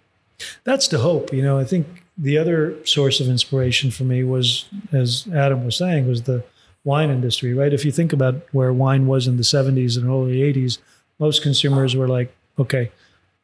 that's 0.65 0.89
the 0.89 0.99
hope. 0.99 1.33
You 1.33 1.43
know, 1.43 1.59
I 1.59 1.65
think 1.65 1.87
the 2.17 2.39
other 2.39 2.85
source 2.85 3.21
of 3.21 3.29
inspiration 3.29 3.91
for 3.91 4.05
me 4.05 4.23
was, 4.25 4.67
as 4.93 5.27
Adam 5.35 5.65
was 5.65 5.77
saying, 5.77 6.07
was 6.07 6.23
the 6.23 6.45
wine 6.85 7.11
industry, 7.11 7.55
right? 7.55 7.73
If 7.73 7.85
you 7.85 7.93
think 7.93 8.13
about 8.13 8.43
where 8.53 8.73
wine 8.73 9.07
was 9.07 9.27
in 9.27 9.37
the 9.37 9.43
70s 9.43 9.97
and 9.97 10.09
early 10.09 10.39
80s, 10.39 10.79
most 11.19 11.43
consumers 11.43 11.95
were 11.95 12.09
like, 12.09 12.35
okay, 12.59 12.91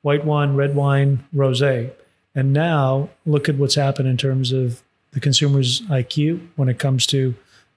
white 0.03 0.25
wine, 0.25 0.55
red 0.55 0.75
wine, 0.75 1.25
rosé. 1.35 1.93
And 2.35 2.53
now 2.53 3.11
look 3.25 3.49
at 3.49 3.57
what's 3.57 3.75
happened 3.75 4.09
in 4.09 4.17
terms 4.17 4.53
of 4.53 4.83
the 5.13 5.21
consumer's 5.21 5.81
IQ 5.83 6.47
when 6.57 6.69
it 6.69 6.79
comes 6.79 7.07
to 7.07 7.35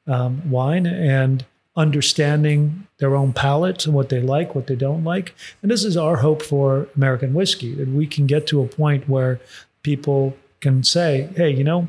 um, 0.08 0.50
wine 0.50 0.86
and 0.86 1.46
understanding 1.76 2.88
their 2.98 3.16
own 3.16 3.32
palate 3.32 3.86
and 3.86 3.96
what 3.96 4.10
they 4.10 4.20
like, 4.20 4.54
what 4.54 4.68
they 4.68 4.76
don't 4.76 5.04
like. 5.04 5.34
And 5.62 5.72
this 5.72 5.86
is 5.86 5.96
our 5.96 6.18
hope 6.18 6.42
for 6.42 6.88
American 6.96 7.34
whiskey 7.34 7.74
that 7.76 7.88
we 7.88 8.06
can 8.06 8.28
get 8.28 8.46
to 8.48 8.62
a 8.62 8.68
point 8.68 9.08
where 9.08 9.40
people 9.84 10.36
can 10.62 10.84
say, 10.84 11.30
hey, 11.36 11.50
you 11.50 11.64
know, 11.64 11.88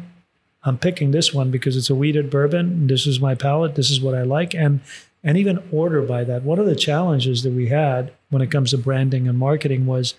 I'm 0.65 0.79
picking 0.79 1.11
this 1.11 1.33
one 1.33 1.51
because 1.51 1.77
it's 1.77 1.91
a 1.91 1.95
wheated 1.95 2.31
bourbon. 2.31 2.87
This 2.87 3.07
is 3.07 3.21
my 3.21 3.35
palate. 3.35 3.75
This 3.75 3.91
is 3.91 4.01
what 4.01 4.15
I 4.15 4.23
like. 4.23 4.55
And 4.55 4.81
and 5.25 5.39
even 5.39 5.63
order 5.71 6.03
by 6.03 6.25
that. 6.25 6.43
One 6.43 6.59
of 6.59 6.67
the 6.67 6.75
challenges 6.75 7.45
that 7.45 7.53
we 7.53 7.69
had 7.69 8.13
when 8.31 8.43
it 8.43 8.51
comes 8.51 8.71
to 8.71 8.79
branding 8.79 9.29
and 9.29 9.39
marketing 9.39 9.87
was 9.87 10.15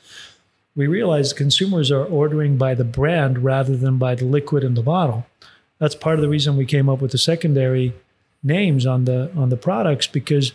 we 0.75 0.87
realized 0.87 1.35
consumers 1.35 1.91
are 1.91 2.05
ordering 2.05 2.57
by 2.57 2.73
the 2.73 2.85
brand 2.85 3.43
rather 3.43 3.75
than 3.75 3.97
by 3.97 4.15
the 4.15 4.25
liquid 4.25 4.63
in 4.63 4.75
the 4.75 4.81
bottle. 4.81 5.25
That's 5.77 5.95
part 5.95 6.15
of 6.15 6.21
the 6.21 6.29
reason 6.29 6.55
we 6.55 6.65
came 6.65 6.89
up 6.89 7.01
with 7.01 7.11
the 7.11 7.17
secondary 7.17 7.93
names 8.41 8.85
on 8.85 9.05
the 9.05 9.31
on 9.35 9.49
the 9.49 9.57
products 9.57 10.07
because 10.07 10.53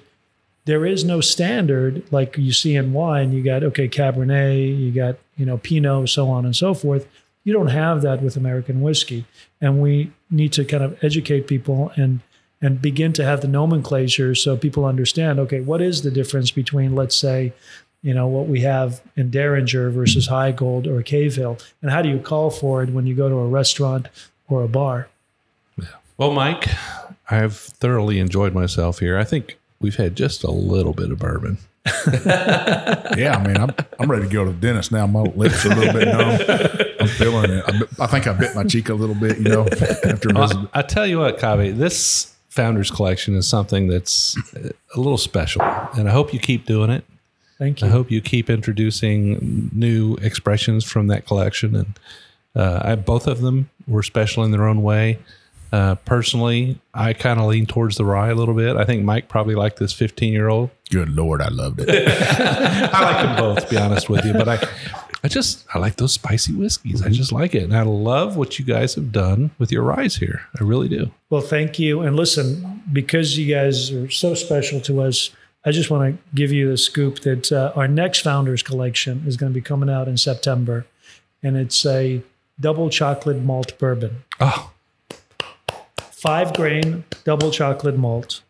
there 0.64 0.84
is 0.84 1.04
no 1.04 1.20
standard 1.20 2.02
like 2.10 2.36
you 2.36 2.52
see 2.52 2.74
in 2.74 2.92
wine. 2.92 3.32
You 3.32 3.42
got 3.42 3.62
okay 3.64 3.88
Cabernet, 3.88 4.78
you 4.78 4.90
got 4.92 5.16
you 5.36 5.46
know 5.46 5.58
Pinot, 5.58 6.08
so 6.08 6.28
on 6.28 6.44
and 6.44 6.56
so 6.56 6.74
forth. 6.74 7.06
You 7.48 7.54
don't 7.54 7.68
have 7.68 8.02
that 8.02 8.20
with 8.20 8.36
American 8.36 8.82
whiskey, 8.82 9.24
and 9.58 9.80
we 9.80 10.12
need 10.30 10.52
to 10.52 10.66
kind 10.66 10.84
of 10.84 11.02
educate 11.02 11.46
people 11.46 11.90
and 11.96 12.20
and 12.60 12.82
begin 12.82 13.14
to 13.14 13.24
have 13.24 13.40
the 13.40 13.48
nomenclature 13.48 14.34
so 14.34 14.54
people 14.54 14.84
understand. 14.84 15.38
Okay, 15.38 15.60
what 15.60 15.80
is 15.80 16.02
the 16.02 16.10
difference 16.10 16.50
between 16.50 16.94
let's 16.94 17.16
say 17.16 17.54
you 18.02 18.12
know 18.12 18.26
what 18.26 18.48
we 18.48 18.60
have 18.60 19.00
in 19.16 19.30
Dareringer 19.30 19.90
versus 19.90 20.28
Heigold 20.28 20.86
or 20.86 21.02
Cavehill, 21.02 21.58
and 21.80 21.90
how 21.90 22.02
do 22.02 22.10
you 22.10 22.18
call 22.18 22.50
for 22.50 22.82
it 22.82 22.90
when 22.90 23.06
you 23.06 23.14
go 23.14 23.30
to 23.30 23.36
a 23.36 23.48
restaurant 23.48 24.08
or 24.50 24.62
a 24.62 24.68
bar? 24.68 25.08
Well, 26.18 26.32
Mike, 26.32 26.68
I've 27.30 27.56
thoroughly 27.56 28.18
enjoyed 28.18 28.52
myself 28.52 28.98
here. 28.98 29.16
I 29.16 29.24
think 29.24 29.58
we've 29.80 29.96
had 29.96 30.16
just 30.16 30.44
a 30.44 30.50
little 30.50 30.92
bit 30.92 31.10
of 31.10 31.18
bourbon. 31.18 31.56
Yeah, 33.16 33.36
I 33.36 33.46
mean, 33.46 33.56
I'm, 33.56 33.74
I'm 33.98 34.08
ready 34.08 34.28
to 34.28 34.32
go 34.32 34.44
to 34.44 34.52
the 34.52 34.56
dentist 34.56 34.92
now. 34.92 35.04
My 35.06 35.22
lips 35.22 35.66
are 35.66 35.72
a 35.72 35.74
little 35.74 35.92
bit 35.92 36.06
numb. 36.06 36.86
I'm 37.10 37.16
feeling 37.16 37.50
it. 37.50 37.64
I, 37.66 37.78
bit- 37.78 37.88
I 38.00 38.06
think 38.06 38.26
I 38.26 38.32
bit 38.32 38.54
my 38.54 38.64
cheek 38.64 38.88
a 38.88 38.94
little 38.94 39.14
bit, 39.14 39.38
you 39.38 39.44
know, 39.44 39.66
after 40.04 40.28
Well, 40.34 40.46
visiting. 40.46 40.68
I 40.74 40.82
tell 40.82 41.06
you 41.06 41.18
what, 41.20 41.38
Kaveh, 41.38 41.76
this 41.76 42.34
Founders 42.50 42.90
Collection 42.90 43.34
is 43.36 43.46
something 43.46 43.88
that's 43.88 44.36
a 44.54 44.98
little 45.00 45.18
special, 45.18 45.62
and 45.62 46.08
I 46.08 46.12
hope 46.12 46.32
you 46.32 46.38
keep 46.40 46.66
doing 46.66 46.90
it. 46.90 47.04
Thank 47.58 47.80
you. 47.82 47.88
I 47.88 47.90
hope 47.90 48.10
you 48.10 48.20
keep 48.20 48.48
introducing 48.48 49.70
new 49.72 50.14
expressions 50.16 50.84
from 50.84 51.08
that 51.08 51.26
collection, 51.26 51.74
and 51.76 51.98
uh, 52.54 52.80
I, 52.82 52.94
both 52.96 53.26
of 53.26 53.40
them 53.40 53.68
were 53.86 54.02
special 54.02 54.44
in 54.44 54.50
their 54.52 54.66
own 54.66 54.82
way. 54.82 55.18
Uh, 55.70 55.96
personally, 55.96 56.78
I 56.94 57.12
kind 57.12 57.38
of 57.38 57.46
lean 57.46 57.66
towards 57.66 57.96
the 57.96 58.04
rye 58.04 58.28
a 58.30 58.34
little 58.34 58.54
bit. 58.54 58.76
I 58.76 58.84
think 58.84 59.04
Mike 59.04 59.28
probably 59.28 59.54
liked 59.54 59.78
this 59.78 59.92
15 59.92 60.32
year 60.32 60.48
old. 60.48 60.70
Good 60.90 61.10
Lord, 61.14 61.42
I 61.42 61.48
loved 61.48 61.80
it. 61.80 61.90
I 62.94 63.02
like 63.02 63.26
them 63.26 63.36
both, 63.36 63.64
to 63.64 63.68
be 63.70 63.76
honest 63.76 64.08
with 64.08 64.24
you, 64.24 64.32
but 64.32 64.48
I, 64.48 64.66
I 65.24 65.28
just 65.28 65.66
I 65.74 65.78
like 65.78 65.96
those 65.96 66.12
spicy 66.12 66.52
whiskeys. 66.54 67.02
I 67.02 67.08
just 67.08 67.32
like 67.32 67.54
it, 67.54 67.64
and 67.64 67.76
I 67.76 67.82
love 67.82 68.36
what 68.36 68.58
you 68.58 68.64
guys 68.64 68.94
have 68.94 69.10
done 69.10 69.50
with 69.58 69.72
your 69.72 69.82
rise 69.82 70.16
here. 70.16 70.42
I 70.60 70.64
really 70.64 70.88
do. 70.88 71.10
Well, 71.30 71.40
thank 71.42 71.78
you. 71.78 72.00
And 72.02 72.14
listen, 72.16 72.82
because 72.92 73.36
you 73.36 73.52
guys 73.52 73.90
are 73.92 74.08
so 74.10 74.34
special 74.34 74.80
to 74.82 75.02
us, 75.02 75.30
I 75.64 75.72
just 75.72 75.90
want 75.90 76.14
to 76.16 76.22
give 76.36 76.52
you 76.52 76.70
the 76.70 76.78
scoop 76.78 77.20
that 77.20 77.50
uh, 77.50 77.72
our 77.74 77.88
next 77.88 78.20
Founders 78.20 78.62
Collection 78.62 79.24
is 79.26 79.36
going 79.36 79.52
to 79.52 79.54
be 79.54 79.60
coming 79.60 79.90
out 79.90 80.06
in 80.08 80.16
September. 80.16 80.86
And 81.42 81.56
it's 81.56 81.84
a 81.84 82.22
double 82.60 82.88
chocolate 82.90 83.38
malt 83.42 83.78
bourbon, 83.78 84.24
Oh, 84.40 84.70
five 85.98 86.54
grain 86.54 87.04
double 87.24 87.50
chocolate 87.50 87.96
malt. 87.96 88.42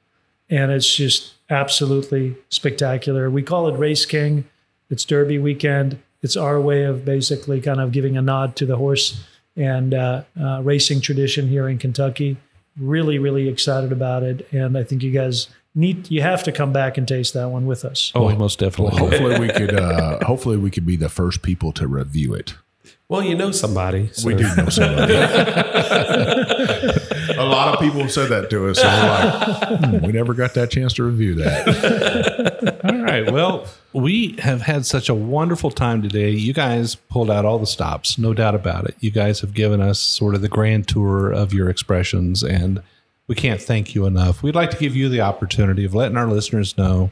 And 0.51 0.71
it's 0.73 0.95
just 0.95 1.35
absolutely 1.51 2.37
spectacular. 2.49 3.31
We 3.31 3.43
call 3.43 3.69
it 3.69 3.79
Raceking. 3.79 4.45
It's 4.91 5.05
Derby 5.05 5.39
weekend. 5.39 5.99
It's 6.29 6.37
our 6.37 6.61
way 6.61 6.83
of 6.85 7.07
basically 7.07 7.59
kind 7.63 7.81
of 7.81 7.91
giving 7.91 8.19
a 8.19 8.21
nod 8.21 8.55
to 8.57 8.67
the 8.67 8.77
horse 8.77 9.19
and 9.57 9.95
uh, 9.95 10.25
uh, 10.39 10.61
racing 10.63 11.01
tradition 11.01 11.49
here 11.49 11.67
in 11.71 11.79
Kentucky. 11.79 12.37
Really, 12.79 13.19
really 13.19 13.49
excited 13.49 13.93
about 13.93 14.23
it, 14.25 14.47
and 14.53 14.77
I 14.77 14.85
think 14.85 15.03
you 15.03 15.11
guys 15.11 15.49
need 15.75 16.11
you 16.11 16.21
have 16.21 16.43
to 16.43 16.53
come 16.53 16.71
back 16.71 16.99
and 16.99 17.09
taste 17.09 17.33
that 17.33 17.49
one 17.49 17.65
with 17.65 17.83
us. 17.83 18.13
oh, 18.15 18.29
most 18.37 18.59
definitely. 18.59 19.01
Well, 19.01 19.09
hopefully 19.11 19.41
we 19.41 19.49
could. 19.49 19.75
Uh, 19.81 20.23
hopefully 20.27 20.59
we 20.59 20.71
could 20.71 20.85
be 20.85 20.97
the 20.97 21.09
first 21.09 21.41
people 21.41 21.73
to 21.73 21.89
review 21.89 22.35
it. 22.35 22.55
Well, 23.09 23.23
you 23.23 23.35
know 23.35 23.51
somebody. 23.51 24.11
so- 24.13 24.27
We 24.27 24.35
do 24.35 24.55
know 24.55 24.69
somebody. 24.69 25.15
a 27.49 27.51
lot 27.51 27.75
of 27.75 27.81
people 27.81 28.01
have 28.01 28.13
said 28.13 28.29
that 28.29 28.51
to 28.51 28.69
us. 28.69 28.79
So 28.79 28.87
we're 28.87 29.79
like, 29.81 30.01
hmm, 30.01 30.07
we 30.07 30.13
never 30.13 30.35
got 30.35 30.55
that 30.55 30.71
chance 30.71 30.93
to 30.95 31.05
review 31.05 31.35
that. 31.37 32.81
All 32.85 33.03
right. 33.03 33.31
Well, 33.31 33.67
we 33.93 34.37
have 34.39 34.63
had 34.63 34.87
such 34.87 35.09
a 35.09 35.15
wonderful 35.15 35.71
time 35.71 36.03
today. 36.03 36.31
You 36.31 36.53
guys 36.53 36.95
pulled 36.95 37.31
out 37.31 37.45
all 37.45 37.59
the 37.59 37.67
stops, 37.67 38.19
no 38.19 38.35
doubt 38.35 38.55
about 38.55 38.85
it. 38.87 38.97
You 39.01 39.11
guys 39.11 39.41
have 39.41 39.55
given 39.55 39.81
us 39.81 39.99
sort 39.99 40.35
of 40.35 40.43
the 40.43 40.49
grand 40.49 40.89
tour 40.89 41.33
of 41.33 41.53
your 41.53 41.69
expressions, 41.69 42.43
and 42.43 42.83
we 43.27 43.35
can't 43.35 43.61
thank 43.61 43.95
you 43.95 44.07
enough. 44.07 44.43
We'd 44.43 44.55
like 44.55 44.71
to 44.71 44.77
give 44.77 44.95
you 44.95 45.09
the 45.09 45.23
opportunity 45.23 45.85
of 45.85 45.95
letting 45.95 46.17
our 46.17 46.27
listeners 46.27 46.77
know 46.77 47.11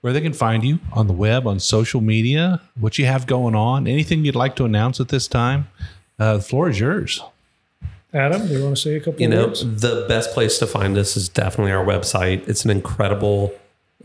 where 0.00 0.12
they 0.12 0.20
can 0.20 0.32
find 0.32 0.64
you 0.64 0.78
on 0.92 1.06
the 1.06 1.12
web, 1.12 1.46
on 1.46 1.60
social 1.60 2.00
media, 2.00 2.60
what 2.78 2.98
you 2.98 3.06
have 3.06 3.26
going 3.26 3.54
on, 3.54 3.86
anything 3.86 4.24
you'd 4.24 4.36
like 4.36 4.56
to 4.56 4.64
announce 4.64 5.00
at 5.00 5.08
this 5.08 5.26
time. 5.26 5.68
Uh, 6.18 6.36
the 6.36 6.42
floor 6.42 6.68
is 6.68 6.80
yours. 6.80 7.22
Adam, 8.14 8.46
do 8.46 8.54
you 8.54 8.62
want 8.64 8.76
to 8.76 8.82
say 8.82 8.96
a 8.96 9.00
couple 9.00 9.20
you 9.20 9.28
of 9.28 9.34
know, 9.34 9.46
words? 9.48 9.80
the 9.80 10.06
best 10.08 10.32
place 10.32 10.58
to 10.58 10.66
find 10.66 10.96
us 10.96 11.16
is 11.16 11.28
definitely 11.28 11.72
our 11.72 11.84
website. 11.84 12.48
It's 12.48 12.64
an 12.64 12.70
incredible 12.70 13.52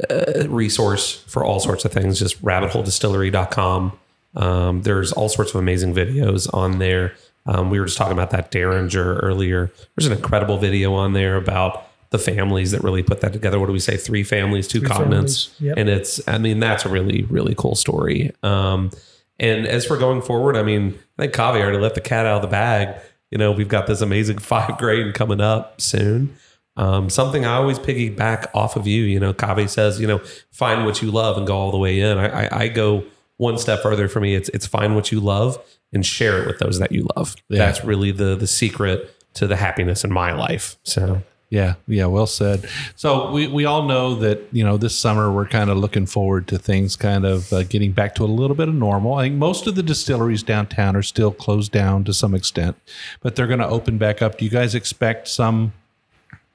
uh, 0.10 0.48
resource 0.50 1.24
for 1.28 1.44
all 1.44 1.60
sorts 1.60 1.86
of 1.86 1.92
things. 1.94 2.20
Just 2.20 2.44
rabbitholedistillery.com. 2.44 4.00
Um, 4.36 4.82
there's 4.82 5.12
all 5.12 5.30
sorts 5.30 5.52
of 5.52 5.58
amazing 5.58 5.94
videos 5.94 6.52
on 6.54 6.80
there. 6.80 7.14
Um, 7.46 7.70
we 7.70 7.80
were 7.80 7.86
just 7.86 7.98
talking 7.98 8.14
about 8.14 8.32
that 8.32 8.52
Dareringer 8.52 9.20
earlier. 9.22 9.72
There's 9.96 10.08
an 10.08 10.14
incredible 10.14 10.58
video 10.58 10.94
on 10.94 11.14
there 11.14 11.36
about 11.36 11.88
the 12.10 12.18
families 12.20 12.72
that 12.72 12.84
really 12.84 13.04
put 13.04 13.22
that 13.22 13.34
together. 13.34 13.60
What 13.60 13.68
do 13.68 13.74
we 13.74 13.80
say? 13.80 13.98
Three 13.98 14.24
families, 14.24 14.68
two 14.68 14.80
Three 14.80 14.90
continents. 14.90 15.46
families, 15.48 15.62
yep. 15.62 15.78
And 15.78 15.90
it's, 15.90 16.26
I 16.28 16.38
mean, 16.38 16.60
that's 16.60 16.86
a 16.86 16.90
really, 16.90 17.24
really 17.24 17.56
cool 17.58 17.76
story. 17.76 18.34
Um, 18.44 18.92
and 19.40 19.66
as 19.66 19.86
for 19.86 19.98
going 19.98 20.22
forward, 20.22 20.56
I 20.56 20.64
mean, 20.64 20.98
I 21.18 21.24
think 21.24 21.34
Kaveh 21.34 21.62
already 21.62 21.80
let 21.80 21.96
the 21.96 22.02
cat 22.02 22.26
out 22.26 22.38
of 22.38 22.42
the 22.44 22.48
bag. 22.48 22.96
You 23.34 23.40
know, 23.40 23.52
we've 23.52 23.68
got 23.68 23.88
this 23.88 24.02
amazing 24.02 24.38
five 24.52 24.78
grade 24.78 25.16
coming 25.16 25.42
up 25.42 25.82
soon. 25.82 26.38
Um, 26.78 27.10
something 27.10 27.46
I 27.46 27.56
always 27.56 27.80
piggyback 27.80 28.46
off 28.54 28.76
of 28.76 28.86
you. 28.86 29.04
You 29.04 29.20
know, 29.20 29.34
Kaveh 29.34 29.68
says, 29.68 30.00
you 30.00 30.06
know, 30.06 30.20
find 30.52 30.86
what 30.86 31.02
you 31.02 31.10
love 31.10 31.36
and 31.38 31.48
go 31.48 31.58
all 31.58 31.72
the 31.72 31.80
way 31.80 32.00
in. 32.00 32.20
I, 32.20 32.46
I, 32.46 32.60
I 32.64 32.68
go 32.68 33.04
one 33.38 33.58
step 33.58 33.82
further 33.82 34.08
for 34.08 34.20
me. 34.20 34.36
It's 34.36 34.50
it's 34.50 34.68
find 34.68 34.96
what 34.96 35.12
you 35.12 35.20
love 35.20 35.58
and 35.92 36.06
share 36.06 36.44
it 36.44 36.48
with 36.48 36.60
those 36.60 36.78
that 36.78 36.92
you 36.92 37.08
love. 37.16 37.36
Yeah. 37.50 37.66
That's 37.66 37.84
really 37.84 38.12
the 38.12 38.36
the 38.36 38.48
secret 38.48 39.10
to 39.34 39.48
the 39.48 39.56
happiness 39.56 40.04
in 40.04 40.14
my 40.14 40.34
life. 40.34 40.78
So 40.84 41.24
Yeah, 41.54 41.76
yeah, 41.86 42.08
well 42.08 42.26
said. 42.26 42.68
So 42.96 43.30
we, 43.30 43.48
we 43.48 43.64
all 43.66 43.84
know 43.84 44.16
that 44.16 44.42
you 44.52 44.64
know 44.64 44.76
this 44.76 44.98
summer 44.98 45.32
we're 45.32 45.46
kind 45.46 45.70
of 45.70 45.78
looking 45.78 46.08
forward 46.08 46.48
to 46.48 46.58
things 46.58 46.96
kind 46.96 47.26
of 47.26 47.54
uh, 47.54 47.62
getting 47.62 47.92
back 47.92 48.16
to 48.16 48.24
a 48.24 48.26
little 48.26 48.56
bit 48.56 48.70
of 48.70 48.74
normal. 48.74 49.14
I 49.14 49.26
think 49.26 49.36
most 49.36 49.68
of 49.68 49.76
the 49.76 49.84
distilleries 49.84 50.42
downtown 50.42 50.96
are 50.96 51.04
still 51.04 51.30
closed 51.30 51.72
down 51.72 52.06
to 52.06 52.14
some 52.14 52.34
extent, 52.34 52.76
but 53.22 53.36
they're 53.36 53.46
going 53.46 53.60
to 53.60 53.68
open 53.68 54.00
back 54.00 54.20
up. 54.20 54.40
Do 54.40 54.46
you 54.46 54.50
guys 54.50 54.74
expect 54.74 55.28
some 55.28 55.74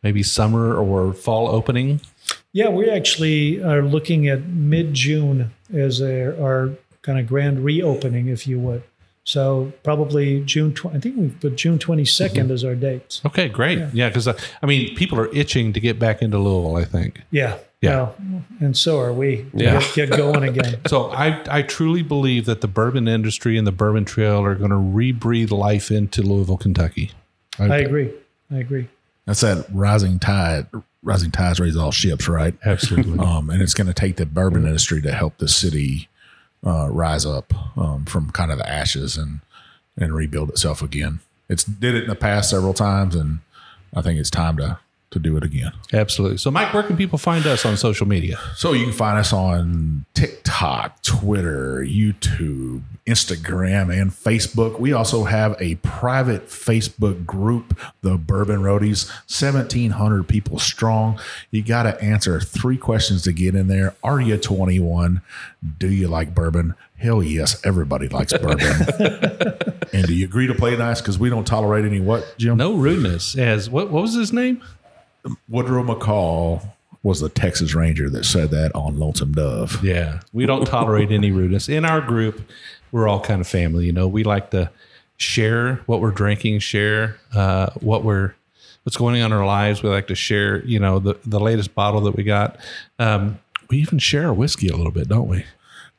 maybe 0.03 0.25
summer 0.25 0.75
or 0.75 1.13
fall 1.13 1.47
opening? 1.47 2.01
Yeah, 2.53 2.71
we 2.71 2.91
actually 2.91 3.63
are 3.63 3.83
looking 3.83 4.27
at 4.27 4.49
mid 4.49 4.95
June 4.95 5.53
as 5.73 6.01
a, 6.01 6.37
our 6.43 6.71
kind 7.03 7.21
of 7.21 7.29
grand 7.29 7.65
reopening, 7.65 8.27
if 8.27 8.49
you 8.49 8.59
would. 8.59 8.83
So 9.29 9.75
probably 9.83 10.41
June. 10.41 10.73
Tw- 10.73 10.87
I 10.87 10.99
think 10.99 11.17
we've 11.19 11.39
put 11.39 11.57
June 11.57 11.79
twenty 11.79 12.05
Mm-hmm. 12.05 12.51
as 12.51 12.65
our 12.65 12.75
date. 12.75 13.21
Okay, 13.27 13.47
great. 13.51 13.79
Yeah, 13.93 14.09
because 14.09 14.27
uh, 14.27 14.39
I 14.63 14.67
mean 14.67 14.97
people 14.97 15.21
are 15.21 15.31
itching 15.35 15.75
to 15.75 15.81
get 15.81 15.99
back 15.99 16.23
into 16.23 16.39
Louisville. 16.39 16.77
I 16.77 16.85
think. 16.87 17.21
Yeah, 17.31 17.59
Yeah. 17.83 17.97
Well, 17.97 18.15
and 18.61 18.75
so 18.75 18.99
are 19.01 19.13
we. 19.13 19.45
Yeah. 19.53 19.81
Get, 19.95 20.09
get 20.09 20.17
going 20.17 20.45
again. 20.45 20.81
So 20.89 21.11
I, 21.11 21.45
I 21.59 21.61
truly 21.61 22.03
believe 22.03 22.47
that 22.47 22.63
the 22.63 22.69
bourbon 22.69 23.07
industry 23.07 23.59
and 23.59 23.67
the 23.67 23.73
bourbon 23.73 24.07
trail 24.07 24.43
are 24.43 24.55
going 24.55 24.71
to 24.71 24.77
rebreathe 24.77 25.51
life 25.51 25.91
into 25.91 26.23
Louisville, 26.23 26.57
Kentucky. 26.57 27.11
I 27.59 27.77
agree. 27.79 28.11
I 28.51 28.57
agree. 28.57 28.89
That's 29.27 29.43
that 29.43 29.67
rising 29.71 30.19
tide. 30.19 30.69
Rising 31.03 31.31
tides 31.31 31.61
raise 31.61 31.77
all 31.77 31.93
ships, 31.93 32.29
right? 32.29 32.55
Absolutely. 32.65 33.19
Um, 33.25 33.51
and 33.51 33.61
it's 33.61 33.75
going 33.75 33.89
to 33.89 33.93
take 33.95 34.17
the 34.17 34.25
bourbon 34.25 34.65
industry 34.65 35.03
to 35.03 35.13
help 35.13 35.37
the 35.37 35.49
city 35.49 36.08
uh, 36.67 36.89
rise 36.91 37.25
up 37.25 37.53
um, 37.79 38.05
from 38.05 38.31
kind 38.31 38.51
of 38.51 38.59
the 38.59 38.69
ashes 38.69 39.17
and 39.17 39.41
and 39.97 40.15
rebuild 40.15 40.51
itself 40.51 40.81
again. 40.83 41.21
It's 41.49 41.65
did 41.65 41.95
it 41.95 42.05
in 42.05 42.09
the 42.09 42.15
past 42.15 42.51
several 42.51 42.75
times, 42.75 43.15
and 43.15 43.41
I 43.95 44.03
think 44.03 44.21
it's 44.21 44.31
time 44.31 44.57
to 44.59 44.79
to 45.11 45.19
do 45.19 45.37
it 45.37 45.45
again. 45.45 45.73
Absolutely. 45.93 46.39
So, 46.39 46.51
Mike, 46.51 46.75
where 46.75 46.83
can 46.83 46.97
people 46.97 47.19
find 47.19 47.47
us 47.47 47.65
on 47.65 47.77
social 47.77 48.07
media? 48.07 48.39
So 48.57 48.73
you 48.73 48.85
can 48.85 48.93
find 48.93 49.19
us 49.19 49.33
on 49.33 50.05
TikTok, 50.15 51.03
Twitter, 51.03 51.79
YouTube, 51.79 52.83
Instagram, 53.07 53.91
and 53.91 54.11
Facebook. 54.11 54.79
We 54.79 54.93
also 54.93 55.25
have 55.25 55.57
a 55.61 55.77
private 55.77 56.49
Facebook 56.49 57.25
group, 57.25 57.79
the 58.03 58.19
Bourbon 58.19 58.61
Roadies, 58.61 59.09
1,700 59.29 60.29
people 60.29 60.59
strong. 60.59 61.19
You 61.51 61.63
got 61.63 61.85
to 61.85 62.01
answer 62.03 62.39
three 62.41 62.77
questions 62.77 63.23
to 63.23 63.33
get 63.33 63.55
in 63.55 63.69
there. 63.69 63.95
Are 64.05 64.21
you 64.21 64.37
21? 64.37 65.23
Do 65.79 65.89
you 65.89 66.09
like 66.09 66.35
bourbon? 66.35 66.75
Hell 66.99 67.23
yes, 67.23 67.65
everybody 67.65 68.09
likes 68.09 68.33
bourbon. 68.33 68.87
and 69.93 70.07
do 70.07 70.15
you 70.15 70.25
agree 70.25 70.49
to 70.49 70.55
play 70.55 70.77
nice? 70.77 71.01
Because 71.01 71.19
we 71.19 71.31
don't 71.31 71.47
tolerate 71.47 71.85
any 71.85 72.01
what, 72.01 72.35
Jim? 72.39 72.57
No 72.59 72.75
rudeness. 72.75 73.39
As 73.39 73.71
what? 73.71 73.91
What 73.91 74.03
was 74.03 74.15
his 74.15 74.33
name? 74.33 74.63
Woodrow 75.49 75.83
McCall 75.83 76.63
was 77.03 77.21
the 77.21 77.29
Texas 77.29 77.75
Ranger 77.75 78.11
that 78.11 78.25
said 78.25 78.51
that 78.51 78.75
on 78.75 78.99
Lonesome 78.99 79.33
Dove. 79.33 79.83
Yeah, 79.85 80.21
we 80.33 80.47
don't 80.47 80.67
tolerate 80.67 81.11
any 81.11 81.31
rudeness 81.31 81.69
in 81.69 81.85
our 81.85 82.01
group. 82.01 82.43
We're 82.93 83.09
all 83.09 83.21
kind 83.21 83.41
of 83.41 83.47
family. 83.47 83.87
You 83.87 83.93
know, 83.93 84.09
we 84.09 84.25
like 84.25 84.51
to 84.51 84.71
share 85.17 85.77
what 85.87 86.01
we're 86.01 86.11
drinking, 86.11 86.61
share 86.61 87.19
uh, 87.35 87.71
what 87.81 88.05
we're 88.05 88.35
what's 88.85 88.97
going 88.97 89.21
on 89.21 89.33
in 89.33 89.39
our 89.39 89.47
lives. 89.47 89.83
We 89.83 89.91
like 89.91 90.07
to 90.09 90.15
share, 90.15 90.65
you 90.65 90.79
know, 90.79 90.99
the 90.99 91.15
the 91.25 91.41
latest 91.41 91.75
bottle 91.75 92.01
that 92.03 92.17
we 92.17 92.25
got. 92.25 92.57
Um, 92.99 93.39
we 93.71 93.79
even 93.79 93.99
share 93.99 94.27
our 94.27 94.35
whiskey 94.35 94.69
a 94.69 94.77
little 94.77 94.93
bit, 94.93 95.09
don't 95.09 95.29
we? 95.29 95.45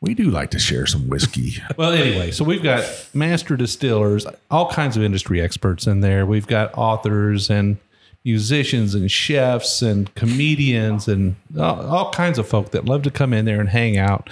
We 0.02 0.14
do 0.14 0.32
like 0.32 0.50
to 0.52 0.60
share 0.60 0.86
some 0.86 1.08
whiskey. 1.10 1.62
Well, 1.78 1.92
anyway, 1.92 2.32
so 2.32 2.44
we've 2.44 2.64
got 2.64 2.84
master 3.14 3.56
distillers, 3.56 4.26
all 4.50 4.70
kinds 4.72 4.98
of 4.98 5.04
industry 5.04 5.42
experts 5.42 5.88
in 5.88 6.02
there. 6.02 6.26
We've 6.26 6.48
got 6.48 6.78
authors 6.78 7.50
and 7.50 7.78
musicians 8.26 8.94
and 8.96 9.10
chefs 9.10 9.82
and 9.82 10.14
comedians 10.16 11.08
and 11.08 11.36
all, 11.58 11.86
all 11.86 12.12
kinds 12.12 12.38
of 12.38 12.48
folk 12.48 12.72
that 12.72 12.86
love 12.86 13.02
to 13.04 13.12
come 13.12 13.34
in 13.34 13.46
there 13.46 13.60
and 13.60 13.70
hang 13.70 13.98
out. 13.98 14.30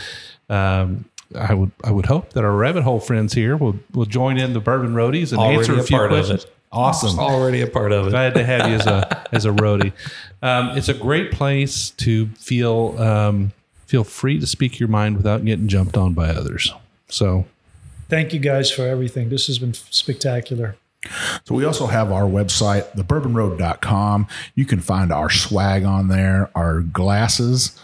Um, 0.50 1.06
I 1.36 1.54
would 1.54 1.72
I 1.84 1.92
would 1.92 2.06
hope 2.06 2.34
that 2.34 2.44
our 2.46 2.54
rabbit 2.56 2.84
hole 2.84 3.00
friends 3.00 3.34
here 3.34 3.58
will 3.58 3.78
will 3.94 4.06
join 4.06 4.38
in 4.38 4.54
the 4.54 4.60
bourbon 4.62 4.94
roadies 4.94 5.32
and 5.32 5.40
Already 5.40 5.58
answer 5.60 5.74
a 5.76 5.80
a 5.80 5.84
few 5.84 5.98
part 5.98 6.12
of 6.12 6.18
questions. 6.18 6.44
it. 6.46 6.54
Awesome. 6.72 7.20
Already 7.20 7.62
a 7.62 7.68
part 7.68 7.92
of 7.92 8.08
it. 8.08 8.10
Glad 8.12 8.34
to 8.36 8.44
have 8.46 8.70
you 8.70 8.76
as 8.76 8.88
a 8.88 9.26
as 9.36 9.46
a 9.46 9.50
roadie. 9.52 9.92
Um, 10.42 10.78
it's 10.78 10.90
a 10.90 10.94
great 10.94 11.32
place 11.32 11.90
to 11.92 12.28
feel 12.38 12.96
um, 13.02 13.52
feel 13.88 14.04
free 14.04 14.40
to 14.40 14.48
speak 14.48 14.80
your 14.80 14.90
mind 14.90 15.18
without 15.18 15.44
getting 15.44 15.68
jumped 15.68 15.98
on 15.98 16.14
by 16.14 16.30
others. 16.30 16.74
So 17.10 17.46
Thank 18.10 18.32
you 18.34 18.40
guys 18.40 18.72
for 18.72 18.84
everything. 18.84 19.28
This 19.28 19.48
has 19.48 19.60
been 19.60 19.74
spectacular. 19.74 20.78
So 21.45 21.55
we 21.55 21.66
also 21.66 21.88
have 21.88 22.12
our 22.12 22.24
website, 22.24 22.91
thebourbonroad.com. 22.95 24.28
You 24.55 24.66
can 24.66 24.80
find 24.80 25.12
our 25.12 25.30
swag 25.30 25.84
on 25.84 26.08
there, 26.08 26.49
our 26.55 26.82
glasses 26.82 27.80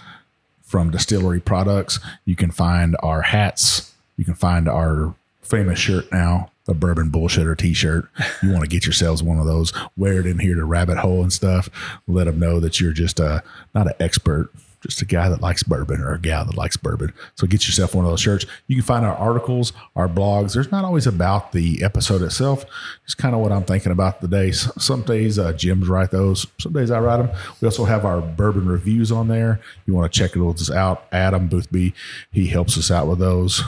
from 0.64 0.90
distillery 0.90 1.40
products. 1.40 2.00
You 2.26 2.36
can 2.36 2.52
find 2.52 2.96
our 3.02 3.22
hats. 3.22 3.94
You 4.18 4.26
can 4.26 4.34
find 4.36 4.68
our 4.68 5.16
famous 5.42 5.80
shirt 5.80 6.12
now, 6.12 6.50
the 6.66 6.74
bourbon 6.74 7.12
bullshitter 7.12 7.58
t-shirt. 7.58 8.08
You 8.42 8.52
want 8.52 8.64
to 8.64 8.70
get 8.70 8.86
yourselves 8.86 9.22
one 9.22 9.38
of 9.38 9.46
those, 9.46 9.72
wear 9.98 10.20
it 10.20 10.26
in 10.26 10.40
here 10.40 10.56
to 10.56 10.66
rabbit 10.66 10.98
hole 10.98 11.22
and 11.22 11.32
stuff. 11.32 11.70
Let 12.08 12.26
them 12.26 12.40
know 12.40 12.60
that 12.60 12.80
you're 12.80 12.94
just 12.94 13.20
uh, 13.20 13.24
a, 13.24 13.44
not 13.76 13.88
an 13.88 13.94
expert, 14.00 14.50
just 14.84 15.02
a 15.02 15.06
guy 15.06 15.30
that 15.30 15.42
likes 15.42 15.64
bourbon 15.64 16.02
or 16.02 16.14
a 16.14 16.20
gal 16.20 16.46
that 16.46 16.58
likes 16.58 16.78
bourbon. 16.78 17.14
So 17.36 17.48
get 17.48 17.66
yourself 17.66 17.96
one 17.96 18.06
of 18.06 18.12
those 18.12 18.20
shirts. 18.20 18.46
You 18.68 18.76
can 18.76 18.84
find 18.84 19.06
our 19.06 19.16
articles, 19.16 19.74
our 19.96 20.08
blogs. 20.08 20.54
There's 20.54 20.72
not 20.72 20.86
always 20.86 21.08
about 21.08 21.54
the 21.54 21.84
episode 21.84 22.22
itself, 22.22 22.66
just 23.06 23.18
kind 23.18 23.34
of 23.34 23.42
what 23.42 23.52
I'm 23.52 23.64
thinking 23.64 23.92
about 23.92 24.22
the 24.22 24.28
day. 24.28 24.52
Some 24.52 25.02
days 25.04 25.40
uh, 25.40 25.54
Jim's 25.54 25.88
write 25.88 26.12
those. 26.12 26.46
Some 26.60 26.74
days 26.74 26.92
I 26.92 27.00
write 27.00 27.18
them. 27.18 27.30
We 27.62 27.68
also 27.68 27.86
have 27.86 28.06
our 28.06 28.22
bourbon 28.22 28.68
reviews 28.68 29.12
on 29.12 29.28
there. 29.28 29.62
You 29.86 29.94
want 29.94 30.12
to 30.12 30.20
check 30.20 30.34
those 30.34 30.70
out. 30.70 31.06
Adam 31.12 31.48
Boothby, 31.48 31.94
he 32.32 32.48
helps 32.48 32.78
us 32.78 32.92
out 32.92 33.08
with 33.08 33.20
those. 33.20 33.64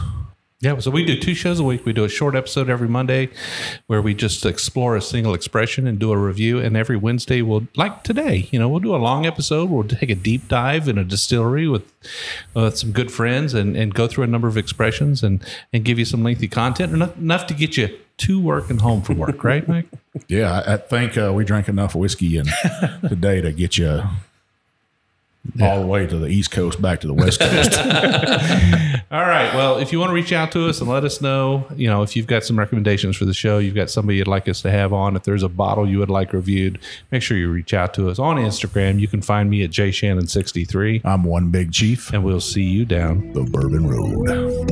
Yeah, 0.62 0.80
so 0.80 0.90
we 0.90 1.04
do 1.04 1.20
two 1.20 1.36
shows 1.36 1.60
a 1.60 1.64
week. 1.64 1.86
We 1.86 1.92
do 1.92 2.06
a 2.06 2.10
short 2.10 2.34
episode 2.34 2.70
every 2.70 2.88
Monday 2.88 3.30
where 3.88 4.02
we 4.02 4.14
just 4.14 4.46
explore 4.46 4.96
a 4.96 5.02
single 5.02 5.34
expression 5.34 5.86
and 5.86 6.00
do 6.00 6.14
a 6.14 6.18
review. 6.18 6.60
And 6.60 6.78
every 6.78 6.96
Wednesday, 6.96 7.42
we'll, 7.42 7.68
like 7.76 8.04
today, 8.04 8.48
you 8.52 8.58
know, 8.58 8.70
we'll 8.70 8.80
do 8.80 8.96
a 8.96 8.98
long 8.98 9.26
episode. 9.26 9.70
We'll 9.70 9.84
take 9.84 10.10
a 10.10 10.16
deep 10.16 10.48
dive 10.48 10.88
in 10.88 10.98
a 10.98 11.04
distillery 11.04 11.68
with 11.68 11.84
uh, 12.56 12.70
some 12.70 12.94
good 12.94 13.12
friends 13.12 13.54
and, 13.54 13.76
and 13.76 13.94
go 13.94 14.08
through 14.08 14.24
a 14.24 14.28
number 14.28 14.48
of 14.48 14.56
expressions 14.56 15.24
and, 15.24 15.46
and 15.74 15.84
give 15.84 16.00
you 16.00 16.06
some 16.06 16.24
lengthy 16.24 16.48
content, 16.48 16.94
enough, 16.94 17.18
enough 17.18 17.48
to 17.48 17.54
get 17.54 17.76
you 17.76 17.90
to 18.18 18.40
work 18.40 18.70
and 18.70 18.80
home 18.80 19.02
from 19.02 19.18
work, 19.18 19.44
right, 19.44 19.68
Mike? 19.68 19.88
Yeah, 20.30 20.62
I, 20.66 20.76
I 20.76 20.78
think 20.78 21.18
uh, 21.18 21.34
we 21.36 21.44
drank 21.44 21.68
enough 21.68 21.94
whiskey 21.94 22.38
and 22.38 22.48
today 23.10 23.42
to 23.42 23.52
get 23.52 23.78
you 23.78 24.02
all 25.62 25.82
the 25.82 25.88
way 25.88 26.06
to 26.08 26.18
the 26.18 26.28
East 26.28 26.52
Coast, 26.52 26.82
back 26.82 27.02
to 27.02 27.08
the 27.08 27.14
West 27.14 27.40
Coast. 27.40 27.78
All 29.12 29.22
right. 29.22 29.54
Well, 29.54 29.78
if 29.78 29.92
you 29.92 30.00
want 30.00 30.10
to 30.10 30.14
reach 30.14 30.34
out 30.34 30.52
to 30.54 30.68
us 30.68 30.82
and 30.82 30.90
let 30.90 31.04
us 31.04 31.22
know, 31.22 31.66
you 31.76 31.88
know, 31.88 32.02
if 32.02 32.16
you've 32.16 32.28
got 32.28 32.44
some 32.44 32.58
recommendations 32.58 33.16
for 33.16 33.26
the 33.26 33.34
show, 33.34 33.60
you've 33.60 33.76
got 33.76 33.90
somebody 33.90 34.18
you'd 34.18 34.28
like 34.28 34.50
us 34.50 34.62
to 34.64 34.72
have 34.72 34.92
on, 34.92 35.16
if 35.16 35.24
there's 35.24 35.44
a 35.44 35.50
bottle 35.50 35.88
you 35.88 36.00
would 36.00 36.10
like 36.10 36.34
reviewed, 36.34 36.80
make 37.12 37.22
sure 37.22 37.38
you 37.38 37.50
reach 37.50 37.74
out 37.74 37.94
to 37.94 38.10
us 38.10 38.20
on 38.20 38.38
Instagram. 38.38 39.00
You 39.00 39.08
can 39.08 39.22
find 39.22 39.50
me 39.50 39.64
at 39.64 39.70
jshannon63, 39.70 41.02
I'm 41.06 41.24
one 41.24 41.50
big 41.52 41.72
chief, 41.72 42.12
and 42.14 42.24
we'll 42.24 42.42
see 42.42 42.64
you 42.64 42.86
down 42.86 43.32
the 43.34 43.44
Bourbon 43.44 43.88
Road. 43.88 44.66